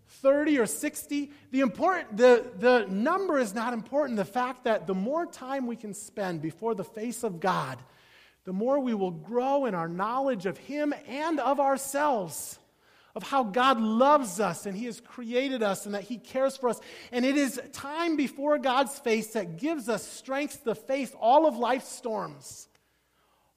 30 0.08 0.58
or 0.58 0.66
60. 0.66 1.30
The, 1.50 1.60
important, 1.60 2.16
the, 2.16 2.44
the 2.58 2.86
number 2.88 3.38
is 3.38 3.54
not 3.54 3.72
important. 3.72 4.16
The 4.16 4.24
fact 4.24 4.64
that 4.64 4.86
the 4.86 4.94
more 4.94 5.26
time 5.26 5.66
we 5.66 5.76
can 5.76 5.94
spend 5.94 6.42
before 6.42 6.74
the 6.74 6.84
face 6.84 7.22
of 7.22 7.40
God, 7.40 7.78
the 8.44 8.52
more 8.52 8.80
we 8.80 8.94
will 8.94 9.10
grow 9.10 9.66
in 9.66 9.74
our 9.74 9.88
knowledge 9.88 10.46
of 10.46 10.56
Him 10.56 10.94
and 11.06 11.38
of 11.38 11.60
ourselves, 11.60 12.58
of 13.14 13.22
how 13.22 13.44
God 13.44 13.80
loves 13.80 14.40
us 14.40 14.64
and 14.64 14.76
He 14.76 14.86
has 14.86 15.00
created 15.00 15.62
us 15.62 15.84
and 15.84 15.94
that 15.94 16.04
He 16.04 16.16
cares 16.16 16.56
for 16.56 16.70
us. 16.70 16.80
And 17.12 17.24
it 17.24 17.36
is 17.36 17.60
time 17.72 18.16
before 18.16 18.58
God's 18.58 18.98
face 18.98 19.28
that 19.28 19.58
gives 19.58 19.88
us 19.88 20.06
strength 20.06 20.64
to 20.64 20.74
face 20.74 21.12
all 21.20 21.46
of 21.46 21.56
life's 21.56 21.88
storms 21.88 22.67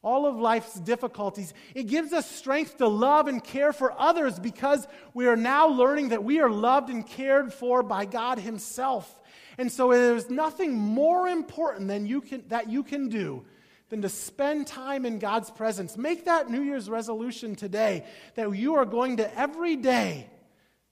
all 0.04 0.26
of 0.26 0.36
life's 0.36 0.74
difficulties. 0.74 1.54
It 1.76 1.84
gives 1.84 2.12
us 2.12 2.30
strength 2.30 2.78
to 2.78 2.88
love 2.88 3.28
and 3.28 3.44
care 3.44 3.72
for 3.72 3.94
others 4.00 4.40
because 4.40 4.88
we 5.14 5.28
are 5.28 5.36
now 5.36 5.68
learning 5.68 6.10
that 6.10 6.24
we 6.24 6.40
are 6.40 6.50
loved 6.50 6.90
and 6.90 7.06
cared 7.06 7.54
for 7.54 7.84
by 7.84 8.06
God 8.06 8.40
Himself. 8.40 9.20
And 9.58 9.72
so 9.72 9.92
there's 9.92 10.30
nothing 10.30 10.74
more 10.74 11.28
important 11.28 11.88
than 11.88 12.06
you 12.06 12.22
can, 12.22 12.44
that 12.48 12.70
you 12.70 12.84
can 12.84 13.10
do 13.10 13.46
than 13.90 14.02
to 14.02 14.10
spend 14.10 14.66
time 14.66 15.06
in 15.06 15.20
God's 15.20 15.52
presence. 15.52 15.98
Make 15.98 16.26
that 16.26 16.50
New 16.50 16.62
Year's 16.62 16.90
resolution 16.90 17.56
today 17.56 18.06
that 18.36 18.50
you 18.56 18.76
are 18.76 18.86
going 18.86 19.18
to 19.18 19.38
every 19.38 19.76
day 19.76 20.30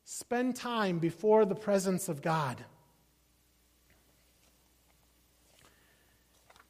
spend 0.04 0.56
time 0.56 1.00
before 1.00 1.46
the 1.46 1.56
presence 1.56 2.10
of 2.10 2.22
God. 2.22 2.64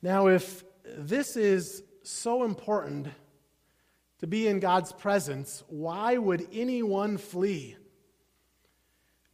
Now, 0.01 0.27
if 0.27 0.63
this 0.85 1.35
is 1.35 1.83
so 2.09 2.43
important 2.43 3.07
to 4.19 4.27
be 4.27 4.47
in 4.47 4.59
God's 4.59 4.91
presence, 4.91 5.63
why 5.67 6.17
would 6.17 6.47
anyone 6.51 7.17
flee? 7.17 7.77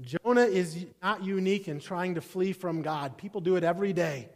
Jonah 0.02 0.42
is 0.42 0.86
not 1.02 1.24
unique 1.24 1.68
in 1.68 1.80
trying 1.80 2.16
to 2.16 2.22
flee 2.22 2.54
from 2.54 2.82
God. 2.82 3.18
People 3.18 3.42
do 3.42 3.56
it 3.56 3.64
every 3.64 3.94
day. 3.94 4.30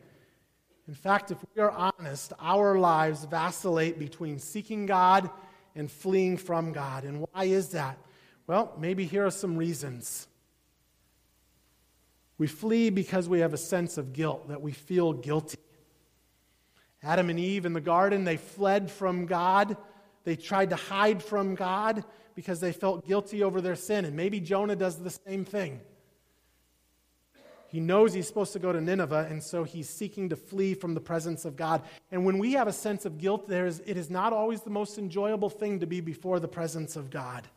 In 0.88 0.94
fact, 0.94 1.32
if 1.32 1.38
we 1.54 1.62
are 1.62 1.72
honest, 1.72 2.34
our 2.40 2.80
lives 2.80 3.26
vacillate 3.26 4.00
between 4.00 4.40
seeking 4.40 4.86
God 4.86 5.30
and 5.76 5.92
fleeing 5.92 6.38
from 6.38 6.72
God. 6.72 7.04
And 7.04 7.28
why 7.32 7.44
is 7.44 7.70
that? 7.70 8.00
Well, 8.48 8.74
maybe 8.80 9.06
here 9.06 9.26
are 9.26 9.32
some 9.32 9.56
reasons. 9.56 10.28
We 12.40 12.48
flee 12.48 12.90
because 12.90 13.30
we 13.30 13.42
have 13.42 13.54
a 13.54 13.58
sense 13.58 13.98
of 13.98 14.14
guilt, 14.14 14.48
that 14.48 14.62
we 14.62 14.72
feel 14.72 15.14
guilty. 15.14 15.60
Adam 17.02 17.30
and 17.30 17.40
Eve 17.40 17.66
in 17.66 17.74
the 17.74 17.82
garden, 17.82 18.24
they 18.24 18.38
fled 18.38 18.92
from 18.92 19.26
God. 19.26 19.78
They 20.26 20.36
tried 20.36 20.72
to 20.72 20.76
hide 20.76 21.24
from 21.24 21.56
God 21.56 22.04
because 22.36 22.60
they 22.60 22.72
felt 22.72 23.08
guilty 23.08 23.44
over 23.44 23.62
their 23.62 23.76
sin. 23.76 24.06
And 24.06 24.16
maybe 24.16 24.40
Jonah 24.40 24.76
does 24.76 24.98
the 24.98 25.10
same 25.10 25.46
thing. 25.46 25.80
He 27.70 27.80
knows 27.80 28.14
he's 28.14 28.28
supposed 28.28 28.54
to 28.54 28.60
go 28.60 28.74
to 28.74 28.82
Nineveh, 28.82 29.28
and 29.30 29.44
so 29.44 29.64
he's 29.64 29.88
seeking 29.88 30.30
to 30.30 30.36
flee 30.36 30.74
from 30.74 30.96
the 30.96 31.00
presence 31.00 31.46
of 31.46 31.56
God. 31.56 31.84
And 32.12 32.26
when 32.26 32.40
we 32.40 32.54
have 32.54 32.68
a 32.68 32.74
sense 32.74 33.06
of 33.06 33.20
guilt, 33.20 33.48
there 33.48 33.68
is, 33.68 33.80
it 33.86 33.96
is 33.96 34.10
not 34.10 34.34
always 34.34 34.62
the 34.62 34.72
most 34.72 34.98
enjoyable 34.98 35.52
thing 35.52 35.80
to 35.82 35.86
be 35.86 36.02
before 36.02 36.40
the 36.40 36.48
presence 36.48 36.96
of 36.96 37.12
God. 37.12 37.48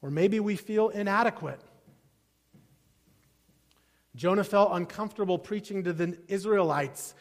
Or 0.00 0.10
maybe 0.10 0.40
we 0.40 0.56
feel 0.56 0.88
inadequate. 0.88 1.60
Jonah 4.16 4.44
felt 4.44 4.70
uncomfortable 4.72 5.38
preaching 5.38 5.84
to 5.84 5.92
the 5.92 6.16
Israelites, 6.28 7.14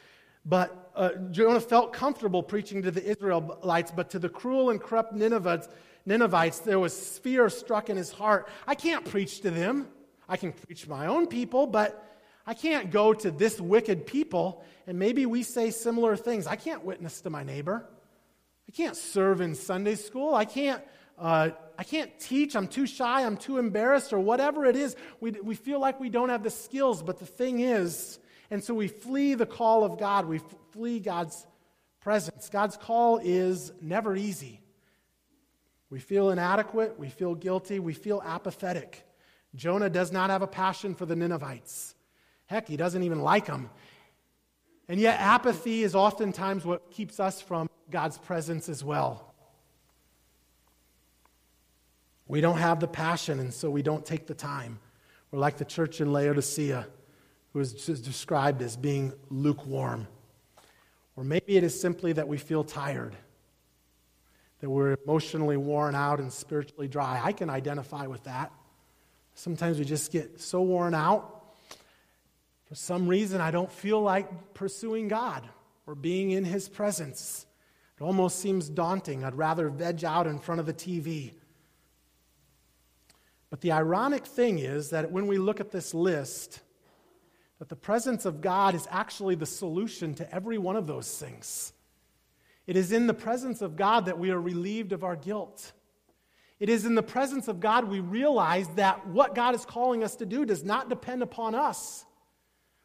but 0.45 0.82
uh, 0.95 1.11
Jonah 1.31 1.59
felt 1.59 1.93
comfortable 1.93 2.43
preaching 2.43 2.81
to 2.83 2.91
the 2.91 3.03
Israelites, 3.03 3.91
but 3.95 4.09
to 4.11 4.19
the 4.19 4.29
cruel 4.29 4.69
and 4.69 4.81
corrupt 4.81 5.13
Ninevites, 5.13 5.67
Ninevites, 6.05 6.59
there 6.59 6.79
was 6.79 7.17
fear 7.19 7.49
struck 7.49 7.89
in 7.89 7.97
his 7.97 8.11
heart. 8.11 8.49
I 8.67 8.75
can't 8.75 9.05
preach 9.05 9.41
to 9.41 9.51
them. 9.51 9.87
I 10.27 10.37
can 10.37 10.51
preach 10.51 10.87
my 10.87 11.07
own 11.07 11.27
people, 11.27 11.67
but 11.67 12.03
I 12.45 12.53
can't 12.53 12.91
go 12.91 13.13
to 13.13 13.31
this 13.31 13.59
wicked 13.59 14.05
people. 14.05 14.63
And 14.85 14.99
maybe 14.99 15.25
we 15.25 15.43
say 15.43 15.71
similar 15.71 16.15
things. 16.15 16.45
I 16.45 16.57
can't 16.57 16.83
witness 16.83 17.21
to 17.21 17.29
my 17.29 17.43
neighbor. 17.43 17.85
I 18.67 18.71
can't 18.71 18.97
serve 18.97 19.41
in 19.41 19.55
Sunday 19.55 19.95
school. 19.95 20.35
I 20.35 20.45
can't, 20.45 20.81
uh, 21.17 21.49
I 21.77 21.83
can't 21.83 22.17
teach. 22.19 22.55
I'm 22.55 22.67
too 22.67 22.85
shy. 22.85 23.25
I'm 23.25 23.37
too 23.37 23.57
embarrassed, 23.57 24.13
or 24.13 24.19
whatever 24.19 24.65
it 24.65 24.75
is. 24.75 24.95
We, 25.21 25.31
we 25.31 25.55
feel 25.55 25.79
like 25.79 25.99
we 25.99 26.09
don't 26.09 26.29
have 26.29 26.43
the 26.43 26.49
skills. 26.49 27.01
But 27.01 27.19
the 27.19 27.25
thing 27.25 27.61
is, 27.61 28.19
and 28.49 28.63
so 28.63 28.73
we 28.73 28.87
flee 28.87 29.33
the 29.33 29.45
call 29.45 29.83
of 29.83 29.97
God. 29.97 30.25
We 30.25 30.39
flee 30.71 30.99
God's 30.99 31.45
presence. 32.01 32.49
God's 32.49 32.77
call 32.77 33.19
is 33.23 33.71
never 33.81 34.15
easy. 34.15 34.61
We 35.89 35.99
feel 35.99 36.31
inadequate. 36.31 36.99
We 36.99 37.09
feel 37.09 37.35
guilty. 37.35 37.79
We 37.79 37.93
feel 37.93 38.21
apathetic. 38.25 39.05
Jonah 39.55 39.89
does 39.89 40.11
not 40.11 40.29
have 40.29 40.41
a 40.41 40.47
passion 40.47 40.95
for 40.95 41.05
the 41.05 41.15
Ninevites. 41.15 41.95
Heck, 42.47 42.67
he 42.67 42.77
doesn't 42.77 43.03
even 43.03 43.21
like 43.21 43.45
them. 43.45 43.69
And 44.87 44.99
yet, 44.99 45.19
apathy 45.19 45.83
is 45.83 45.95
oftentimes 45.95 46.65
what 46.65 46.91
keeps 46.91 47.19
us 47.19 47.41
from 47.41 47.69
God's 47.89 48.17
presence 48.17 48.67
as 48.67 48.83
well. 48.83 49.33
We 52.27 52.41
don't 52.41 52.57
have 52.57 52.79
the 52.79 52.87
passion, 52.87 53.39
and 53.39 53.53
so 53.53 53.69
we 53.69 53.81
don't 53.81 54.05
take 54.05 54.27
the 54.27 54.33
time. 54.33 54.79
We're 55.31 55.39
like 55.39 55.57
the 55.57 55.65
church 55.65 56.01
in 56.01 56.11
Laodicea, 56.11 56.87
who 57.53 57.59
is 57.59 57.73
described 57.73 58.61
as 58.61 58.75
being 58.75 59.13
lukewarm. 59.29 60.07
Or 61.15 61.23
maybe 61.23 61.55
it 61.55 61.63
is 61.63 61.79
simply 61.79 62.13
that 62.13 62.27
we 62.27 62.37
feel 62.37 62.63
tired, 62.63 63.15
that 64.59 64.69
we're 64.69 64.97
emotionally 65.05 65.57
worn 65.57 65.93
out 65.93 66.19
and 66.19 66.33
spiritually 66.33 66.87
dry. 66.87 67.21
I 67.23 67.31
can 67.31 67.49
identify 67.49 68.07
with 68.07 68.23
that. 68.23 68.51
Sometimes 69.35 69.79
we 69.79 69.85
just 69.85 70.11
get 70.11 70.41
so 70.41 70.61
worn 70.61 70.93
out 70.93 71.33
for 72.73 72.77
some 72.77 73.07
reason, 73.07 73.39
I 73.39 73.51
don't 73.51 73.71
feel 73.71 74.01
like 74.01 74.55
pursuing 74.55 75.07
God 75.07 75.47
or 75.85 75.93
being 75.93 76.31
in 76.31 76.43
His 76.43 76.67
presence. 76.67 77.45
It 77.99 78.03
almost 78.03 78.39
seems 78.39 78.67
daunting. 78.67 79.23
I'd 79.23 79.35
rather 79.35 79.69
veg 79.69 80.03
out 80.03 80.25
in 80.25 80.39
front 80.39 80.59
of 80.59 80.65
the 80.65 80.73
TV. 80.73 81.33
But 83.51 83.61
the 83.61 83.73
ironic 83.73 84.25
thing 84.25 84.57
is 84.57 84.89
that 84.89 85.11
when 85.11 85.27
we 85.27 85.37
look 85.37 85.59
at 85.59 85.69
this 85.69 85.93
list, 85.93 86.61
that 87.63 87.69
the 87.69 87.75
presence 87.77 88.25
of 88.25 88.41
God 88.41 88.75
is 88.75 88.85
actually 88.91 89.35
the 89.35 89.45
solution 89.45 90.13
to 90.15 90.35
every 90.35 90.57
one 90.57 90.75
of 90.75 90.85
those 90.85 91.17
things. 91.17 91.71
It 92.67 92.75
is 92.75 92.91
in 92.91 93.07
the 93.07 93.13
presence 93.13 93.61
of 93.61 93.77
God 93.77 94.07
that 94.07 94.19
we 94.19 94.31
are 94.31 94.41
relieved 94.41 94.91
of 94.91 95.05
our 95.05 95.15
guilt. 95.15 95.71
It 96.59 96.67
is 96.67 96.85
in 96.85 96.93
the 96.93 97.01
presence 97.01 97.47
of 97.47 97.61
God 97.61 97.87
we 97.87 98.01
realize 98.01 98.67
that 98.75 99.07
what 99.07 99.33
God 99.33 99.55
is 99.55 99.63
calling 99.63 100.03
us 100.03 100.17
to 100.17 100.25
do 100.25 100.43
does 100.43 100.65
not 100.65 100.89
depend 100.89 101.23
upon 101.23 101.55
us 101.55 102.03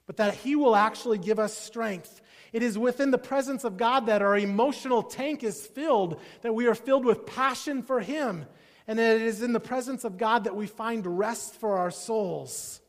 but 0.07 0.19
that 0.19 0.35
He 0.35 0.55
will 0.55 0.77
actually 0.77 1.19
give 1.19 1.41
us 1.41 1.59
strength. 1.59 2.21
It 2.53 2.63
is 2.63 2.79
within 2.79 3.11
the 3.11 3.19
presence 3.19 3.65
of 3.65 3.77
God 3.77 4.07
that 4.07 4.23
our 4.23 4.39
emotional 4.39 5.03
tank 5.03 5.43
is 5.43 5.67
filled, 5.67 6.21
that 6.43 6.55
we 6.55 6.69
are 6.69 6.77
filled 6.77 7.05
with 7.05 7.27
passion 7.27 7.83
for 7.83 8.01
Him, 8.01 8.47
and 8.87 8.97
that 8.99 9.17
it 9.17 9.23
is 9.23 9.43
in 9.43 9.53
the 9.53 9.61
presence 9.61 10.05
of 10.05 10.17
God 10.17 10.45
that 10.45 10.55
we 10.55 10.69
find 10.69 11.19
rest 11.19 11.57
for 11.57 11.77
our 11.77 11.91
souls. 11.91 12.81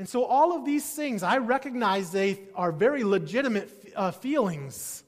And 0.00 0.08
so, 0.08 0.24
all 0.24 0.56
of 0.56 0.64
these 0.64 0.94
things, 0.94 1.22
I 1.22 1.36
recognize 1.36 2.10
they 2.10 2.40
are 2.54 2.72
very 2.72 3.04
legitimate 3.04 3.92
uh, 3.94 4.12
feelings. 4.12 5.04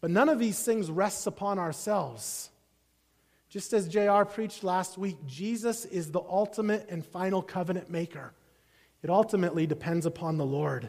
But 0.00 0.12
none 0.12 0.28
of 0.28 0.38
these 0.38 0.62
things 0.62 0.92
rests 0.92 1.26
upon 1.26 1.58
ourselves. 1.58 2.50
Just 3.48 3.72
as 3.72 3.88
JR 3.88 4.22
preached 4.22 4.62
last 4.62 4.96
week, 4.96 5.16
Jesus 5.26 5.84
is 5.84 6.12
the 6.12 6.20
ultimate 6.20 6.86
and 6.88 7.04
final 7.04 7.42
covenant 7.42 7.90
maker. 7.90 8.32
It 9.02 9.10
ultimately 9.10 9.66
depends 9.66 10.06
upon 10.06 10.36
the 10.36 10.46
Lord. 10.46 10.88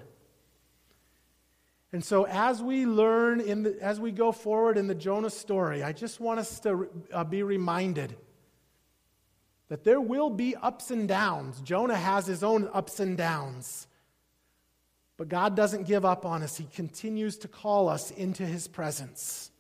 And 1.91 2.05
so, 2.05 2.27
as 2.27 2.61
we 2.61 2.85
learn, 2.85 3.41
in 3.41 3.63
the, 3.63 3.81
as 3.81 3.99
we 3.99 4.11
go 4.11 4.31
forward 4.31 4.77
in 4.77 4.85
the 4.85 4.93
Jonah 4.93 5.31
story, 5.31 5.81
I 5.81 5.91
just 5.91 6.19
want 6.19 6.39
us 6.39 6.59
to 6.59 6.87
uh, 7.11 7.23
be 7.23 7.41
reminded 7.41 8.15
that 9.69 9.83
there 9.83 10.01
will 10.01 10.29
be 10.29 10.55
ups 10.55 10.91
and 10.91 11.07
downs. 11.07 11.61
Jonah 11.61 11.97
has 11.97 12.27
his 12.27 12.43
own 12.43 12.69
ups 12.73 12.99
and 12.99 13.17
downs. 13.17 13.87
But 15.17 15.29
God 15.29 15.55
doesn't 15.55 15.87
give 15.87 16.05
up 16.05 16.25
on 16.25 16.43
us, 16.43 16.57
He 16.57 16.65
continues 16.65 17.37
to 17.39 17.47
call 17.47 17.89
us 17.89 18.11
into 18.11 18.45
His 18.45 18.67
presence. 18.67 19.51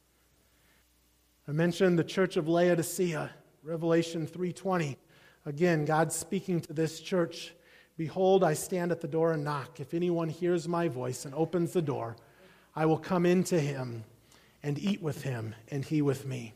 I 1.47 1.51
mentioned 1.51 1.97
the 1.97 2.03
church 2.03 2.37
of 2.37 2.47
Laodicea, 2.47 3.31
Revelation 3.63 4.27
3:20. 4.27 4.97
Again, 5.45 5.85
God 5.85 6.11
speaking 6.11 6.61
to 6.61 6.73
this 6.73 6.99
church, 6.99 7.55
"Behold, 7.97 8.43
I 8.43 8.53
stand 8.53 8.91
at 8.91 9.01
the 9.01 9.07
door 9.07 9.31
and 9.31 9.43
knock. 9.43 9.79
If 9.79 9.93
anyone 9.93 10.29
hears 10.29 10.67
my 10.67 10.87
voice 10.87 11.25
and 11.25 11.33
opens 11.33 11.73
the 11.73 11.81
door, 11.81 12.15
I 12.75 12.85
will 12.85 12.99
come 12.99 13.25
into 13.25 13.59
him 13.59 14.03
and 14.61 14.77
eat 14.77 15.01
with 15.01 15.23
him 15.23 15.55
and 15.69 15.83
he 15.83 16.01
with 16.01 16.25
me." 16.25 16.53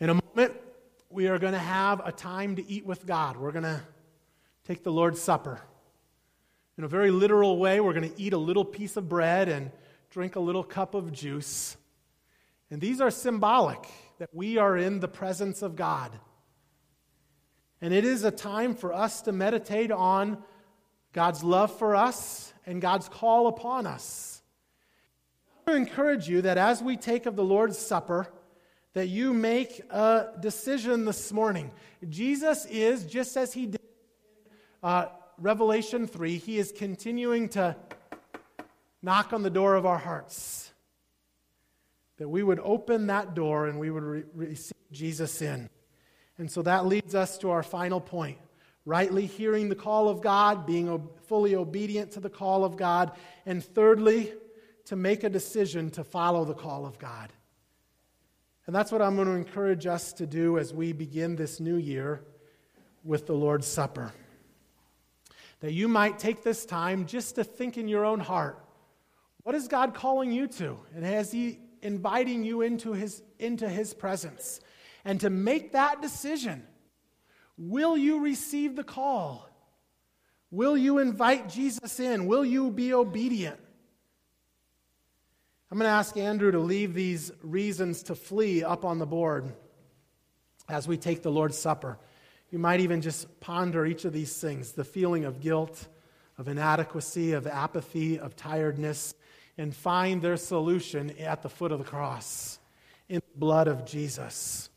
In 0.00 0.10
a 0.10 0.14
moment, 0.14 0.60
we 1.16 1.28
are 1.28 1.38
going 1.38 1.54
to 1.54 1.58
have 1.58 2.02
a 2.04 2.12
time 2.12 2.56
to 2.56 2.70
eat 2.70 2.84
with 2.84 3.06
God. 3.06 3.38
We're 3.38 3.50
going 3.50 3.64
to 3.64 3.80
take 4.64 4.82
the 4.82 4.92
Lord's 4.92 5.18
Supper. 5.18 5.62
In 6.76 6.84
a 6.84 6.88
very 6.88 7.10
literal 7.10 7.56
way, 7.56 7.80
we're 7.80 7.94
going 7.94 8.12
to 8.12 8.20
eat 8.20 8.34
a 8.34 8.38
little 8.38 8.66
piece 8.66 8.98
of 8.98 9.08
bread 9.08 9.48
and 9.48 9.70
drink 10.10 10.36
a 10.36 10.40
little 10.40 10.62
cup 10.62 10.94
of 10.94 11.12
juice. 11.12 11.78
And 12.70 12.82
these 12.82 13.00
are 13.00 13.10
symbolic 13.10 13.82
that 14.18 14.28
we 14.34 14.58
are 14.58 14.76
in 14.76 15.00
the 15.00 15.08
presence 15.08 15.62
of 15.62 15.74
God. 15.74 16.12
And 17.80 17.94
it 17.94 18.04
is 18.04 18.22
a 18.22 18.30
time 18.30 18.74
for 18.74 18.92
us 18.92 19.22
to 19.22 19.32
meditate 19.32 19.90
on 19.90 20.44
God's 21.14 21.42
love 21.42 21.78
for 21.78 21.96
us 21.96 22.52
and 22.66 22.78
God's 22.78 23.08
call 23.08 23.46
upon 23.46 23.86
us. 23.86 24.42
I 25.66 25.76
encourage 25.76 26.28
you 26.28 26.42
that 26.42 26.58
as 26.58 26.82
we 26.82 26.98
take 26.98 27.24
of 27.24 27.36
the 27.36 27.44
Lord's 27.44 27.78
Supper, 27.78 28.28
that 28.96 29.08
you 29.08 29.34
make 29.34 29.82
a 29.90 30.28
decision 30.40 31.04
this 31.04 31.30
morning. 31.30 31.70
Jesus 32.08 32.64
is, 32.64 33.04
just 33.04 33.36
as 33.36 33.52
he 33.52 33.66
did 33.66 33.80
uh, 34.82 35.08
Revelation 35.36 36.06
3, 36.06 36.38
he 36.38 36.56
is 36.56 36.72
continuing 36.72 37.50
to 37.50 37.76
knock 39.02 39.34
on 39.34 39.42
the 39.42 39.50
door 39.50 39.74
of 39.74 39.84
our 39.84 39.98
hearts 39.98 40.72
that 42.16 42.26
we 42.26 42.42
would 42.42 42.58
open 42.60 43.08
that 43.08 43.34
door 43.34 43.66
and 43.66 43.78
we 43.78 43.90
would 43.90 44.02
re- 44.02 44.24
receive 44.32 44.72
Jesus 44.90 45.42
in. 45.42 45.68
And 46.38 46.50
so 46.50 46.62
that 46.62 46.86
leads 46.86 47.14
us 47.14 47.36
to 47.38 47.50
our 47.50 47.62
final 47.62 48.00
point 48.00 48.38
rightly 48.86 49.26
hearing 49.26 49.68
the 49.68 49.74
call 49.74 50.08
of 50.08 50.22
God, 50.22 50.64
being 50.64 51.06
fully 51.26 51.54
obedient 51.54 52.12
to 52.12 52.20
the 52.20 52.30
call 52.30 52.64
of 52.64 52.78
God, 52.78 53.12
and 53.44 53.62
thirdly, 53.62 54.32
to 54.86 54.96
make 54.96 55.22
a 55.22 55.28
decision 55.28 55.90
to 55.90 56.02
follow 56.02 56.46
the 56.46 56.54
call 56.54 56.86
of 56.86 56.98
God. 56.98 57.30
And 58.66 58.74
that's 58.74 58.90
what 58.90 59.00
I'm 59.02 59.14
going 59.14 59.28
to 59.28 59.34
encourage 59.34 59.86
us 59.86 60.12
to 60.14 60.26
do 60.26 60.58
as 60.58 60.74
we 60.74 60.92
begin 60.92 61.36
this 61.36 61.60
new 61.60 61.76
year 61.76 62.22
with 63.04 63.26
the 63.26 63.34
Lord's 63.34 63.66
Supper. 63.66 64.12
That 65.60 65.72
you 65.72 65.88
might 65.88 66.18
take 66.18 66.42
this 66.42 66.66
time 66.66 67.06
just 67.06 67.36
to 67.36 67.44
think 67.44 67.78
in 67.78 67.88
your 67.88 68.04
own 68.04 68.20
heart 68.20 68.62
what 69.42 69.54
is 69.54 69.68
God 69.68 69.94
calling 69.94 70.32
you 70.32 70.48
to? 70.48 70.76
And 70.92 71.04
has 71.04 71.30
He 71.30 71.60
inviting 71.86 72.44
you 72.44 72.62
into 72.62 72.92
his, 72.92 73.22
into 73.38 73.68
his 73.68 73.94
presence. 73.94 74.60
And 75.04 75.20
to 75.20 75.30
make 75.30 75.72
that 75.72 76.02
decision, 76.02 76.66
will 77.56 77.96
you 77.96 78.20
receive 78.20 78.76
the 78.76 78.84
call? 78.84 79.48
Will 80.50 80.76
you 80.76 80.98
invite 80.98 81.48
Jesus 81.48 82.00
in? 82.00 82.26
Will 82.26 82.44
you 82.44 82.70
be 82.70 82.92
obedient? 82.92 83.60
I'm 85.68 85.78
going 85.78 85.88
to 85.88 85.92
ask 85.92 86.16
Andrew 86.16 86.52
to 86.52 86.60
leave 86.60 86.94
these 86.94 87.32
reasons 87.42 88.04
to 88.04 88.14
flee 88.14 88.62
up 88.62 88.84
on 88.84 88.98
the 88.98 89.06
board 89.06 89.52
as 90.68 90.86
we 90.86 90.96
take 90.96 91.22
the 91.22 91.30
Lord's 91.30 91.58
Supper. 91.58 91.98
You 92.52 92.60
might 92.60 92.78
even 92.78 93.00
just 93.00 93.40
ponder 93.40 93.84
each 93.84 94.04
of 94.04 94.12
these 94.12 94.40
things 94.40 94.72
the 94.72 94.84
feeling 94.84 95.24
of 95.24 95.40
guilt, 95.40 95.88
of 96.38 96.46
inadequacy, 96.46 97.32
of 97.32 97.48
apathy, 97.48 98.16
of 98.16 98.36
tiredness, 98.36 99.14
and 99.58 99.74
find 99.74 100.22
their 100.22 100.36
solution 100.36 101.10
at 101.18 101.42
the 101.42 101.48
foot 101.48 101.72
of 101.72 101.78
the 101.80 101.84
cross 101.84 102.60
in 103.08 103.16
the 103.16 103.38
blood 103.38 103.66
of 103.66 103.84
Jesus. 103.84 104.70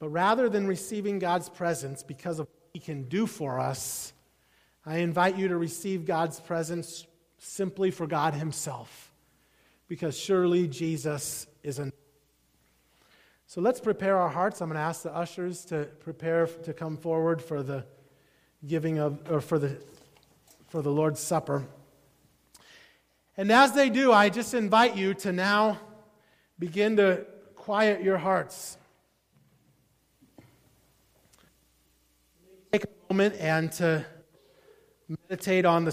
But 0.00 0.08
rather 0.08 0.48
than 0.48 0.66
receiving 0.66 1.20
God's 1.20 1.48
presence 1.48 2.02
because 2.02 2.40
of 2.40 2.48
what 2.48 2.70
He 2.72 2.80
can 2.80 3.04
do 3.04 3.28
for 3.28 3.60
us, 3.60 4.12
I 4.84 4.96
invite 4.96 5.38
you 5.38 5.46
to 5.46 5.56
receive 5.56 6.06
God's 6.06 6.40
presence 6.40 7.06
simply 7.42 7.90
for 7.90 8.06
God 8.06 8.34
Himself. 8.34 9.12
because 9.88 10.18
surely 10.18 10.66
Jesus 10.66 11.46
is 11.62 11.78
enough. 11.78 11.92
So 13.46 13.60
let's 13.60 13.78
prepare 13.78 14.16
our 14.16 14.30
hearts. 14.30 14.62
I'm 14.62 14.68
going 14.70 14.76
to 14.76 14.80
ask 14.80 15.02
the 15.02 15.14
ushers 15.14 15.66
to 15.66 15.84
prepare 16.00 16.46
to 16.46 16.72
come 16.72 16.96
forward 16.96 17.42
for 17.42 17.62
the 17.62 17.84
giving 18.66 18.98
of, 18.98 19.30
or 19.30 19.42
for 19.42 19.58
the, 19.58 19.76
for 20.68 20.80
the 20.80 20.90
Lord's 20.90 21.20
Supper. 21.20 21.66
And 23.36 23.52
as 23.52 23.72
they 23.72 23.90
do, 23.90 24.12
I 24.12 24.30
just 24.30 24.54
invite 24.54 24.96
you 24.96 25.12
to 25.14 25.32
now 25.32 25.78
begin 26.58 26.96
to 26.96 27.26
quiet 27.54 28.02
your 28.02 28.16
hearts. 28.16 28.78
Take 32.72 32.84
a 32.84 33.12
moment 33.12 33.34
and 33.38 33.70
to 33.72 34.06
meditate 35.28 35.66
on 35.66 35.84
the 35.84 35.92